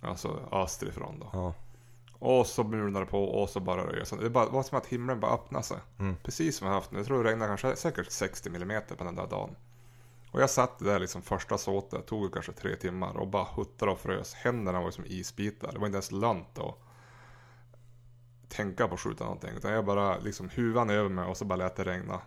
Alltså 0.02 0.40
österifrån 0.52 1.20
då. 1.20 1.30
Ja. 1.34 1.54
Och 2.20 2.48
så 2.48 2.64
mulnade 2.64 3.06
det 3.06 3.12
på 3.12 3.24
och 3.24 3.50
så 3.50 3.60
bara 3.60 3.86
det 3.92 4.02
ösa. 4.02 4.16
Det 4.16 4.30
bara- 4.30 4.50
var 4.50 4.64
som 4.64 4.78
att 4.78 4.86
himlen 4.86 5.20
bara 5.20 5.32
öppnade 5.34 5.64
sig. 5.66 5.78
Mm. 6.00 6.16
Precis 6.24 6.58
som 6.58 6.68
jag 6.68 6.74
haft 6.76 6.92
nu. 6.92 7.00
Jag 7.00 7.06
tror 7.08 7.24
det 7.24 7.30
regnade 7.30 7.50
kanske 7.50 7.76
säkert 7.76 8.12
60 8.12 8.50
mm 8.56 8.84
på 8.98 9.04
den 9.04 9.16
där 9.16 9.28
dagen. 9.28 9.56
Och 10.32 10.42
jag 10.42 10.50
satt 10.50 10.80
där 10.80 11.00
liksom 11.00 11.22
första 11.22 11.58
såtet, 11.58 12.06
tog 12.08 12.34
kanske 12.34 12.52
tre 12.52 12.76
timmar 12.76 13.18
och 13.18 13.28
bara 13.28 13.44
huttade 13.44 13.92
och 13.92 14.00
frös. 14.00 14.34
Händerna 14.34 14.80
var 14.80 14.86
ju 14.86 14.92
som 14.92 15.06
isbitar. 15.06 15.72
Det 15.72 15.80
var 15.80 15.86
inte 15.86 15.96
ens 15.96 16.12
lönt 16.12 16.60
att 16.60 16.76
tänka 18.50 18.88
på 18.88 18.94
att 18.94 19.00
skjuta 19.00 19.24
någonting. 19.24 19.50
Utan 19.58 19.72
jag 19.72 19.86
bara 19.86 20.18
liksom 20.18 20.50
huvan 20.50 20.90
över 20.90 21.10
mig 21.10 21.26
och 21.26 21.38
så 21.38 21.46
bara 21.46 21.56
lät 21.56 21.76
det 21.76 21.84
regna. 21.84 22.22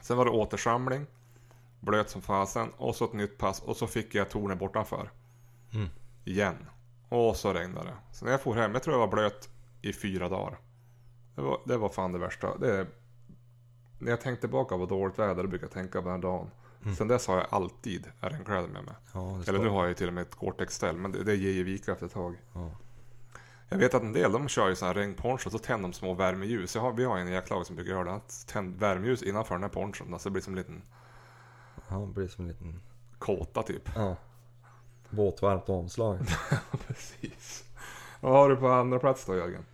Sen 0.00 0.16
var 0.16 0.24
det 0.24 0.30
återsamling. 0.30 1.06
Blöt 1.82 2.10
som 2.10 2.22
fasen. 2.22 2.70
Och 2.76 2.96
så 2.96 3.04
ett 3.04 3.12
nytt 3.12 3.38
pass. 3.38 3.62
Och 3.62 3.76
så 3.76 3.86
fick 3.86 4.14
jag 4.14 4.30
tornet 4.30 4.58
bortanför. 4.58 5.10
Mm. 5.74 5.88
Igen. 6.24 6.56
Och 7.08 7.36
så 7.36 7.52
regnade 7.52 7.86
det. 7.86 7.96
Så 8.12 8.24
när 8.24 8.32
jag 8.32 8.40
for 8.40 8.54
hem, 8.54 8.72
jag 8.72 8.82
tror 8.82 8.94
jag 8.94 9.00
var 9.00 9.16
blöt 9.16 9.48
i 9.82 9.92
fyra 9.92 10.28
dagar. 10.28 10.58
Det 11.34 11.42
var, 11.42 11.60
det 11.66 11.76
var 11.76 11.88
fan 11.88 12.12
det 12.12 12.18
värsta. 12.18 12.58
Det 12.58 12.76
är, 12.76 12.86
när 13.98 14.10
jag 14.10 14.20
tänkte 14.20 14.40
tillbaka 14.40 14.76
på 14.76 14.86
dåligt 14.86 15.18
väder, 15.18 15.42
då 15.42 15.48
brukar 15.48 15.64
jag 15.64 15.72
tänka 15.72 16.02
på 16.02 16.08
den 16.08 16.14
här 16.14 16.22
dagen. 16.22 16.50
Mm. 16.82 16.94
Sen 16.94 17.08
dess 17.08 17.26
har 17.26 17.36
jag 17.36 17.46
alltid 17.50 18.06
regnkläder 18.20 18.68
med 18.68 18.84
mig. 18.84 18.94
Ja, 19.14 19.40
Eller 19.46 19.58
nu 19.58 19.68
har 19.68 19.80
jag 19.80 19.88
ju 19.88 19.94
till 19.94 20.08
och 20.08 20.14
med 20.14 20.22
ett 20.22 20.34
Gore-Tex-ställ, 20.34 20.96
men 20.96 21.12
det, 21.12 21.24
det 21.24 21.34
ger 21.34 21.52
ju 21.52 21.64
vika 21.64 21.92
efter 21.92 22.06
ett 22.06 22.12
tag. 22.12 22.36
Ja. 22.54 22.70
Jag 23.68 23.78
vet 23.78 23.94
att 23.94 24.02
en 24.02 24.12
del 24.12 24.32
de 24.32 24.48
kör 24.48 24.68
ju 24.68 24.76
sån 24.76 24.88
här 24.88 24.94
regnponcho, 24.94 25.50
så 25.50 25.58
tänder 25.58 25.88
de 25.88 25.92
små 25.94 26.14
värmeljus. 26.14 26.76
Har, 26.76 26.92
vi 26.92 27.04
har 27.04 27.18
en 27.18 27.32
jaktlag 27.32 27.66
som 27.66 27.76
brukar 27.76 27.92
göra 27.92 28.04
det. 28.04 28.12
att 28.12 28.46
Tänd 28.46 28.76
värmeljus 28.76 29.22
innanför 29.22 29.54
den 29.54 29.62
här 29.62 29.70
ponchon. 29.70 30.12
Alltså 30.12 30.28
det 30.28 30.32
blir 30.32 30.42
som 30.42 30.52
en 30.52 30.58
liten 30.58 30.82
Det 31.88 32.06
blir 32.14 32.28
som 32.28 32.44
en 32.44 32.48
liten... 32.48 32.80
kåta 33.18 33.62
typ. 33.62 33.88
Ja. 33.94 34.16
Våtvarmt 35.10 35.68
omslag. 35.68 36.18
Precis. 36.86 37.64
Vad 38.20 38.32
har 38.32 38.48
du 38.48 38.56
på 38.56 38.68
andra 38.68 38.98
plats 38.98 39.24
då 39.26 39.36
Jörgen? 39.36 39.64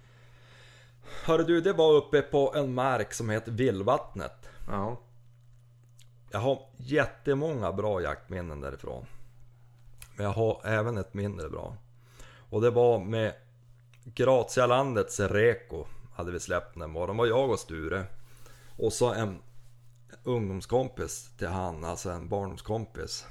Hörru 1.24 1.44
du, 1.44 1.60
det 1.60 1.72
var 1.72 1.92
uppe 1.92 2.22
på 2.22 2.54
en 2.54 2.74
mark 2.74 3.14
som 3.14 3.30
heter 3.30 3.52
Villvattnet. 3.52 4.48
Ja. 4.68 4.96
Jag 6.30 6.38
har 6.38 6.62
jättemånga 6.76 7.72
bra 7.72 8.02
jaktminnen 8.02 8.60
därifrån. 8.60 9.06
Men 10.16 10.26
jag 10.26 10.32
har 10.32 10.60
även 10.64 10.98
ett 10.98 11.14
mindre 11.14 11.48
bra. 11.48 11.76
Och 12.50 12.60
det 12.60 12.70
var 12.70 12.98
med 12.98 13.34
Grazialandets 14.04 15.20
Reko 15.20 15.84
hade 16.14 16.32
vi 16.32 16.40
släppt 16.40 16.78
den 16.78 16.90
morgonen. 16.90 17.16
Det 17.16 17.22
var 17.22 17.40
jag 17.40 17.50
och 17.50 17.58
Sture. 17.58 18.04
Och 18.76 18.92
så 18.92 19.12
en 19.12 19.38
ungdomskompis 20.24 21.30
till 21.38 21.48
han, 21.48 21.84
alltså 21.84 22.10
en 22.10 22.28
barndomskompis. 22.28 23.26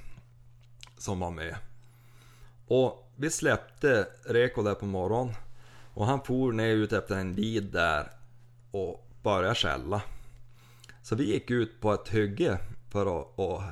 Som 0.97 1.19
var 1.19 1.32
med. 1.32 1.56
Och 2.67 3.12
vi 3.15 3.30
släppte 3.30 4.08
Reko 4.26 4.63
där 4.63 4.76
på 4.76 4.86
morgonen. 4.86 5.36
Och 5.93 6.06
han 6.06 6.21
for 6.21 6.52
ner 6.52 6.76
ut 6.76 6.93
efter 6.93 7.15
en 7.15 7.34
lid 7.34 7.63
där 7.63 8.12
och 8.71 9.08
började 9.23 9.56
skälla. 9.56 10.02
Så 11.04 11.15
vi 11.15 11.34
gick 11.34 11.52
ut 11.52 11.82
på 11.82 11.93
ett 11.93 12.10
hygge 12.10 12.60
för 12.89 13.19
att, 13.19 13.39
att 13.39 13.63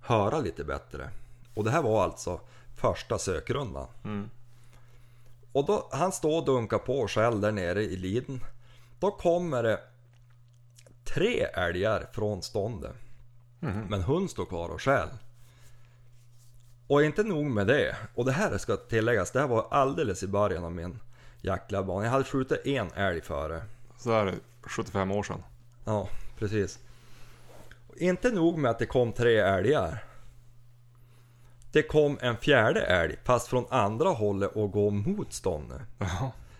höra 0.00 0.40
lite 0.40 0.64
bättre. 0.64 1.10
Och 1.54 1.64
det 1.64 1.70
här 1.70 1.82
var 1.82 2.04
alltså 2.04 2.40
första 2.76 3.18
sökrundan. 3.18 3.86
Mm. 4.04 4.30
Och 5.52 5.66
då, 5.66 5.88
han 5.92 6.12
står 6.12 6.38
och 6.38 6.44
dunkar 6.44 6.78
på 6.78 7.08
själv 7.08 7.40
där 7.40 7.52
nere 7.52 7.82
i 7.82 7.96
liden. 7.96 8.40
Då 8.98 9.10
kommer 9.10 9.62
det 9.62 9.80
tre 11.14 11.42
älgar 11.42 12.06
från 12.12 12.42
ståndet. 12.42 12.94
Mhm. 13.60 13.86
Men 13.88 14.02
hund 14.02 14.30
står 14.30 14.44
kvar 14.44 14.68
och 14.68 14.82
skäl. 14.82 15.08
Och 16.86 17.02
inte 17.04 17.22
nog 17.22 17.44
med 17.44 17.66
det. 17.66 17.96
Och 18.14 18.24
det 18.24 18.32
här 18.32 18.58
ska 18.58 18.76
tilläggas, 18.76 19.30
det 19.30 19.40
här 19.40 19.46
var 19.46 19.66
alldeles 19.70 20.22
i 20.22 20.26
början 20.26 20.64
av 20.64 20.72
min 20.72 20.98
jaktlärarbana. 21.40 22.04
Jag 22.04 22.10
hade 22.10 22.24
skjutit 22.24 22.66
en 22.66 22.90
älg 22.94 23.20
före. 23.20 23.62
Så 23.98 24.12
är 24.12 24.26
det 24.26 24.34
75 24.62 25.10
år 25.10 25.22
sedan. 25.22 25.42
Ja, 25.84 26.08
precis. 26.38 26.78
Och 27.88 27.96
Inte 27.96 28.30
nog 28.30 28.58
med 28.58 28.70
att 28.70 28.78
det 28.78 28.86
kom 28.86 29.12
tre 29.12 29.38
älgar. 29.38 30.04
Det 31.72 31.82
kom 31.82 32.18
en 32.20 32.36
fjärde 32.36 32.80
älg, 32.80 33.16
fast 33.24 33.48
från 33.48 33.64
andra 33.70 34.08
hållet 34.08 34.52
och 34.52 34.72
gå 34.72 34.90
mot 34.90 35.32
ståndet. 35.32 35.80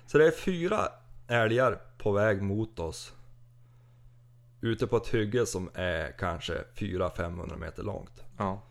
Så 0.06 0.18
det 0.18 0.26
är 0.26 0.30
fyra 0.30 0.88
älgar 1.28 1.80
på 1.98 2.12
väg 2.12 2.42
mot 2.42 2.78
oss. 2.78 3.12
Ute 4.60 4.86
på 4.86 4.96
ett 4.96 5.08
hygge 5.14 5.46
som 5.46 5.70
är 5.74 6.12
kanske 6.18 6.64
400-500 6.76 7.58
meter 7.58 7.82
långt. 7.82 8.22
ja. 8.38 8.62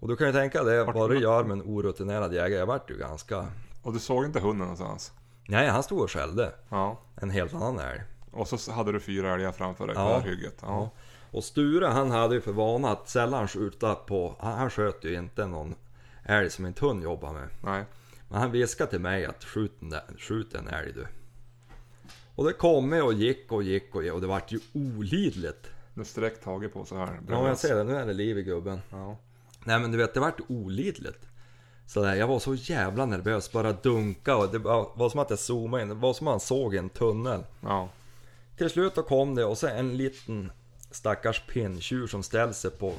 Och 0.00 0.08
du 0.08 0.16
kan 0.16 0.26
ju 0.26 0.32
tänka 0.32 0.62
dig 0.62 0.84
vad 0.84 1.10
det 1.10 1.16
gör 1.18 1.44
med 1.44 1.52
en 1.54 1.62
orutinerad 1.62 2.34
jägare. 2.34 2.58
Jag 2.58 2.66
vart 2.66 2.90
ju 2.90 2.96
ganska... 2.96 3.46
Och 3.82 3.92
du 3.92 3.98
såg 3.98 4.24
inte 4.24 4.40
hunden 4.40 4.58
någonstans? 4.58 5.12
Nej, 5.48 5.68
han 5.68 5.82
stod 5.82 6.00
och 6.00 6.10
skällde. 6.10 6.52
Ja. 6.68 7.00
En 7.16 7.30
helt 7.30 7.54
annan 7.54 7.78
älg. 7.78 8.02
Och 8.30 8.48
så 8.48 8.72
hade 8.72 8.92
du 8.92 9.00
fyra 9.00 9.34
älgar 9.34 9.52
framför 9.52 9.86
dig 9.86 9.94
på 9.96 10.00
Ja. 10.00 10.18
hygget? 10.18 10.54
Ja. 10.60 10.66
Ja. 10.68 10.90
Och 11.30 11.44
Sture 11.44 11.86
han 11.86 12.10
hade 12.10 12.34
ju 12.34 12.40
för 12.40 12.52
vana 12.52 12.88
att 12.90 13.08
sällan 13.08 13.48
skjuta 13.48 13.94
på, 13.94 14.36
han, 14.40 14.58
han 14.58 14.70
sköt 14.70 15.04
ju 15.04 15.14
inte 15.14 15.46
någon 15.46 15.74
älg 16.24 16.50
som 16.50 16.66
inte 16.66 16.86
hund 16.86 17.02
jobbar 17.02 17.32
med. 17.32 17.48
Nej. 17.62 17.84
Men 18.28 18.40
han 18.40 18.50
viskade 18.50 18.90
till 18.90 19.00
mig 19.00 19.24
att 19.26 19.44
skjut, 19.44 19.72
skjut 20.18 20.54
en 20.54 20.68
älg 20.68 20.92
du. 20.92 21.06
Och 22.34 22.44
det 22.44 22.52
kom 22.52 22.92
och 22.92 23.12
gick 23.12 23.52
och 23.52 23.62
gick 23.62 23.94
och 23.94 24.04
gick 24.04 24.14
och 24.14 24.20
det 24.20 24.26
vart 24.26 24.52
ju 24.52 24.60
olidligt. 24.72 25.70
Nu 25.94 26.04
sträck 26.04 26.40
taget 26.40 26.72
på 26.72 26.84
så 26.84 26.96
här. 26.96 27.20
Ja 27.28 27.48
jag 27.48 27.58
ser 27.58 27.76
det, 27.76 27.84
nu 27.84 27.96
är 27.96 28.06
det 28.06 28.12
liv 28.12 28.38
i 28.38 28.42
gubben. 28.42 28.80
Ja. 28.90 29.16
Nej 29.64 29.80
men 29.80 29.92
du 29.92 29.98
vet, 29.98 30.14
det 30.14 30.20
vart 30.20 30.40
olidligt. 30.48 31.26
Så 31.86 32.02
där, 32.02 32.14
jag 32.14 32.26
var 32.26 32.38
så 32.38 32.54
jävla 32.54 33.06
nervös, 33.06 33.52
bara 33.52 33.72
dunka 33.72 34.36
och 34.36 34.52
det 34.52 34.58
var 34.58 35.08
som 35.10 35.20
att 35.20 35.30
jag 35.30 35.38
zoomade 35.38 35.82
in, 35.82 35.88
det 35.88 35.94
var 35.94 36.14
som 36.14 36.28
att 36.28 36.32
man 36.32 36.40
såg 36.40 36.74
en 36.74 36.88
tunnel. 36.88 37.44
Ja. 37.60 37.88
Till 38.56 38.70
slut 38.70 38.94
då 38.94 39.02
kom 39.02 39.34
det 39.34 39.44
och 39.44 39.58
så 39.58 39.66
en 39.66 39.96
liten 39.96 40.52
stackars 40.90 41.42
pinntjur 41.46 42.06
som 42.06 42.22
ställde 42.22 42.54
sig 42.54 42.70
på 42.70 42.94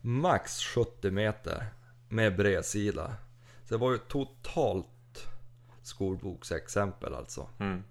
max 0.00 0.64
70 0.64 1.10
meter 1.10 1.66
med 2.08 2.36
bredsida. 2.36 3.14
Så 3.68 3.74
det 3.74 3.80
var 3.80 3.92
ju 3.92 3.98
totalt 3.98 4.86
skolboksexempel 5.82 7.14
alltså. 7.14 7.48
Mm. 7.58 7.82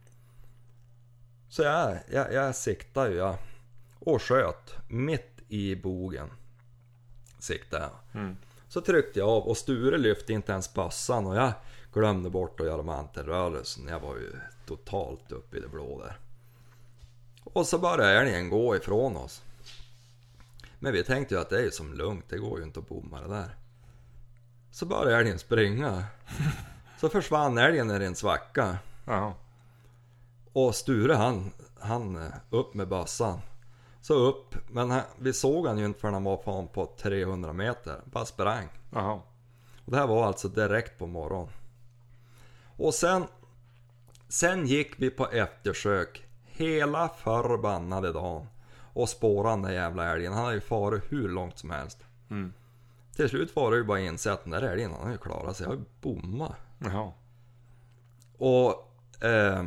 Så 1.52 1.64
jag, 1.64 1.98
jag, 2.12 2.34
jag 2.34 2.56
siktade 2.56 3.10
ju 3.10 3.18
jag 3.18 3.38
och 4.00 4.22
sköt 4.22 4.76
mitt 4.88 5.42
i 5.48 5.76
bogen. 5.76 6.30
Siktade 7.40 7.84
jag. 7.84 8.22
Mm. 8.22 8.38
Så 8.68 8.82
tryckte 8.82 9.20
jag 9.20 9.30
av 9.30 9.44
och 9.44 9.58
Sture 9.58 9.98
lyfte 9.98 10.34
inte 10.34 10.52
ens 10.52 10.74
bössan 10.74 11.26
och 11.26 11.36
jag 11.36 11.54
glömde 11.94 12.30
bort 12.30 12.60
att 12.60 12.66
göra 12.66 12.82
mantelrörelsen. 12.82 13.88
Jag 13.88 14.00
var 14.00 14.16
ju 14.16 14.32
totalt 14.66 15.32
uppe 15.32 15.58
i 15.58 15.60
det 15.60 15.68
blå 15.68 16.02
där. 16.02 16.18
Och 17.44 17.68
så 17.68 17.78
började 17.78 18.20
älgen 18.20 18.50
gå 18.50 18.76
ifrån 18.76 19.18
oss. 19.18 19.42
Men 20.80 20.94
vi 20.94 21.04
tänkte 21.04 21.36
ju 21.36 21.42
att 21.42 21.50
det 21.50 21.58
är 21.58 21.64
ju 21.64 21.72
som 21.72 21.94
lugnt, 21.94 22.26
det 22.30 22.38
går 22.38 22.60
ju 22.60 22.66
inte 22.66 22.80
att 22.80 22.90
bomma 22.90 23.22
det 23.22 23.28
där. 23.28 23.56
Så 24.72 24.86
började 24.86 25.18
älgen 25.18 25.40
springa. 25.40 26.06
Så 27.00 27.10
försvann 27.10 27.58
älgen 27.58 27.88
ner 27.88 28.00
i 28.00 28.06
en 28.06 28.16
svacka. 28.16 28.78
Ja. 29.06 29.36
Och 30.54 30.76
Sture 30.76 31.14
han, 31.14 31.52
han 31.80 32.16
eh, 32.16 32.32
upp 32.50 32.74
med 32.74 32.88
bössan. 32.88 33.40
Så 34.02 34.14
upp, 34.14 34.56
men 34.70 34.92
han, 34.92 35.02
vi 35.20 35.34
såg 35.34 35.68
han 35.68 35.78
ju 35.78 35.86
inte 35.86 36.00
förrän 36.00 36.14
han 36.14 36.24
var 36.24 36.38
fan 36.38 36.68
på 36.68 36.86
300 36.86 37.54
meter. 37.54 38.02
Bara 38.06 38.26
sprang. 38.26 38.68
Jaha. 38.94 39.22
Och 39.86 39.92
det 39.92 39.98
här 39.98 40.08
var 40.08 40.26
alltså 40.26 40.48
direkt 40.48 41.00
på 41.00 41.08
morgonen. 41.08 41.54
Och 42.78 42.94
sen, 42.94 43.24
sen 44.28 44.66
gick 44.66 44.94
vi 44.98 45.10
på 45.10 45.28
eftersök 45.28 46.26
hela 46.46 47.10
förbannade 47.10 48.12
dagen. 48.12 48.48
Och 48.94 49.10
spårade 49.10 49.56
den 49.56 49.62
där 49.62 49.72
jävla 49.72 50.12
älgen. 50.12 50.34
Han 50.34 50.44
hade 50.44 50.56
ju 50.56 50.62
farit 50.62 51.04
hur 51.10 51.30
långt 51.30 51.58
som 51.58 51.70
helst. 51.70 51.98
Mm. 52.30 52.54
Till 53.16 53.30
slut 53.30 53.56
var 53.56 53.72
det 53.72 53.78
ju 53.78 53.84
bara 53.84 54.00
inse 54.00 54.34
att 54.34 54.44
den 54.44 54.52
där 54.52 54.62
älgen, 54.62 54.92
han 54.92 55.04
har 55.04 55.12
ju 55.12 55.18
klarat 55.18 55.58
sig. 55.58 55.64
Jag 55.64 55.72
har 55.72 55.78
ju 55.78 55.84
bommat. 56.02 56.56
Och 58.38 58.70
eh, 59.26 59.64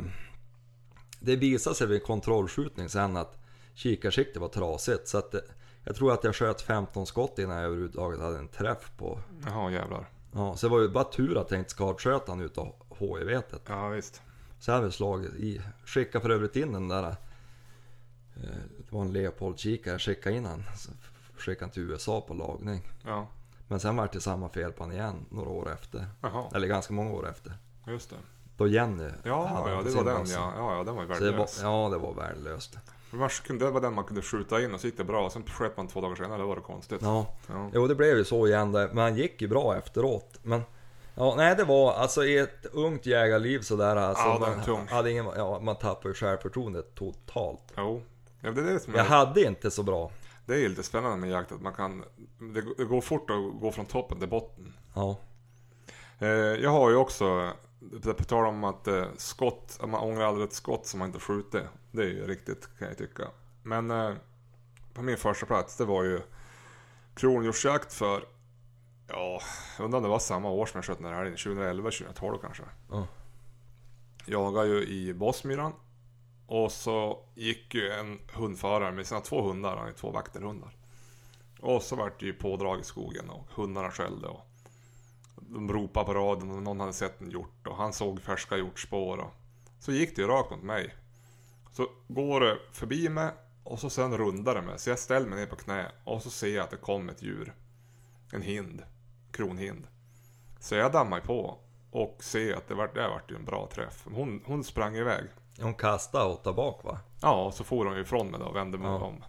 det 1.25 1.35
visade 1.35 1.75
sig 1.75 1.87
vid 1.87 2.03
kontrollskjutning 2.03 2.89
sen 2.89 3.17
att 3.17 3.37
kikarsiktet 3.73 4.41
var 4.41 4.47
trasigt. 4.47 5.07
Så 5.07 5.17
att 5.17 5.31
det, 5.31 5.41
jag 5.83 5.95
tror 5.95 6.13
att 6.13 6.23
jag 6.23 6.35
sköt 6.35 6.61
15 6.61 7.05
skott 7.05 7.39
innan 7.39 7.55
jag 7.55 7.65
överhuvudtaget 7.65 8.19
hade 8.19 8.37
en 8.37 8.47
träff 8.47 8.91
på. 8.97 9.19
Jaha 9.45 9.71
jävlar. 9.71 10.09
Ja, 10.33 10.55
så 10.57 10.67
det 10.67 10.71
var 10.71 10.81
ju 10.81 10.89
bara 10.89 11.03
tur 11.03 11.37
att 11.37 11.51
jag 11.51 11.59
inte 11.59 11.69
skadsköt 11.71 12.27
han 12.27 12.41
utav 12.41 12.73
HIV-vetet. 12.99 13.61
Ja 13.67 13.87
visst. 13.89 14.21
Så 14.59 14.71
jag 14.71 14.75
hade 14.75 14.91
slagit 14.91 15.33
i. 15.35 15.61
Skickade 15.85 16.21
för 16.21 16.29
övrigt 16.29 16.55
in 16.55 16.73
den 16.73 16.87
där. 16.87 17.03
Eh, 17.03 17.15
det 18.77 18.91
var 18.91 19.01
en 19.01 19.13
Leopold-kikare, 19.13 19.93
jag 19.93 20.01
skickade 20.01 20.35
in 20.35 20.45
han. 20.45 20.63
Skickade 21.37 21.65
han 21.65 21.69
till 21.71 21.83
USA 21.83 22.21
på 22.21 22.33
lagning. 22.33 22.81
Ja. 23.05 23.27
Men 23.67 23.79
sen 23.79 23.95
var 23.95 24.09
det 24.13 24.21
samma 24.21 24.49
fel 24.49 24.71
på 24.71 24.83
han 24.83 24.91
igen 24.93 25.25
några 25.29 25.49
år 25.49 25.73
efter. 25.73 26.05
Jaha, 26.21 26.51
Eller 26.55 26.67
ganska 26.67 26.93
många 26.93 27.11
år 27.11 27.29
efter. 27.29 27.53
just 27.87 28.09
det. 28.09 28.15
Då 28.57 28.67
Jenny 28.67 29.03
Ja, 29.23 29.63
ja 29.69 29.81
det 29.85 29.91
var 29.95 30.03
den 30.03 30.25
ja. 30.27 30.53
Ja, 30.57 30.77
ja 30.77 30.83
den 30.83 30.95
var 30.95 31.03
ju 31.03 31.13
Så 31.13 31.19
det 31.23 31.31
var, 31.31 31.37
värdelös. 31.37 31.59
ja, 31.63 31.89
det 31.91 31.97
var 31.97 32.13
värdelöst. 32.13 32.77
Det 33.59 33.69
var 33.71 33.81
den 33.81 33.93
man 33.93 34.03
kunde 34.03 34.21
skjuta 34.21 34.61
in 34.61 34.73
och 34.73 34.79
så 34.79 34.87
gick 34.87 34.97
det 34.97 35.03
bra. 35.03 35.29
Sen 35.29 35.43
sköt 35.43 35.77
man 35.77 35.87
två 35.87 36.01
dagar 36.01 36.15
senare, 36.15 36.37
det 36.37 36.43
var 36.47 36.55
det 36.55 36.61
konstigt. 36.61 36.99
Ja, 37.01 37.25
Ja. 37.47 37.69
jo 37.73 37.87
det 37.87 37.95
blev 37.95 38.17
ju 38.17 38.25
så 38.25 38.47
igen 38.47 38.71
där. 38.71 38.87
Men 38.87 38.97
han 39.03 39.15
gick 39.15 39.41
ju 39.41 39.47
bra 39.47 39.77
efteråt. 39.77 40.39
Men 40.43 40.61
ja, 41.15 41.33
nej 41.37 41.55
det 41.55 41.63
var 41.63 41.93
alltså 41.93 42.25
i 42.25 42.37
ett 42.37 42.65
ungt 42.71 43.05
jägarliv 43.05 43.59
sådär 43.59 43.95
alltså. 43.95 44.23
Ja, 44.27 44.37
man, 44.39 44.63
tungt. 44.65 44.89
hade 44.91 45.11
ingen, 45.11 45.25
ja, 45.35 45.59
man 45.59 45.75
tappar 45.75 46.09
ju 46.09 46.15
självförtroendet 46.15 46.95
totalt. 46.95 47.73
Jo. 47.77 48.01
Ja, 48.41 48.51
det 48.51 48.61
är 48.61 48.65
det 48.73 48.79
som 48.79 48.93
är, 48.93 48.97
Jag 48.97 49.05
hade 49.05 49.41
inte 49.43 49.71
så 49.71 49.83
bra. 49.83 50.11
det 50.45 50.65
är 50.65 50.69
lite 50.69 50.83
spännande 50.83 51.17
med 51.17 51.29
jakt, 51.29 51.51
att 51.51 51.61
man 51.61 51.73
kan... 51.73 52.03
Det, 52.39 52.61
det 52.77 52.85
går 52.85 53.01
fort 53.01 53.29
att 53.29 53.61
gå 53.61 53.71
från 53.71 53.85
toppen 53.85 54.19
till 54.19 54.29
botten. 54.29 54.73
Ja, 54.95 55.17
Eh, 56.19 56.27
jag 56.29 56.69
har 56.69 56.89
ju 56.89 56.95
också, 56.95 57.51
på 58.17 58.23
tal 58.23 58.45
om 58.45 58.63
att 58.63 58.87
eh, 58.87 59.05
skott, 59.17 59.77
att 59.81 59.89
man 59.89 60.01
ångrar 60.01 60.25
aldrig 60.25 60.47
ett 60.47 60.53
skott 60.53 60.85
som 60.85 60.99
man 60.99 61.07
inte 61.07 61.19
skjutit. 61.19 61.63
Det 61.91 62.01
är 62.01 62.07
ju 62.07 62.27
riktigt 62.27 62.69
kan 62.79 62.87
jag 62.87 62.97
tycka. 62.97 63.27
Men 63.63 63.91
eh, 63.91 64.13
på 64.93 65.01
min 65.01 65.17
första 65.17 65.45
plats 65.45 65.77
det 65.77 65.85
var 65.85 66.03
ju 66.03 66.21
kronhjortsjakt 67.15 67.93
för, 67.93 68.25
ja, 69.07 69.41
jag 69.77 69.85
undrar 69.85 69.97
om 69.97 70.03
det 70.03 70.09
var 70.09 70.19
samma 70.19 70.49
år 70.49 70.65
som 70.65 70.77
jag 70.77 70.85
sköt 70.85 70.97
den 70.97 71.13
här 71.13 71.21
älgen, 71.21 71.37
2011, 71.37 71.91
2012 71.91 72.37
kanske. 72.41 72.63
Ja. 72.91 73.07
Jagade 74.25 74.67
ju 74.67 74.87
i 74.87 75.13
Bossmyran. 75.13 75.73
Och 76.47 76.71
så 76.71 77.25
gick 77.35 77.73
ju 77.73 77.89
en 77.89 78.19
hundförare 78.33 78.91
med 78.91 79.07
sina 79.07 79.21
två 79.21 79.41
hundar, 79.41 79.77
han 79.77 79.87
ju 79.87 79.93
två 79.93 80.11
vakterhundar. 80.11 80.75
Och 81.59 81.83
så 81.83 81.95
vart 81.95 82.19
det 82.19 82.25
ju 82.25 82.33
pådrag 82.33 82.79
i 82.79 82.83
skogen 82.83 83.29
och 83.29 83.47
hundarna 83.49 83.91
skällde 83.91 84.27
och 84.27 84.47
de 85.47 85.73
ropade 85.73 86.05
på 86.05 86.13
radion 86.13 86.51
och 86.51 86.63
någon 86.63 86.79
hade 86.79 86.93
sett 86.93 87.21
en 87.21 87.31
hjort 87.31 87.67
och 87.67 87.75
han 87.75 87.93
såg 87.93 88.21
färska 88.21 88.57
hjortspår 88.57 89.17
och 89.17 89.31
så 89.79 89.91
gick 89.91 90.15
det 90.15 90.21
ju 90.21 90.27
rakt 90.27 90.51
mot 90.51 90.63
mig. 90.63 90.95
Så 91.71 91.87
går 92.07 92.39
det 92.39 92.57
förbi 92.71 93.09
mig 93.09 93.31
och 93.63 93.79
så 93.79 93.89
sen 93.89 94.17
rundar 94.17 94.55
det 94.55 94.61
mig. 94.61 94.79
Så 94.79 94.89
jag 94.89 94.99
ställer 94.99 95.27
mig 95.27 95.39
ner 95.39 95.45
på 95.45 95.55
knä 95.55 95.91
och 96.03 96.21
så 96.21 96.29
ser 96.29 96.55
jag 96.55 96.63
att 96.63 96.69
det 96.71 96.77
kom 96.77 97.09
ett 97.09 97.21
djur. 97.21 97.53
En 98.33 98.41
hind. 98.41 98.83
Kronhind. 99.31 99.87
Så 100.59 100.75
jag 100.75 100.91
dammar 100.91 101.19
på 101.19 101.57
och 101.91 102.17
ser 102.23 102.53
att 102.53 102.67
det 102.67 102.75
vart, 102.75 102.95
det 102.95 103.07
vart 103.07 103.31
ju 103.31 103.35
en 103.35 103.45
bra 103.45 103.69
träff. 103.73 104.05
Hon, 104.13 104.41
hon 104.45 104.63
sprang 104.63 104.95
iväg. 104.95 105.25
hon 105.61 105.73
kastade 105.73 106.25
åt 106.25 106.43
där 106.43 106.53
bak 106.53 106.83
va? 106.83 106.99
Ja, 107.21 107.45
och 107.45 107.53
så 107.53 107.63
for 107.63 107.85
hon 107.85 107.97
ifrån 107.97 108.27
mig 108.31 108.39
då 108.39 108.45
och 108.45 108.55
vände 108.55 108.77
mig 108.77 108.87
Ja. 108.87 109.03
om. 109.05 109.23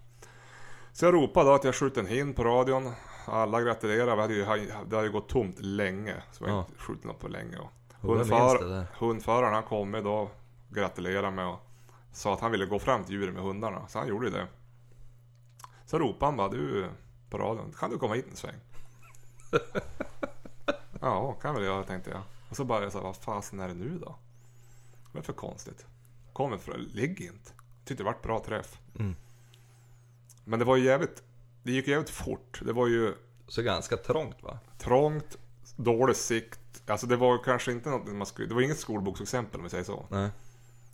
Så 0.92 1.04
jag 1.04 1.14
ropade 1.14 1.48
då 1.50 1.54
att 1.54 1.64
jag 1.64 1.74
skjutit 1.74 1.98
en 1.98 2.06
hind 2.06 2.36
på 2.36 2.44
radion. 2.44 2.92
Alla 3.26 3.60
gratulerade. 3.62 4.26
Vi 4.28 4.44
hade 4.44 4.60
ju, 4.60 4.66
det 4.86 4.96
hade 4.96 5.06
ju 5.06 5.12
gått 5.12 5.28
tomt 5.28 5.58
länge. 5.60 6.22
Så 6.32 6.44
vi 6.44 6.50
har 6.50 6.56
Ja. 6.58 6.66
inte 6.68 6.82
skjutit 6.82 7.04
något 7.04 7.18
på 7.18 7.28
länge. 7.28 7.58
Hundför, 8.00 8.86
hundföraren 8.98 9.54
han 9.54 9.62
kom 9.62 9.90
med 9.90 10.04
då. 10.04 10.30
Gratulerade 10.68 11.30
mig 11.30 11.44
och 11.44 11.60
sa 12.12 12.34
att 12.34 12.40
han 12.40 12.50
ville 12.52 12.66
gå 12.66 12.78
fram 12.78 13.04
till 13.04 13.14
djuret 13.14 13.34
med 13.34 13.42
hundarna. 13.42 13.88
Så 13.88 13.98
han 13.98 14.08
gjorde 14.08 14.30
det. 14.30 14.46
Så 15.86 15.98
ropade 15.98 16.24
han 16.26 16.36
bara 16.36 16.48
du 16.48 16.88
på 17.30 17.38
radion. 17.38 17.72
Kan 17.78 17.90
du 17.90 17.98
komma 17.98 18.14
hit 18.14 18.26
en 18.30 18.36
sväng? 18.36 18.54
ja, 21.00 21.32
kan 21.32 21.54
väl 21.54 21.64
jag 21.64 21.86
tänkte 21.86 22.10
jag. 22.10 22.22
Och 22.50 22.56
så 22.56 22.64
bara 22.64 22.82
jag 22.82 22.92
sa, 22.92 23.00
vad 23.00 23.16
fasen 23.16 23.60
är 23.60 23.68
det 23.68 23.74
nu 23.74 23.98
då? 23.98 24.16
Vad 25.12 25.20
är 25.22 25.26
för 25.26 25.32
konstigt? 25.32 25.86
Kommer 26.32 26.58
för 26.58 26.78
ligg 26.78 27.20
inte. 27.20 27.52
Tyckte 27.84 28.02
det 28.02 28.06
vart 28.06 28.22
bra 28.22 28.38
träff. 28.44 28.78
Mm. 28.98 29.16
Men 30.44 30.58
det 30.58 30.64
var 30.64 30.76
ju 30.76 30.84
jävligt, 30.84 31.22
det 31.66 31.72
gick 31.72 31.88
jävligt 31.88 32.10
fort. 32.10 32.60
Det 32.64 32.72
var 32.72 32.86
ju 32.86 33.14
Så 33.48 33.62
ganska 33.62 33.96
trångt 33.96 34.42
va? 34.42 34.58
trångt, 34.78 35.38
dålig 35.76 36.16
sikt. 36.16 36.60
Alltså 36.86 37.06
det 37.06 37.16
var 37.16 37.44
kanske 37.44 37.72
inte 37.72 37.90
något 37.90 38.06
man 38.08 38.26
skulle, 38.26 38.48
det 38.48 38.54
var 38.54 38.60
inget 38.62 38.78
skolboksexempel 38.78 39.56
om 39.60 39.64
vi 39.64 39.70
säger 39.70 39.84
så. 39.84 40.06
Nej. 40.10 40.30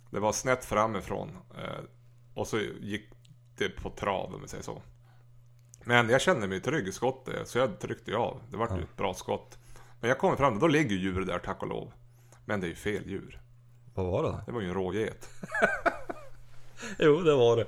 Det 0.09 0.19
var 0.19 0.31
snett 0.31 0.65
framifrån. 0.65 1.29
Eh, 1.57 1.83
och 2.33 2.47
så 2.47 2.59
gick 2.81 3.09
det 3.57 3.69
på 3.69 3.89
trav 3.89 4.35
om 4.35 4.41
vi 4.41 4.47
säger 4.47 4.63
så. 4.63 4.81
Men 5.83 6.09
jag 6.09 6.21
kände 6.21 6.47
mig 6.47 6.59
trygg 6.61 6.87
i 6.87 6.91
skottet 6.91 7.47
så 7.47 7.57
jag 7.57 7.79
tryckte 7.79 8.11
ju 8.11 8.17
av. 8.17 8.41
Det 8.49 8.57
vart 8.57 8.69
Ja. 8.69 8.79
ett 8.79 8.97
bra 8.97 9.13
skott. 9.13 9.57
Men 9.99 10.09
jag 10.09 10.17
kommer 10.19 10.35
fram, 10.35 10.59
då 10.59 10.67
ligger 10.67 10.95
djuret 10.95 11.27
där 11.27 11.39
tack 11.39 11.61
och 11.61 11.67
lov. 11.67 11.91
Men 12.45 12.59
det 12.61 12.67
är 12.67 12.69
ju 12.69 12.75
fel 12.75 13.09
djur. 13.09 13.41
Vad 13.93 14.05
var 14.05 14.23
det? 14.23 14.43
Det 14.45 14.51
var 14.51 14.61
ju 14.61 14.67
en 14.67 14.73
råget. 14.73 15.29
Jo 16.99 17.21
det 17.21 17.35
var 17.35 17.57
det. 17.57 17.65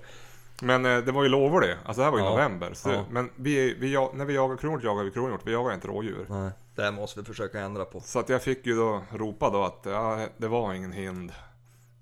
Men 0.62 0.86
eh, 0.86 0.98
det 0.98 1.12
var 1.12 1.24
ju 1.24 1.30
lovor 1.30 1.62
det. 1.62 1.78
Alltså 1.86 2.00
det 2.02 2.04
här 2.04 2.12
var 2.12 2.20
ju 2.20 2.24
Ja. 2.26 2.32
november. 2.32 2.74
Så, 2.74 2.90
Ja. 2.90 3.06
Men 3.10 3.30
vi, 3.36 3.74
vi, 3.74 3.94
när 4.14 4.26
vi 4.26 4.34
jagar 4.34 4.58
kronhjort 4.58 4.84
jagar 4.84 5.04
vi 5.04 5.12
kronhjort. 5.12 5.42
Vi 5.44 5.52
jagar 5.52 5.74
inte 5.74 5.88
rådjur. 5.88 6.26
Nej. 6.30 6.52
Det 6.76 6.82
här 6.84 6.92
måste 6.92 7.20
vi 7.20 7.26
försöka 7.26 7.60
ändra 7.60 7.86
på. 7.86 8.00
Så 8.00 8.20
att 8.20 8.30
jag 8.30 8.42
fick 8.44 8.66
ju 8.66 8.76
då 8.76 9.02
ropa 9.14 9.50
då 9.50 9.64
att 9.64 9.80
ja, 9.84 10.28
det 10.38 10.48
var 10.48 10.74
ingen 10.74 10.92
hind. 10.92 11.32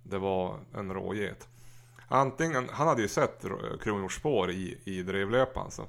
Det 0.03 0.17
var 0.17 0.55
en 0.73 0.93
råget. 0.93 1.47
Antingen, 2.07 2.69
han 2.71 2.87
hade 2.87 3.01
ju 3.01 3.07
sett 3.07 3.45
rå- 3.45 3.77
kronhjortsspår 3.83 4.51
i, 4.51 4.77
i 4.83 5.03
drevlöpan. 5.03 5.71
Så. 5.71 5.83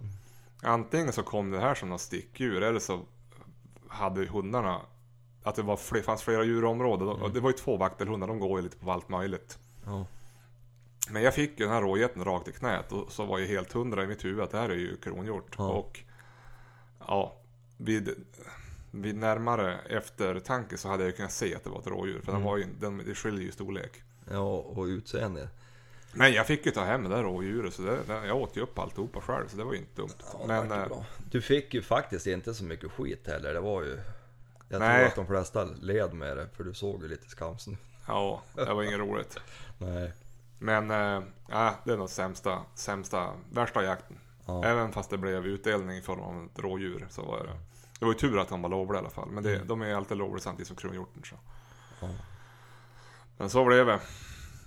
Antingen 0.62 1.12
så 1.12 1.22
kom 1.22 1.50
det 1.50 1.60
här 1.60 1.74
som 1.74 1.88
något 1.88 2.00
stickdjur 2.00 2.62
eller 2.62 2.80
så 2.80 3.00
hade 3.88 4.26
hundarna 4.26 4.80
att 5.42 5.54
det 5.54 5.62
var 5.62 5.76
fler, 5.76 6.02
fanns 6.02 6.22
flera 6.22 6.44
djur 6.44 6.62
i 6.62 6.66
området. 6.66 7.22
Och 7.22 7.30
Det 7.30 7.40
var 7.40 7.50
ju 7.50 7.56
två 7.56 7.76
vaktelhundar, 7.76 8.26
de 8.28 8.38
går 8.38 8.58
ju 8.58 8.62
lite 8.64 8.76
på 8.76 8.92
allt 8.92 9.08
möjligt. 9.08 9.58
Ja. 9.86 10.06
Men 11.10 11.22
jag 11.22 11.34
fick 11.34 11.60
ju 11.60 11.64
den 11.66 11.74
här 11.74 11.82
rågeten 11.82 12.24
rakt 12.24 12.48
i 12.48 12.52
knät 12.52 12.92
och 12.92 13.12
så 13.12 13.24
var 13.24 13.38
ju 13.38 13.46
helt 13.46 13.72
hundra 13.72 14.02
i 14.04 14.06
mitt 14.06 14.24
huvud 14.24 14.40
att 14.44 14.50
det 14.50 14.58
här 14.58 14.68
är 14.68 14.74
ju 14.76 14.96
kronhjort. 14.96 15.54
Ja. 15.58 15.68
Och 15.68 16.00
ja, 17.06 17.36
vid, 17.76 18.14
vid 18.90 19.16
närmare 19.16 19.78
eftertanke 19.78 20.76
så 20.78 20.88
hade 20.88 21.02
jag 21.02 21.10
ju 21.10 21.16
kunnat 21.16 21.32
se 21.32 21.54
att 21.54 21.64
det 21.64 21.70
var 21.70 21.78
ett 21.80 21.86
rådjur. 21.86 22.20
För 22.20 22.26
den 22.26 22.34
Mm. 22.34 22.44
var 22.44 22.56
ju, 22.56 22.66
den, 22.80 23.02
det 23.06 23.14
skiljer 23.14 23.42
ju 23.42 23.52
storlek. 23.52 24.02
Ja 24.30 24.40
och 24.58 24.84
utseende. 24.84 25.48
Men 26.12 26.32
jag 26.32 26.46
fick 26.46 26.66
ju 26.66 26.72
ta 26.72 26.84
hem 26.84 27.02
det 27.02 27.08
där 27.08 27.22
rådjuret 27.22 27.74
så 27.74 27.82
det, 27.82 27.98
det, 28.06 28.26
jag 28.26 28.36
åt 28.36 28.56
ju 28.56 28.60
upp 28.60 28.78
alltihopa 28.78 29.20
själv 29.20 29.48
så 29.48 29.56
det 29.56 29.64
var 29.64 29.72
ju 29.72 29.78
inte 29.78 30.00
dumt. 30.02 30.08
Ja, 30.32 30.46
Men 30.46 30.72
eh. 30.72 30.86
Du 31.30 31.42
fick 31.42 31.74
ju 31.74 31.82
faktiskt 31.82 32.26
inte 32.26 32.54
så 32.54 32.64
mycket 32.64 32.90
skit 32.92 33.26
heller. 33.26 33.54
Det 33.54 33.60
var 33.60 33.82
ju... 33.82 33.98
Jag 34.68 34.78
Nej. 34.80 34.98
tror 34.98 35.08
att 35.08 35.14
de 35.14 35.26
flesta 35.26 35.64
led 35.64 36.14
med 36.14 36.36
det, 36.36 36.48
för 36.56 36.64
du 36.64 36.74
såg 36.74 37.02
ju 37.02 37.08
lite 37.08 37.28
skamsen. 37.30 37.76
ja, 38.06 38.42
det 38.54 38.74
var 38.74 38.82
inget 38.82 38.98
roligt. 38.98 39.38
Nej. 39.78 40.12
Men 40.58 40.90
äh, 40.90 41.22
ja, 41.48 41.74
det 41.84 41.92
är 41.92 41.96
nog 41.96 42.10
sämsta, 42.10 42.62
sämsta, 42.74 43.32
värsta 43.52 43.84
jakten. 43.84 44.18
Ja. 44.46 44.64
Även 44.64 44.92
fast 44.92 45.10
det 45.10 45.18
blev 45.18 45.46
utdelning 45.46 45.96
i 45.96 46.02
form 46.02 46.20
av 46.20 46.44
ett 46.44 46.58
rådjur 46.58 47.06
så 47.10 47.22
var 47.22 47.38
det 47.38 47.52
Det 47.98 48.04
var 48.04 48.12
ju 48.12 48.18
tur 48.18 48.38
att 48.38 48.48
de 48.48 48.62
var 48.62 48.68
lovliga 48.68 48.96
i 48.96 49.00
alla 49.00 49.10
fall. 49.10 49.28
Men 49.30 49.42
det, 49.42 49.54
Mm. 49.54 49.68
de 49.68 49.82
är 49.82 49.86
ju 49.86 49.94
alltid 49.94 50.16
lovliga 50.16 50.40
samtidigt 50.40 50.66
som 50.68 50.76
kronhjorten 50.76 51.22
så. 51.24 51.36
Ja. 52.00 52.08
Men 53.36 53.50
så 53.50 53.64
blev 53.64 53.86
det. 53.86 54.00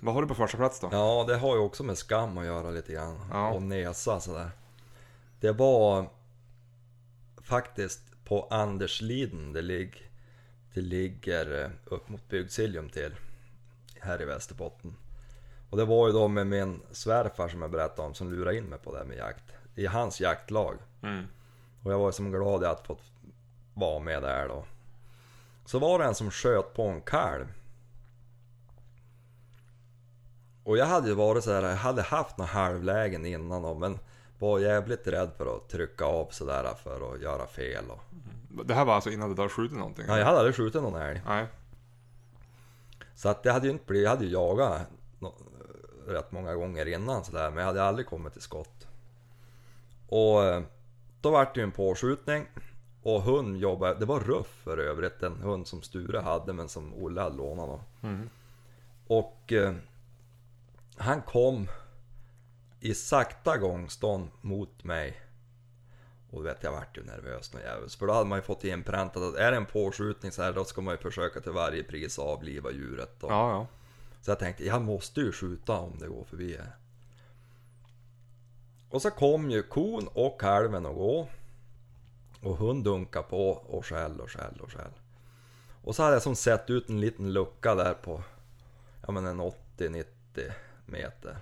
Vad 0.00 0.14
har 0.14 0.22
du 0.22 0.28
på 0.28 0.34
första 0.34 0.56
plats 0.58 0.80
då? 0.80 0.88
ja, 0.92 1.24
det 1.28 1.36
har 1.36 1.54
ju 1.54 1.60
också 1.60 1.82
med 1.84 1.98
skam 1.98 2.38
att 2.38 2.44
göra 2.44 2.70
lite 2.70 2.92
grann. 2.92 3.20
Ja. 3.30 3.50
Och 3.50 3.62
näsa 3.62 4.20
sådär. 4.20 4.50
Det 5.40 5.52
var 5.52 6.10
faktiskt 7.42 8.00
på 8.24 8.48
Andersliden 8.50 9.52
det, 9.52 9.62
lig, 9.62 10.10
det 10.74 10.80
ligger 10.80 11.64
eh, 11.64 11.70
upp 11.84 12.08
mot 12.08 12.28
Bygdsiljum 12.28 12.88
till. 12.90 13.14
Här 14.00 14.22
i 14.22 14.24
Västerbotten. 14.24 14.96
Och 15.70 15.76
det 15.76 15.84
var 15.84 16.06
ju 16.06 16.12
då 16.12 16.28
med 16.28 16.46
min 16.46 16.80
svärfar 16.90 17.48
som 17.48 17.62
jag 17.62 17.70
berättade 17.70 18.08
om 18.08 18.14
som 18.14 18.32
lurade 18.32 18.56
in 18.56 18.64
mig 18.64 18.78
på 18.78 18.92
det 18.92 18.98
här 18.98 19.04
med 19.04 19.16
jakt. 19.16 19.44
I 19.74 19.86
hans 19.86 20.20
jaktlag. 20.20 20.76
Mm. 21.02 21.26
Och 21.82 21.92
jag 21.92 21.98
var 21.98 22.12
som 22.12 22.30
glad 22.30 22.64
att 22.64 22.86
fått 22.86 23.02
vara 23.74 23.98
med 23.98 24.22
där 24.22 24.48
då. 24.48 24.64
Så 25.64 25.78
var 25.78 25.98
det 25.98 26.04
en 26.04 26.14
som 26.14 26.30
sköt 26.30 26.74
på 26.74 26.82
en 26.82 27.00
kalv. 27.00 27.46
Och 30.64 30.78
jag 30.78 30.86
hade 30.86 31.08
ju 31.08 31.14
varit 31.14 31.44
så 31.44 31.52
här, 31.52 31.62
jag 31.62 31.76
hade 31.76 32.02
haft 32.02 32.38
några 32.38 32.50
halvlägen 32.50 33.26
innan 33.26 33.62
då, 33.62 33.74
men 33.74 33.98
var 34.38 34.58
jävligt 34.58 35.06
rädd 35.06 35.30
för 35.36 35.56
att 35.56 35.68
trycka 35.68 36.04
av 36.04 36.28
sådär 36.30 36.74
för 36.82 37.14
att 37.14 37.20
göra 37.20 37.46
fel. 37.46 37.84
Och... 37.90 38.00
Det 38.66 38.74
här 38.74 38.84
var 38.84 38.94
alltså 38.94 39.10
innan 39.10 39.34
du 39.34 39.42
hade 39.42 39.48
skjutit 39.48 39.78
någonting? 39.78 40.04
Ja, 40.08 40.18
jag 40.18 40.26
hade 40.26 40.38
aldrig 40.38 40.56
skjutit 40.56 40.82
någon 40.82 41.02
älg. 41.02 41.22
Nej. 41.26 41.46
Så 43.14 43.28
att 43.28 43.42
det 43.42 43.52
hade 43.52 43.66
ju 43.66 43.72
inte 43.72 43.84
blivit, 43.86 44.04
jag 44.04 44.10
hade 44.10 44.24
ju 44.24 44.30
jagat 44.30 44.82
rätt 46.12 46.32
många 46.32 46.54
gånger 46.54 46.86
innan 46.86 47.24
sådär, 47.24 47.50
men 47.50 47.58
jag 47.58 47.66
hade 47.66 47.82
aldrig 47.82 48.06
kommit 48.06 48.32
till 48.32 48.42
skott. 48.42 48.86
Och 50.08 50.44
eh, 50.44 50.62
då 51.20 51.30
vart 51.30 51.54
det 51.54 51.60
ju 51.60 51.64
en 51.64 51.72
påskjutning. 51.72 52.46
Och 53.02 53.22
hund 53.22 53.56
jobbade, 53.56 53.98
det 53.98 54.06
var 54.06 54.20
Ruff 54.20 54.60
för 54.64 54.78
övrigt, 54.78 55.22
en 55.22 55.36
hund 55.36 55.66
som 55.66 55.82
Sture 55.82 56.20
hade 56.20 56.52
men 56.52 56.68
som 56.68 56.94
Olle 56.94 57.20
hade 57.20 57.36
lånat. 57.36 57.80
Mm. 58.02 58.30
Och 59.06 59.52
eh, 59.52 59.74
han 60.96 61.22
kom 61.22 61.68
i 62.80 62.94
sakta 62.94 63.56
gångstånd 63.56 64.28
mot 64.40 64.84
mig. 64.84 65.20
Och 66.30 66.46
vet 66.46 66.62
jag 66.62 66.72
vart 66.72 66.98
ju 66.98 67.04
nervös 67.04 67.52
någon 67.52 67.62
jävel. 67.62 67.88
För 67.88 68.06
då 68.06 68.12
hade 68.12 68.28
man 68.28 68.38
ju 68.38 68.42
fått 68.42 68.64
inpräntat 68.64 69.22
att 69.22 69.34
är 69.34 69.50
det 69.50 69.56
en 69.56 69.66
påskjutning 69.66 70.32
så 70.32 70.42
här 70.42 70.52
då 70.52 70.64
ska 70.64 70.80
man 70.80 70.94
ju 70.94 70.98
försöka 70.98 71.40
till 71.40 71.52
varje 71.52 71.82
pris 71.82 72.18
avliva 72.18 72.70
djuret. 72.70 73.22
Och, 73.22 73.32
Ja, 73.32 73.50
ja. 73.50 73.66
Så 74.20 74.30
jag 74.30 74.38
tänkte 74.38 74.64
jag 74.64 74.82
måste 74.82 75.20
ju 75.20 75.32
skjuta 75.32 75.78
om 75.78 75.98
det 75.98 76.08
går 76.08 76.24
förbi 76.24 76.56
här. 76.56 76.76
Och 78.90 79.02
så 79.02 79.10
kom 79.10 79.50
ju 79.50 79.62
kon 79.62 80.08
och 80.08 80.40
kalven 80.40 80.86
att 80.86 80.94
gå. 80.94 81.28
Och 82.40 82.56
hon 82.56 82.82
dunkar 82.82 83.22
på 83.22 83.50
och 83.50 83.86
skäll 83.86 84.20
och 84.20 84.30
skäll 84.30 84.60
och 84.60 84.72
skäll. 84.72 84.92
Och 85.82 85.96
så 85.96 86.02
hade 86.02 86.14
jag 86.14 86.22
som 86.22 86.36
sett 86.36 86.70
ut 86.70 86.88
en 86.88 87.00
liten 87.00 87.32
lucka 87.32 87.74
där 87.74 87.94
på 87.94 88.22
ja 89.06 89.12
men 89.12 89.26
en 89.26 89.40
80-90 89.40 90.04
meter. 90.86 91.36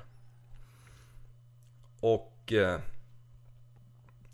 Och 2.00 2.52
eh, 2.52 2.80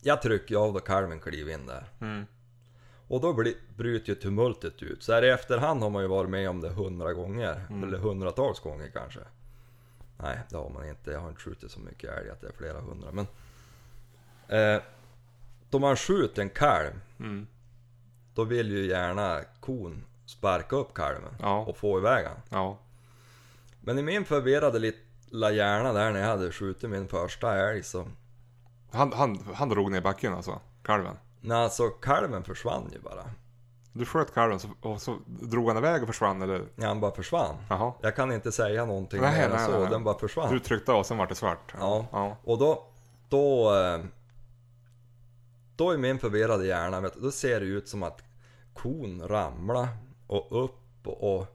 jag 0.01 0.22
trycker 0.22 0.57
av 0.57 0.72
då 0.72 0.80
kalven 0.80 1.20
kliver 1.20 1.53
in 1.53 1.66
där. 1.66 1.84
Mm. 2.01 2.26
Och 3.12 3.20
då 3.20 3.32
blir, 3.32 3.54
bryter 3.76 4.08
ju 4.08 4.14
tumultet 4.14 4.82
ut. 4.82 5.02
Så 5.02 5.12
här 5.12 5.22
i 5.24 5.28
efterhand 5.30 5.82
har 5.82 5.90
man 5.90 6.02
ju 6.02 6.08
varit 6.08 6.30
med 6.30 6.50
om 6.50 6.60
det 6.60 6.68
hundra 6.68 7.12
gånger. 7.12 7.66
Eller 7.82 7.98
hundratals 7.98 8.60
gånger 8.60 8.90
kanske. 8.94 9.20
Nej, 10.18 10.38
det 10.50 10.56
har 10.56 10.70
man 10.70 10.88
inte. 10.88 11.10
Jag 11.10 11.20
har 11.20 11.28
inte 11.28 11.40
skjutit 11.40 11.70
så 11.70 11.80
mycket 11.80 12.10
älg 12.10 12.30
att 12.30 12.40
det 12.40 12.46
är 12.46 12.52
flera 12.52 12.80
hundra. 12.80 13.12
Men... 13.12 13.26
Eh, 14.48 14.82
då 15.70 15.78
man 15.78 15.96
skjuter 15.96 16.42
en 16.42 16.50
kalv, 16.50 16.92
Mm. 17.18 17.46
då 18.34 18.44
vill 18.44 18.70
ju 18.70 18.86
gärna 18.86 19.40
kon 19.60 20.04
sparka 20.26 20.76
upp 20.76 20.94
kalven 20.94 21.34
Ja. 21.40 21.58
och 21.58 21.76
få 21.76 21.98
iväg 21.98 22.26
han. 22.26 22.36
Ja. 22.48 22.78
Men 23.80 23.98
i 23.98 24.02
min 24.02 24.24
förvirrade 24.24 24.78
lilla 24.78 25.50
hjärna 25.50 25.92
där 25.92 26.12
när 26.12 26.20
jag 26.20 26.26
hade 26.28 26.52
skjutit 26.52 26.90
min 26.90 27.08
första 27.08 27.58
älg 27.70 27.82
så... 27.82 28.06
Han, 28.92 29.12
han, 29.12 29.38
han 29.54 29.68
drog 29.68 29.90
ner 29.90 30.00
backen 30.00 30.34
alltså, 30.34 30.60
kalven. 30.82 31.16
Nej, 31.45 31.59
alltså 31.59 31.88
kalven 31.88 32.45
försvann 32.45 32.90
ju 32.93 32.99
bara. 32.99 33.24
Du 33.93 34.05
sköt 34.05 34.34
kalven 34.34 34.59
och 34.80 35.03
så 35.03 35.18
drog 35.26 35.68
han 35.68 35.76
iväg 35.76 36.03
och 36.03 36.09
försvann 36.09 36.43
eller? 36.43 36.64
Ja, 36.76 36.86
han 36.86 37.01
bara 37.01 37.14
försvann. 37.14 37.57
Jaha. 37.68 37.93
Jag 38.01 38.16
kan 38.16 38.32
inte 38.32 38.53
säga 38.53 38.84
någonting 38.84 39.20
Nej, 39.20 39.38
mer 39.38 39.45
än 39.45 39.51
nej, 39.51 39.66
så, 39.66 39.78
nej, 39.78 39.90
den 39.90 40.05
bara 40.05 40.18
försvann. 40.18 40.53
Du 40.53 40.61
tryckte 40.61 40.93
av, 40.93 41.03
sen 41.03 41.18
vart 41.18 41.28
det 41.28 41.34
svart. 41.34 41.74
Ja. 41.78 42.07
ja. 42.12 42.36
Och 42.45 42.59
då, 42.59 42.84
då, 43.28 43.74
eh, 43.76 44.01
då 45.76 45.95
i 45.95 45.99
min 45.99 46.18
förvirrade 46.18 46.66
hjärna, 46.66 47.01
vet 47.01 47.14
då 47.14 47.30
ser 47.30 47.61
det 47.61 47.66
ut 47.66 47.88
som 47.88 48.03
att 48.03 48.22
kon 48.74 49.28
ramlar 49.28 49.88
och 50.26 50.64
upp 50.64 51.07
och, 51.07 51.36
och 51.36 51.47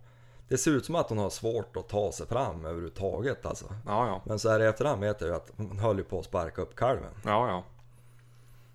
det 0.47 0.57
ser 0.57 0.71
ut 0.71 0.85
som 0.85 0.95
att 0.95 1.09
hon 1.09 1.17
har 1.17 1.29
svårt 1.29 1.77
att 1.77 1.89
ta 1.89 2.11
sig 2.11 2.27
fram 2.27 2.65
överhuvudtaget 2.65 3.45
alltså. 3.45 3.65
Ja, 3.85 4.07
ja. 4.07 4.21
Men 4.25 4.39
så 4.39 4.49
här 4.49 4.59
i 4.59 4.65
efterhand 4.65 5.01
vet 5.01 5.21
jag 5.21 5.27
ju 5.27 5.35
att 5.35 5.51
hon 5.57 5.79
höll 5.79 5.97
ju 5.97 6.03
på 6.03 6.19
att 6.19 6.25
sparka 6.25 6.61
upp 6.61 6.75
kalven. 6.75 7.11
Ja, 7.23 7.47
ja. 7.47 7.63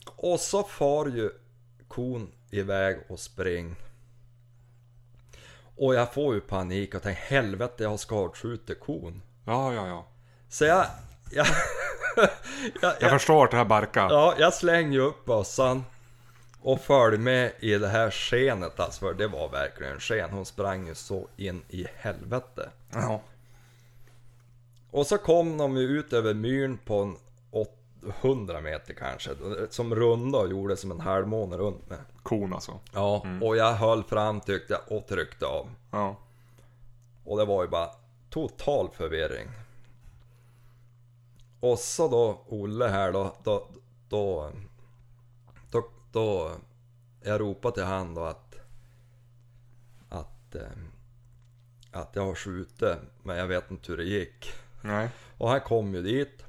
Och 0.06 0.40
så 0.40 0.62
far 0.62 1.06
ju 1.06 1.30
kon 1.88 2.32
iväg 2.50 2.98
och 3.08 3.20
spring. 3.20 3.76
Och 5.76 5.94
jag 5.94 6.14
får 6.14 6.34
ju 6.34 6.40
panik 6.40 6.94
och 6.94 7.02
tänker 7.02 7.22
helvete 7.22 7.82
jag 7.82 7.90
har 7.90 7.96
skadskjutit 7.96 8.80
kon. 8.80 9.22
Ja, 9.44 9.74
ja, 9.74 9.86
ja. 9.86 10.06
Så 10.48 10.64
jag... 10.64 10.86
jag, 11.30 11.46
jag, 12.82 12.94
Jag 13.00 13.10
förstår 13.10 13.48
det 13.50 13.56
här 13.56 13.64
barka. 13.64 14.00
Ja, 14.10 14.34
jag 14.38 14.54
slängde 14.54 14.94
ju 14.94 15.00
upp 15.00 15.24
bössan 15.24 15.84
och 16.62 16.80
följde 16.80 17.18
med 17.18 17.52
i 17.60 17.78
det 17.78 17.88
här 17.88 18.10
skenet 18.10 18.80
alltså, 18.80 19.00
för 19.00 19.14
det 19.14 19.28
var 19.28 19.48
verkligen 19.48 20.00
sken. 20.00 20.30
Hon 20.30 20.46
sprang 20.46 20.86
ju 20.86 20.94
så 20.94 21.28
in 21.36 21.62
i 21.68 21.86
helvete. 21.96 22.70
Ja. 22.92 23.22
Och 24.90 25.06
så 25.06 25.18
kom 25.18 25.58
de 25.58 25.76
ju 25.76 25.82
ut 25.82 26.12
över 26.12 26.34
myren 26.34 26.78
på 26.78 27.02
en 27.02 27.16
800 28.08 28.60
meter 28.60 28.94
kanske, 28.94 29.30
som 29.70 29.94
runda 29.94 30.38
och 30.38 30.50
gjorde 30.50 30.76
som 30.76 30.90
en 30.90 31.00
halvmåne 31.00 31.56
runt 31.56 31.90
med. 31.90 31.98
Kon 32.22 32.52
alltså. 32.52 32.78
Ja, 32.92 33.26
och 33.42 33.56
jag 33.56 33.72
höll 33.72 34.04
fram 34.04 34.40
tyckte 34.40 34.72
jag 34.72 34.98
och 34.98 35.06
tryckte 35.06 35.46
av. 35.46 35.68
Ja. 35.90 36.16
Och 37.24 37.38
det 37.38 37.44
var 37.44 37.62
ju 37.62 37.68
bara 37.68 37.90
total 38.30 38.88
förvirring. 38.92 39.48
Och 41.60 41.78
så 41.78 42.08
då 42.08 42.40
Olle 42.48 42.88
här 42.88 43.12
då, 43.12 43.36
då, 43.44 43.68
då, 44.08 44.50
då, 45.70 45.84
då 46.12 46.50
jag 47.22 47.40
ropade 47.40 47.74
till 47.74 47.84
han 47.84 48.14
då 48.14 48.24
att, 48.24 48.54
att, 50.08 50.54
eh, 50.54 50.62
att 51.92 52.16
jag 52.16 52.26
har 52.26 52.34
skjutit, 52.34 52.98
men 53.22 53.36
jag 53.36 53.46
vet 53.46 53.70
inte 53.70 53.92
hur 53.92 53.96
det 53.96 54.04
gick. 54.04 54.52
Nej. 54.80 55.08
Och 55.38 55.48
han 55.48 55.60
kom 55.60 55.94
ju 55.94 56.02
dit, 56.02 56.44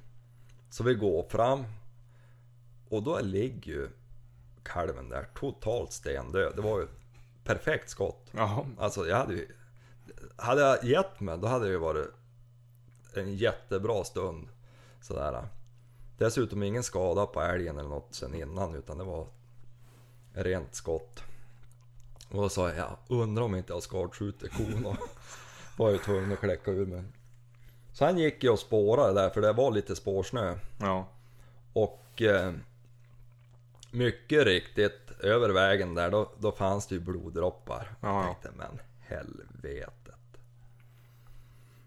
så 0.73 0.83
vi 0.83 0.93
går 0.93 1.23
fram. 1.23 1.63
Och 2.89 3.03
då 3.03 3.19
ligger 3.19 3.71
ju 3.71 3.89
kalven 4.63 5.09
där 5.09 5.27
totalt 5.35 5.91
stendöd. 5.91 6.55
Det 6.55 6.61
var 6.61 6.79
ju 6.79 6.83
ett 6.83 6.99
perfekt 7.43 7.89
skott. 7.89 8.29
Jaha. 8.31 8.65
Alltså 8.77 9.07
jag 9.07 9.17
hade 9.17 9.33
ju... 9.33 9.47
Hade 10.35 10.61
jag 10.61 10.83
gett 10.83 11.19
mig, 11.19 11.37
då 11.37 11.47
hade 11.47 11.65
det 11.65 11.71
ju 11.71 11.77
varit 11.77 12.07
en 13.13 13.35
jättebra 13.35 14.03
stund. 14.03 14.47
Sådär. 15.01 15.47
Dessutom 16.17 16.63
ingen 16.63 16.83
skada 16.83 17.25
på 17.25 17.41
älgen 17.41 17.77
eller 17.77 17.89
något 17.89 18.15
sen 18.15 18.35
innan, 18.35 18.75
utan 18.75 18.97
det 18.97 19.03
var 19.03 19.27
rent 20.33 20.75
skott. 20.75 21.23
Och 22.29 22.41
då 22.41 22.49
sa 22.49 22.69
jag, 22.69 22.77
jag 22.77 22.97
undrar 23.07 23.43
om 23.43 23.55
inte 23.55 23.73
jag 23.73 23.83
skadskjuter 23.83 24.47
kon 24.47 24.85
och 24.85 24.97
var 25.77 25.91
ju 25.91 25.97
tvungen 25.97 26.31
att 26.31 26.39
kläcka 26.39 26.71
ur 26.71 26.85
mig. 26.85 27.03
Så 27.93 28.05
han 28.05 28.17
gick 28.17 28.43
ju 28.43 28.49
och 28.49 28.59
spårade 28.59 29.13
där, 29.13 29.29
för 29.29 29.41
det 29.41 29.53
var 29.53 29.71
lite 29.71 29.95
spårsnö. 29.95 30.55
Ja. 30.77 31.07
Och 31.73 32.21
eh, 32.21 32.53
mycket 33.91 34.45
riktigt, 34.45 35.11
över 35.19 35.49
vägen 35.49 35.95
där, 35.95 36.11
då, 36.11 36.31
då 36.39 36.51
fanns 36.51 36.87
det 36.87 36.95
ju 36.95 37.01
bloddroppar. 37.01 37.95
Ja, 38.01 38.07
Jag 38.07 38.17
ja. 38.17 38.23
tänkte, 38.23 38.51
men 38.57 38.79
helvetet. 38.99 40.15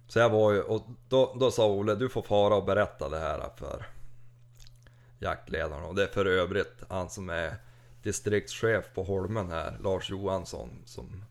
Så 0.09 0.19
jag 0.19 0.31
var 0.31 0.53
ju, 0.53 0.63
och 0.63 0.83
då, 1.09 1.37
då 1.41 1.51
sa 1.51 1.67
Olle, 1.67 1.95
du 1.95 2.09
får 2.09 2.23
fara 2.23 2.55
och 2.57 2.65
berätta 2.65 3.09
det 3.09 3.19
här 3.19 3.51
för 3.57 3.87
jaktledaren. 5.19 5.85
Och 5.85 5.95
det 5.95 6.03
är 6.03 6.07
för 6.09 6.27
övrigt 6.27 6.83
han 6.89 7.11
som 7.11 7.31
är 7.31 7.57
distriktschef 8.03 8.85
på 8.95 9.03
Holmen 9.03 9.51
här, 9.51 9.79
Lars 9.81 10.11
Johansson, 10.11 10.71
som 10.85 11.25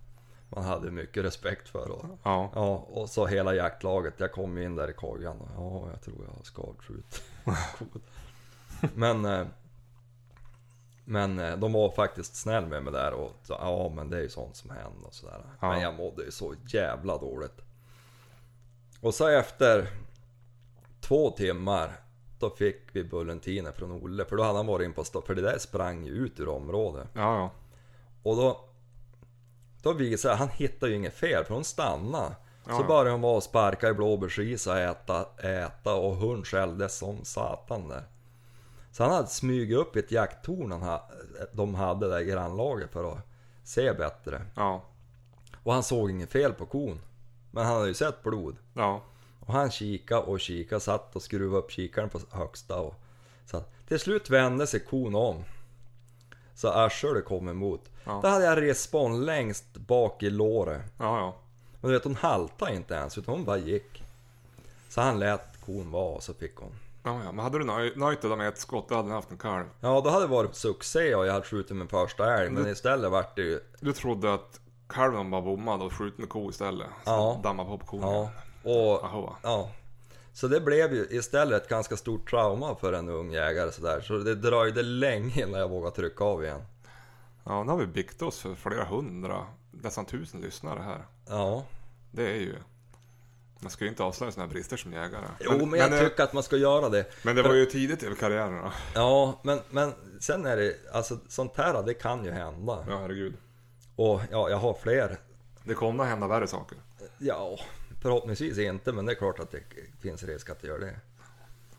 man 0.56 0.64
hade 0.64 0.92
mycket 0.92 1.24
respekt 1.24 1.70
för. 1.70 1.92
Och, 1.92 2.06
Ja. 2.24 2.52
Ja, 2.56 2.86
och 2.90 3.10
så 3.10 3.26
hela 3.26 3.56
jaktlaget. 3.56 4.14
Jag 4.18 4.32
kom 4.32 4.58
in 4.58 4.76
där 4.76 4.90
i 4.90 4.94
kojan 4.94 5.42
och 5.42 5.50
ja, 5.58 5.90
jag 5.92 6.02
tror 6.02 6.18
jag 6.28 6.34
har 6.38 6.44
skadskjut. 6.44 7.22
Men, 8.96 9.26
eh, 9.26 9.48
men 11.08 11.40
eh, 11.40 11.58
de 11.58 11.74
var 11.74 11.92
faktiskt 11.92 12.36
snäll 12.36 12.66
med 12.66 12.84
mig 12.84 12.94
där 12.94 13.14
och 13.14 13.32
ja 13.48 13.92
men 13.96 14.10
det 14.10 14.18
är 14.18 14.22
ju 14.22 14.30
sånt 14.30 14.56
som 14.56 14.70
händer 14.70 15.08
och 15.08 15.14
sådär. 15.14 15.42
Ja. 15.60 15.70
Men 15.70 15.82
jag 15.82 15.96
mådde 15.96 16.24
ju 16.24 16.32
så 16.32 16.56
jävla 16.68 17.18
dåligt. 17.18 17.62
Och 19.02 19.14
så 19.14 19.28
efter 19.28 19.90
två 21.02 21.32
timmar 21.32 21.92
då 22.40 22.50
fick 22.50 22.82
vi 22.92 23.04
bulletiner 23.04 23.72
från 23.72 23.92
Olle, 23.92 24.26
för 24.26 24.36
då 24.36 24.44
hade 24.44 24.58
han 24.58 24.68
varit 24.68 24.86
in 24.86 24.94
på 24.94 25.04
stopp, 25.04 25.28
för 25.28 25.36
det 25.36 25.42
där 25.42 25.58
sprang 25.58 26.06
ju 26.06 26.12
ut 26.12 26.40
ur 26.40 26.50
området. 26.50 27.08
Ja, 27.14 27.38
ja. 27.38 27.52
Och 28.24 28.36
då, 28.36 28.66
då 29.94 30.04
jag, 30.24 30.36
han 30.36 30.50
hittade 30.50 30.92
ju 30.92 30.98
inget 30.98 31.14
fel 31.14 31.46
för 31.46 31.54
hon 31.54 31.64
stannade. 31.64 32.36
Så 32.66 32.72
Ja. 32.72 32.84
började 32.88 33.12
hon 33.12 33.22
vara 33.22 33.36
och 33.36 33.44
sparka 33.44 33.90
i 33.90 33.94
blåbärsris 33.94 34.68
och 34.68 34.78
äta, 34.78 35.26
äta 35.44 35.96
och 35.96 36.16
hon 36.16 36.44
skällde 36.44 36.90
som 36.90 37.26
satan 37.26 37.88
där. 37.88 38.04
Så 38.92 39.04
han 39.04 39.14
hade 39.14 39.28
smugit 39.28 39.78
upp 39.78 39.96
i 39.96 40.00
ett 40.00 40.12
jakttorn 40.12 40.72
han 40.72 40.82
ha, 40.82 41.10
de 41.54 41.76
hade 41.76 42.10
där 42.10 42.20
i 42.20 42.26
grannlaget 42.26 42.92
för 42.92 43.12
att 43.12 43.18
se 43.64 43.94
bättre. 43.94 44.42
Ja. 44.56 44.84
Och 45.64 45.74
han 45.74 45.84
såg 45.84 46.12
inget 46.12 46.32
fel 46.32 46.54
på 46.54 46.66
kon. 46.66 47.00
Men 47.52 47.66
han 47.66 47.76
hade 47.76 47.88
ju 47.88 47.94
sett 47.94 48.24
blod. 48.24 48.56
Ja. 48.74 49.02
Och 49.40 49.54
han 49.54 49.72
kika 49.72 50.20
och 50.20 50.40
kika, 50.40 50.80
satt 50.80 51.16
och 51.16 51.22
skruvade 51.22 51.60
upp 51.60 51.72
kikaren 51.72 52.10
på 52.10 52.20
högsta 52.32 52.80
och 52.80 52.96
så 53.46 53.64
Till 53.88 54.00
slut 54.00 54.30
vände 54.30 54.68
sig 54.68 54.80
kon 54.80 55.16
om. 55.16 55.44
Så 56.56 56.70
arslet 56.70 57.26
kom 57.26 57.50
emot. 57.50 57.82
Ja. 58.06 58.20
Då 58.24 58.28
hade 58.28 58.46
jag 58.46 58.62
respon 58.62 59.26
längst 59.26 59.78
bak 59.78 60.24
i 60.24 60.30
låret. 60.30 60.82
Ja, 61.00 61.20
ja. 61.20 61.36
Men 61.82 61.92
du 61.92 61.98
vet 61.98 62.04
hon 62.04 62.16
haltade 62.16 62.76
inte 62.76 62.94
ens 62.94 63.18
utan 63.18 63.36
hon 63.36 63.46
bara 63.46 63.58
gick. 63.58 64.04
Så 64.90 65.02
han 65.02 65.20
lät 65.20 65.42
kon 65.66 65.92
vara 65.92 66.16
och 66.16 66.24
så 66.24 66.34
fick 66.34 66.56
hon. 66.56 66.72
Ja, 67.04 67.20
ja. 67.24 67.32
Men 67.32 67.44
hade 67.44 67.58
du 67.60 67.66
nöj- 67.66 67.98
nöjt 67.98 68.22
dig 68.22 68.36
med 68.36 68.48
ett 68.48 68.58
skott, 68.58 68.90
då 68.90 68.96
hade 68.96 69.08
ni 69.08 69.14
haft 69.14 69.32
en 69.32 69.38
kalv. 69.38 69.66
Ja 69.80 70.02
då 70.04 70.10
hade 70.10 70.24
det 70.26 70.30
varit 70.32 70.56
succé 70.56 71.16
och 71.16 71.28
jag 71.28 71.34
hade 71.34 71.46
skjutit 71.46 71.76
min 71.78 71.88
första 71.88 72.34
älg. 72.42 72.50
Men 72.50 72.68
istället 72.68 73.12
vart 73.12 73.36
det 73.36 73.42
ju... 73.42 73.60
Du 73.80 73.94
trodde 73.94 74.34
att 74.34 74.60
kalven 74.90 75.30
var 75.32 75.42
bommad 75.42 75.82
och 75.82 75.94
skjuten 75.94 76.16
med 76.22 76.30
ko 76.30 76.50
istället. 76.50 76.88
Så 77.04 77.10
Ja. 77.12 77.40
damma 77.44 77.66
på 77.66 77.78
på 77.78 77.86
kon. 77.86 78.02
Ja. 78.02 78.30
Och... 78.64 79.02
Ja. 79.44 79.70
Så 80.34 80.48
det 80.48 80.60
blev 80.62 80.94
ju 80.94 81.08
istället 81.10 81.64
ett 81.64 81.70
ganska 81.70 81.98
stort 81.98 82.30
trauma 82.30 82.76
för 82.76 82.94
en 82.94 83.10
ung 83.10 83.32
jägare 83.32 83.72
sådär. 83.72 84.02
Så 84.02 84.18
det 84.18 84.36
dröjde 84.36 84.84
länge 84.84 85.42
innan 85.42 85.60
jag 85.60 85.70
vågade 85.70 85.96
trycka 85.96 86.24
av 86.24 86.44
igen. 86.44 86.62
Ja, 87.46 87.64
nu 87.64 87.72
har 87.72 87.78
vi 87.78 87.88
byggt 87.88 88.22
oss 88.22 88.40
för 88.40 88.56
flera 88.56 88.86
hundra, 88.86 89.48
nästan 89.72 90.06
tusen 90.06 90.42
lyssnare 90.42 90.80
här. 90.80 91.06
Ja. 91.30 91.66
Det 92.12 92.30
är 92.32 92.40
ju... 92.40 92.56
Man 93.60 93.72
ska 93.72 93.84
ju 93.84 93.90
inte 93.90 94.04
avslöja 94.04 94.32
såna 94.32 94.46
här 94.46 94.54
brister 94.54 94.78
som 94.78 94.94
jägare. 94.94 95.26
Jo 95.40 95.66
men, 95.66 95.80
jag 95.80 95.94
eh, 95.94 96.00
tycker 96.00 96.24
att 96.24 96.34
man 96.34 96.44
ska 96.44 96.58
göra 96.58 96.90
det. 96.90 97.06
men 97.24 97.36
det 97.36 97.44
var 97.44 97.54
ju 97.54 97.66
tidigt 97.66 98.04
i 98.04 98.16
karriären 98.20 98.62
då. 98.62 98.72
Ja, 98.94 99.40
men, 99.44 99.60
men 99.70 99.94
sen 100.20 100.46
är 100.46 100.58
det, 100.58 100.76
alltså 100.94 101.20
sånt 101.28 101.58
här 101.58 101.84
det 101.84 101.94
kan 101.94 102.26
ju 102.26 102.32
hända. 102.32 102.86
Ja, 102.88 102.98
herregud. 102.98 103.34
Och 103.96 104.22
ja, 104.32 104.50
jag 104.50 104.58
har 104.58 104.74
fler. 104.74 105.18
Det 105.64 105.74
kommer 105.74 106.04
att 106.04 106.10
hända 106.10 106.28
värre 106.28 106.48
saker. 106.48 106.78
Ja, 107.18 107.60
förhoppningsvis 108.02 108.58
inte, 108.58 108.92
men 108.92 109.06
det 109.06 109.12
är 109.12 109.16
klart 109.16 109.40
att 109.40 109.52
det 109.52 109.64
finns 110.02 110.24
risk 110.24 110.50
att 110.50 110.62
det 110.62 110.68
gör 110.68 110.80
det. 110.80 111.00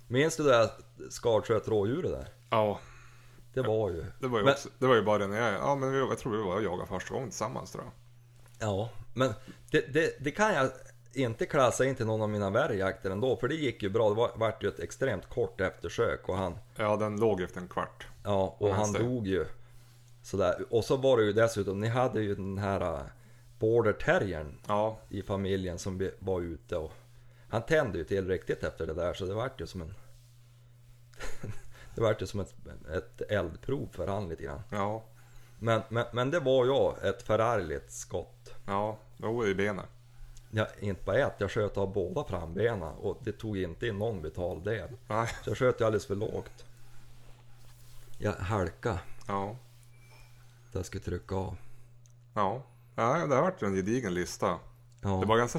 Minns 0.09 0.37
du 0.37 0.43
det 0.43 0.51
där 0.51 0.71
skarsköt 1.11 1.69
rådjuret 1.69 2.11
där? 2.11 2.29
Ja, 2.51 2.81
Det 3.63 3.69
var 3.69 3.91
ju... 3.91 4.05
det 4.21 4.27
var 4.29 4.39
ju, 4.39 4.45
Men- 4.45 4.53
också, 4.55 4.69
det 4.79 4.87
var 4.87 4.95
ju 4.95 5.03
bara 5.03 5.19
det 5.19 5.27
när 5.27 5.53
jag, 5.53 5.61
ja 5.63 5.75
men 5.75 5.95
jag 5.95 6.19
tror 6.19 6.33
vi 6.37 6.43
var 6.43 6.57
och 6.57 6.63
jagade 6.63 6.87
första 6.89 7.15
gången 7.15 7.29
tillsammans 7.29 7.73
tror 7.73 7.85
jag. 7.85 7.93
Ja, 8.69 8.91
men 9.15 9.33
det, 9.71 9.93
det, 9.95 10.17
det 10.25 10.31
kan 10.31 10.55
jag 10.55 10.71
inte 11.15 11.47
klassa 11.47 11.85
in 11.85 11.95
till 11.95 12.07
någon 12.07 12.23
av 12.23 12.29
mina 12.29 12.51
värre 12.51 12.77
jakter 12.77 13.11
ändå, 13.11 13.37
för 13.37 13.49
det 13.49 13.55
gick 13.55 13.83
ju 13.83 13.89
bra. 13.89 14.09
Det 14.09 14.15
var, 14.15 14.31
vart 14.35 14.65
ju 14.65 14.69
ett 14.69 14.79
extremt 14.81 15.29
kort 15.29 15.61
eftersök 15.61 16.29
och 16.29 16.37
han, 16.37 16.59
Ja, 16.77 16.97
den 16.97 17.21
låg 17.21 17.41
efter 17.41 17.61
en 17.61 17.69
kvart. 17.69 18.07
ja, 18.25 18.57
och 18.59 18.75
han 18.75 18.93
dog 18.93 19.27
ju. 19.27 19.47
Sådär. 20.23 20.65
Och 20.71 20.85
så 20.85 20.97
var 20.97 21.17
det 21.17 21.25
ju 21.25 21.33
dessutom, 21.33 21.81
ni 21.81 21.89
hade 21.89 22.21
ju 22.23 22.35
den 22.35 22.59
här 22.59 22.81
äh, 22.81 23.01
border 23.59 23.93
terriern 23.93 24.59
Ja, 24.67 24.99
i 25.09 25.23
familjen 25.23 25.79
som 25.79 26.11
var 26.19 26.41
ute 26.41 26.77
och 26.77 26.93
han 27.49 27.63
tände 27.63 27.99
ju 27.99 28.05
till 28.05 28.29
riktigt 28.29 28.65
efter 28.65 28.87
det 28.87 28.95
där 28.95 29.15
så 29.15 29.25
det 29.27 29.35
vart 29.35 29.61
ju 29.61 29.67
som 29.67 29.81
en 29.83 29.95
Det 31.97 32.03
vart 32.03 32.23
ju 32.23 32.27
som 32.27 32.41
ett, 32.41 32.55
ett 32.95 33.21
eldprov 33.31 33.89
för 33.93 34.07
han 34.07 34.29
lite 34.29 34.43
grann. 34.43 34.63
ja, 34.71 35.05
Men, 35.59 35.83
men, 35.89 36.05
men 36.13 36.31
det 36.31 36.41
var 36.41 36.65
ju 36.65 37.09
ett 37.09 37.23
förargligt 37.23 37.93
skott. 37.93 38.55
ja, 38.67 38.99
jo 39.17 39.47
i 39.47 39.55
benet. 39.55 39.87
Ja, 40.51 40.67
inte 40.81 41.05
bara 41.05 41.17
ett, 41.19 41.35
jag 41.39 41.51
sköt 41.51 41.77
av 41.77 41.93
båda 41.93 42.25
frambenen 42.25 42.83
och 42.83 43.19
det 43.21 43.33
tog 43.33 43.59
inte 43.59 43.87
in 43.87 43.99
någon 43.99 44.23
vital 44.23 44.63
del. 44.65 44.89
Nej, 45.09 45.29
Så 45.45 45.51
jag 45.51 45.57
sköt 45.59 45.81
ju 45.81 45.85
alldeles 45.85 46.07
för 46.07 46.15
lågt. 46.15 46.65
Jag 48.19 48.33
halka, 48.33 48.99
ja, 49.29 49.57
där 50.73 50.79
jag 50.79 50.87
skulle 50.87 51.03
trycka 51.05 51.35
av. 51.35 51.57
ja. 52.35 52.63
Ja, 52.99 53.27
det 53.27 53.35
har 53.35 53.43
varit 53.43 53.63
en 53.63 53.75
gedigen 53.75 54.15
lista. 54.15 54.59
Ja, 55.01 55.09
Det 55.21 55.27
var 55.27 55.39
ganska... 55.39 55.59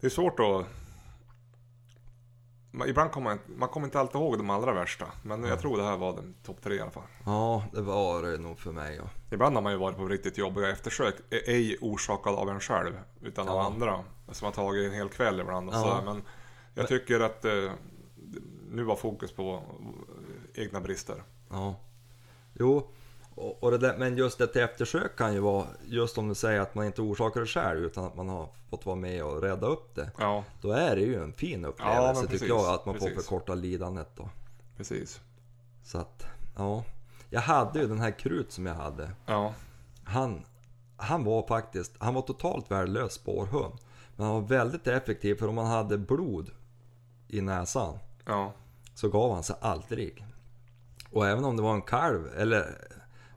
Det 0.00 0.06
är 0.06 0.10
svårt 0.10 0.40
att... 0.40 0.66
Ibland 2.86 3.10
kommer 3.10 3.30
man, 3.30 3.38
man 3.58 3.68
kommer 3.68 3.86
inte 3.86 4.00
alltid 4.00 4.14
ihåg 4.20 4.38
de 4.38 4.50
allra 4.50 4.72
värsta. 4.72 5.06
Men 5.22 5.44
jag 5.44 5.60
tror 5.60 5.76
det 5.76 5.84
här 5.84 5.96
var 5.96 6.12
den 6.16 6.34
topp 6.44 6.62
tre 6.62 6.74
i 6.74 6.80
alla 6.80 6.90
fall. 6.90 7.02
ja, 7.24 7.64
det 7.72 7.80
var 7.82 8.22
det 8.22 8.38
nog 8.38 8.58
för 8.58 8.72
mig. 8.72 8.96
Ja. 8.96 9.02
Ibland 9.30 9.54
har 9.56 9.62
man 9.62 9.72
ju 9.72 9.78
varit 9.78 9.96
på 9.96 10.04
riktigt 10.08 10.38
jobbiga 10.38 10.70
eftersök. 10.70 11.14
Ej 11.30 11.76
orsakad 11.80 12.34
av 12.34 12.48
en 12.50 12.60
själv. 12.60 12.92
Utan 13.22 13.48
av 13.48 13.56
Ja. 13.56 13.66
andra. 13.66 14.04
Som 14.32 14.44
har 14.44 14.52
tagit 14.52 14.86
en 14.88 14.94
hel 14.94 15.08
kväll 15.08 15.40
ibland 15.40 15.68
och 15.68 15.74
Ja. 15.74 15.82
sådär. 15.82 16.02
Men 16.04 16.22
jag 16.74 16.88
tycker 16.88 17.20
att 17.20 17.44
eh, 17.44 17.70
nu 18.70 18.82
var 18.82 18.96
fokus 18.96 19.32
på 19.32 19.62
egna 20.54 20.80
brister. 20.80 21.22
Ja. 21.50 21.74
Jo, 22.54 22.90
och, 23.38 23.62
och 23.62 23.78
där, 23.78 23.96
men 23.98 24.16
just 24.16 24.40
ett 24.40 24.56
eftersök 24.56 25.16
kan 25.16 25.34
ju 25.34 25.40
vara, 25.40 25.66
just 25.86 26.18
om 26.18 26.28
du 26.28 26.34
säger 26.34 26.60
att 26.60 26.74
man 26.74 26.86
inte 26.86 27.02
orsakar 27.02 27.40
det 27.40 27.46
själv 27.46 27.84
utan 27.84 28.04
att 28.04 28.16
man 28.16 28.28
har 28.28 28.48
fått 28.70 28.86
vara 28.86 28.96
med 28.96 29.24
och 29.24 29.42
rädda 29.42 29.66
upp 29.66 29.94
det. 29.94 30.10
Ja, 30.18 30.44
Då 30.60 30.70
är 30.70 30.96
det 30.96 31.02
ju 31.02 31.22
en 31.22 31.32
fin 31.32 31.62
Ja, 31.62 31.68
upplevelse 31.68 32.22
men 32.22 32.30
tycker 32.30 32.46
jag, 32.46 32.74
att 32.74 32.86
man 32.86 32.94
får 32.94 33.06
precis. 33.06 33.22
förkorta 33.24 33.54
lidandet 33.54 34.08
då. 34.16 34.28
precis. 34.76 35.20
Så 35.84 35.98
att, 35.98 36.26
ja. 36.56 36.84
Jag 37.30 37.40
hade 37.40 37.78
ju 37.80 37.86
den 37.86 38.00
här 38.00 38.18
krut 38.18 38.52
som 38.52 38.66
jag 38.66 38.74
hade. 38.74 39.10
Ja, 39.26 39.54
Han, 40.04 40.44
han 40.96 41.24
var 41.24 41.46
faktiskt, 41.46 41.92
han 41.98 42.14
var 42.14 42.22
totalt 42.22 42.70
värdelös 42.70 43.12
spårhund. 43.12 43.74
Men 44.16 44.26
han 44.26 44.34
var 44.34 44.48
väldigt 44.48 44.86
effektiv 44.86 45.34
för 45.34 45.48
om 45.48 45.58
han 45.58 45.66
hade 45.66 45.98
blod 45.98 46.50
i 47.28 47.40
näsan 47.40 47.98
ja, 48.24 48.52
så 48.94 49.08
gav 49.08 49.32
han 49.34 49.42
sig 49.42 49.56
aldrig. 49.60 50.24
Och 51.12 51.26
även 51.26 51.44
om 51.44 51.56
det 51.56 51.62
var 51.62 51.74
en 51.74 51.82
kalv, 51.82 52.28
eller 52.36 52.88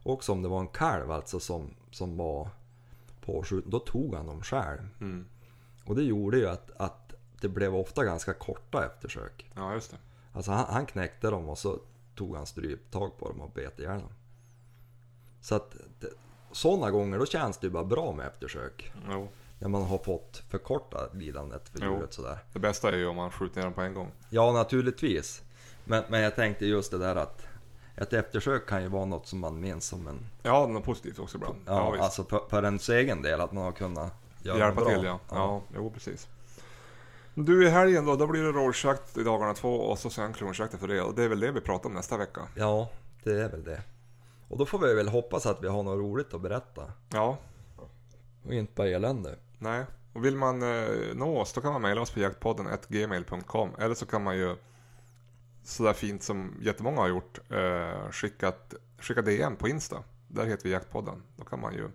också 0.04 0.32
om 0.32 0.42
det 0.42 0.50
var 0.50 0.60
en 0.60 0.68
kalv 0.68 1.12
alltså 1.12 1.40
som, 1.40 1.74
som 1.92 2.18
var 2.18 2.50
påskjuten, 3.26 3.72
då 3.72 3.80
tog 3.80 4.16
han 4.16 4.26
dem 4.26 4.42
själv. 4.42 4.88
mm. 5.00 5.26
Och 5.86 5.96
det 5.96 6.04
gjorde 6.04 6.38
ju 6.38 6.48
att, 6.48 6.72
att 6.78 7.14
det 7.42 7.50
blev 7.50 7.76
ofta 7.76 8.04
ganska 8.04 8.34
korta 8.34 8.86
eftersök. 8.86 9.52
ja 9.56 9.74
just 9.74 9.92
det. 9.92 9.98
Alltså 10.34 10.52
han, 10.52 10.66
han 10.70 10.86
knäckte 10.86 11.30
dem 11.30 11.50
och 11.50 11.58
så 11.58 11.80
tog 12.16 12.36
han 12.36 12.46
stryptag 12.46 13.18
på 13.18 13.28
dem 13.28 13.42
och 13.42 13.52
bet 13.52 13.80
ihjäl 13.80 14.00
dem. 14.00 14.14
Så 15.42 15.56
att 15.56 15.76
sådana 16.52 16.92
gånger 16.92 17.20
då 17.20 17.26
känns 17.26 17.58
det 17.58 17.68
ju 17.68 17.72
bara 17.72 17.84
bra 17.84 18.12
med 18.12 18.28
eftersök. 18.28 18.94
Jo. 19.10 19.30
När 19.60 19.70
man 19.70 19.84
har 19.84 19.98
fått 19.98 20.44
förkorta 20.50 20.98
lidandet 21.14 21.70
för 21.70 21.80
djuret 21.80 22.14
sådär. 22.14 22.38
Det 22.54 22.60
bästa 22.60 22.92
är 22.92 22.98
ju 22.98 23.08
om 23.08 23.16
man 23.16 23.32
skjuter 23.32 23.56
ner 23.56 23.64
dem 23.64 23.74
på 23.74 23.82
en 23.82 23.94
gång. 23.94 24.12
Ja, 24.30 24.52
naturligtvis. 24.52 25.44
Men, 25.86 26.04
men 26.10 26.22
jag 26.22 26.36
tänkte 26.36 26.66
just 26.66 26.92
det 26.92 26.98
där 26.98 27.16
att 27.16 27.46
ett 28.02 28.14
eftersök 28.14 28.66
kan 28.68 28.82
ju 28.82 28.88
vara 28.88 29.06
något 29.06 29.28
som 29.28 29.40
man 29.40 29.60
minns 29.62 29.86
som 29.86 30.08
en... 30.08 30.20
Ja, 30.44 30.68
något 30.68 30.84
positivt 30.84 31.20
också 31.20 31.38
ibland. 31.38 31.56
Ja, 31.66 31.92
visst. 31.92 32.04
alltså 32.04 32.24
för, 32.24 32.42
för 32.50 32.64
ens 32.64 32.90
egen 32.90 33.22
del, 33.22 33.42
att 33.42 33.52
man 33.52 33.64
har 33.64 33.72
kunnat 33.72 34.14
göra 34.42 34.58
Hjälpa 34.58 34.82
bra. 34.82 34.90
till 34.90 35.04
ja. 35.04 35.20
ja. 35.30 35.62
jo 35.76 35.92
precis. 35.92 36.28
Du 37.34 37.68
i 37.68 37.70
helgen 37.70 38.06
då, 38.06 38.16
då 38.16 38.28
blir 38.28 38.44
det 38.44 38.52
rådjurtsjakt 38.52 39.18
i 39.18 39.24
dagarna 39.24 39.54
två 39.54 39.76
och 39.76 40.00
så 40.00 40.10
sen 40.10 40.34
kronjakt 40.34 40.80
för 40.80 40.88
det. 40.88 41.02
Och 41.02 41.16
det 41.16 41.24
är 41.24 41.28
väl 41.30 41.40
det 41.40 41.52
vi 41.52 41.62
pratar 41.62 41.90
om 41.90 41.96
nästa 41.96 42.18
vecka. 42.18 42.42
Ja, 42.56 42.90
det 43.24 43.42
är 43.42 43.50
väl 43.50 43.64
det. 43.64 43.82
Och 44.48 44.58
då 44.58 44.66
får 44.66 44.80
vi 44.80 44.94
väl 44.94 45.08
hoppas 45.08 45.46
att 45.46 45.64
vi 45.64 45.68
har 45.68 45.84
något 45.84 46.00
roligt 46.00 46.34
att 46.34 46.42
berätta. 46.42 46.82
Ja, 47.10 47.38
Och 48.46 48.54
inte 48.54 48.74
bara 48.76 48.88
elände. 48.88 49.36
nej. 49.58 49.86
Och 50.14 50.26
vill 50.26 50.36
man 50.36 50.64
eh, 50.64 50.88
nå 51.14 51.40
oss 51.40 51.54
då 51.54 51.62
kan 51.62 51.74
man 51.74 51.82
mejla 51.82 52.02
oss 52.02 52.12
på 52.12 52.20
jaktpodden 52.20 52.68
gmail.com 52.88 53.70
eller 53.80 53.96
så 53.96 54.06
kan 54.06 54.24
man 54.24 54.38
ju 54.38 54.56
sådär 55.64 55.94
fint 55.94 56.24
som 56.24 56.54
jättemånga 56.62 57.02
har 57.02 57.08
gjort 57.08 57.40
eh, 57.50 58.12
skickat, 58.12 58.74
skicka 59.00 59.22
DM 59.22 59.56
på 59.56 59.68
Insta. 59.68 60.04
Där 60.28 60.46
heter 60.46 60.64
vi 60.64 60.70
jaktpodden. 60.72 61.24
Då 61.38 61.44
kan 61.44 61.60
man 61.62 61.74
ju 61.74 61.90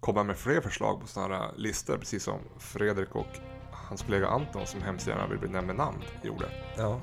komma 0.00 0.22
med 0.24 0.36
fler 0.36 0.60
förslag 0.60 1.00
på 1.00 1.06
sådana 1.06 1.36
här 1.36 1.50
listor 1.56 1.96
precis 1.98 2.22
som 2.22 2.38
Fredrik 2.58 3.14
och 3.16 3.26
hans 3.70 4.02
kollega 4.02 4.26
Anton 4.28 4.66
som 4.66 4.82
hemskt 4.82 5.06
gärna 5.06 5.26
vill 5.26 5.38
bli 5.38 5.48
nämnd 5.48 5.66
med 5.66 5.76
namn 5.76 6.02
gjorde. 6.22 6.44
Ja. 6.76 7.00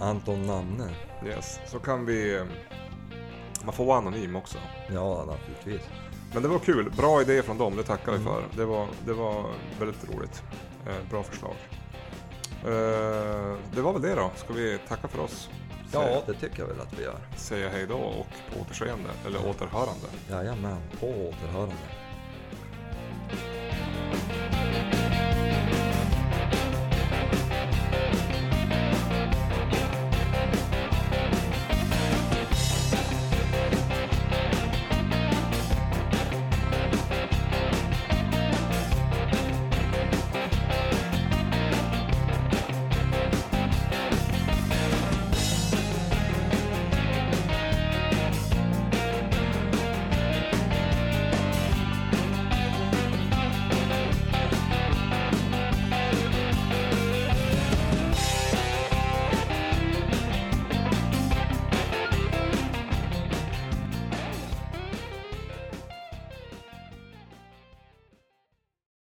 Anton 0.00 0.42
Namne. 0.46 0.90
Yes, 1.26 1.58
så 1.66 1.78
kan 1.78 2.06
vi... 2.06 2.36
eh, 2.36 2.44
Man 3.64 3.74
får 3.74 3.84
vara 3.84 3.98
anonym 3.98 4.36
också. 4.36 4.58
Ja, 4.90 5.24
naturligtvis. 5.26 5.88
Men 6.34 6.42
det 6.42 6.48
var 6.48 6.58
kul, 6.58 6.90
bra 6.96 7.22
idé 7.22 7.42
från 7.42 7.58
dem, 7.58 7.76
det 7.76 7.82
tackar 7.82 8.12
vi 8.12 8.18
för. 8.18 8.44
Det 8.56 8.64
var, 8.64 8.88
det 9.06 9.12
var 9.12 9.46
väldigt 9.80 10.10
roligt. 10.14 10.42
Eh, 10.86 11.10
bra 11.10 11.22
förslag. 11.22 11.54
Eh, 12.64 13.56
det 13.74 13.80
var 13.80 13.92
väl 13.92 14.02
det 14.02 14.14
då. 14.14 14.30
Ska 14.36 14.52
vi 14.52 14.78
tacka 14.88 15.08
för 15.08 15.20
oss? 15.20 15.50
Ja, 15.92 16.22
det 16.26 16.34
tycker 16.34 16.58
jag 16.60 16.66
väl 16.66 16.80
att 16.80 16.98
vi 16.98 17.02
gör. 17.02 17.18
Säga 17.36 17.68
hej 17.68 17.86
då 17.86 17.94
och 17.94 18.26
på 18.52 18.60
återseende, 18.60 19.10
eller 19.26 19.46
återhörande. 19.46 20.06
Jajamän, 20.30 20.80
på 21.00 21.06
återhörande. 21.06 21.74